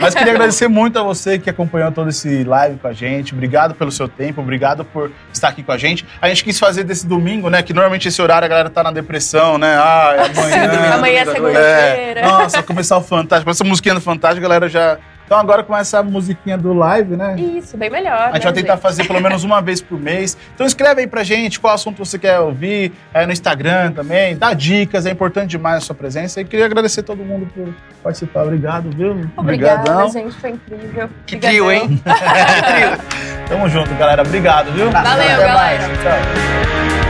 Mas 0.00 0.14
queria 0.14 0.32
agradecer 0.32 0.66
muito 0.66 0.98
a 0.98 1.02
você 1.02 1.38
que 1.38 1.48
acompanhou 1.48 1.92
todo 1.92 2.08
esse 2.10 2.42
live 2.42 2.76
com 2.78 2.88
a 2.88 2.92
gente. 2.92 3.32
Obrigado 3.32 3.74
pelo 3.74 3.92
seu 3.92 4.08
tempo, 4.08 4.40
obrigado 4.40 4.84
por 4.84 5.12
estar 5.32 5.48
aqui 5.48 5.62
com 5.62 5.70
a 5.70 5.78
gente. 5.78 6.04
A 6.20 6.28
gente 6.28 6.42
quis 6.42 6.58
fazer 6.58 6.82
desse 6.82 7.06
domingo, 7.06 7.48
né? 7.48 7.62
Que 7.62 7.72
normalmente 7.72 8.08
esse 8.08 8.20
horário 8.20 8.46
a 8.46 8.48
galera 8.48 8.68
tá 8.68 8.82
na 8.82 8.90
depressão, 8.90 9.58
né? 9.58 9.76
Ah, 9.78 10.14
é 10.16 10.26
amanhã. 10.38 10.94
Amanhã 10.94 11.18
é 11.18 11.22
à 11.22 11.26
segunda-feira. 11.26 12.20
É, 12.20 12.26
nossa, 12.26 12.62
começar 12.64 12.96
o 12.96 13.02
Fantástico. 13.02 13.48
Essa 13.48 13.62
musiquinha 13.62 13.94
do 13.94 14.00
Fantástico, 14.00 14.44
a 14.44 14.48
galera 14.48 14.68
já. 14.68 14.98
Então 15.24 15.38
agora 15.38 15.62
com 15.62 15.76
essa 15.76 16.02
musiquinha 16.02 16.58
do 16.58 16.72
live, 16.74 17.16
né? 17.16 17.36
Isso, 17.38 17.76
bem 17.76 17.88
melhor. 17.88 18.28
A 18.30 18.34
gente 18.34 18.44
vai 18.44 18.52
tentar 18.52 18.76
fazer 18.76 19.06
pelo 19.06 19.20
menos 19.20 19.44
uma 19.44 19.60
vez 19.62 19.80
por 19.80 19.98
mês. 19.98 20.36
Então 20.54 20.66
escreve 20.66 21.00
aí 21.02 21.06
pra 21.06 21.22
gente 21.22 21.58
qual 21.58 21.74
assunto 21.74 22.04
você 22.04 22.18
quer 22.18 22.38
ouvir, 22.40 22.92
é, 23.14 23.24
no 23.24 23.32
Instagram 23.32 23.92
também, 23.92 24.36
dá 24.36 24.52
dicas, 24.52 25.06
é 25.06 25.10
importante 25.10 25.50
demais 25.50 25.78
a 25.78 25.80
sua 25.80 25.94
presença. 25.94 26.40
E 26.40 26.44
queria 26.44 26.66
agradecer 26.66 27.02
todo 27.02 27.24
mundo 27.24 27.46
por 27.54 27.72
participar. 28.02 28.42
Obrigado, 28.42 28.90
viu? 28.90 29.12
Obrigada, 29.36 29.80
Obrigadão. 29.80 30.10
gente, 30.10 30.34
foi 30.34 30.50
incrível. 30.50 31.08
Que 31.26 31.36
trio, 31.36 31.70
hein? 31.72 31.88
que 32.02 32.02
trio. 32.02 33.46
Tamo 33.48 33.68
junto, 33.68 33.94
galera. 33.94 34.22
Obrigado, 34.22 34.70
viu? 34.72 34.90
Valeu, 34.90 35.12
Até 35.12 35.28
galera. 35.28 35.54
mais. 35.54 35.82
Tchau. 35.82 37.01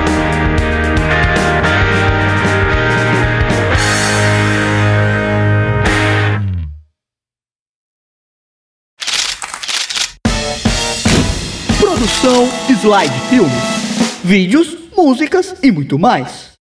Produção 12.03 12.49
Slide 12.69 13.15
Filmes. 13.31 13.53
Vídeos, 14.25 14.77
músicas 14.97 15.55
e 15.63 15.71
muito 15.71 16.01
mais. 16.01 16.52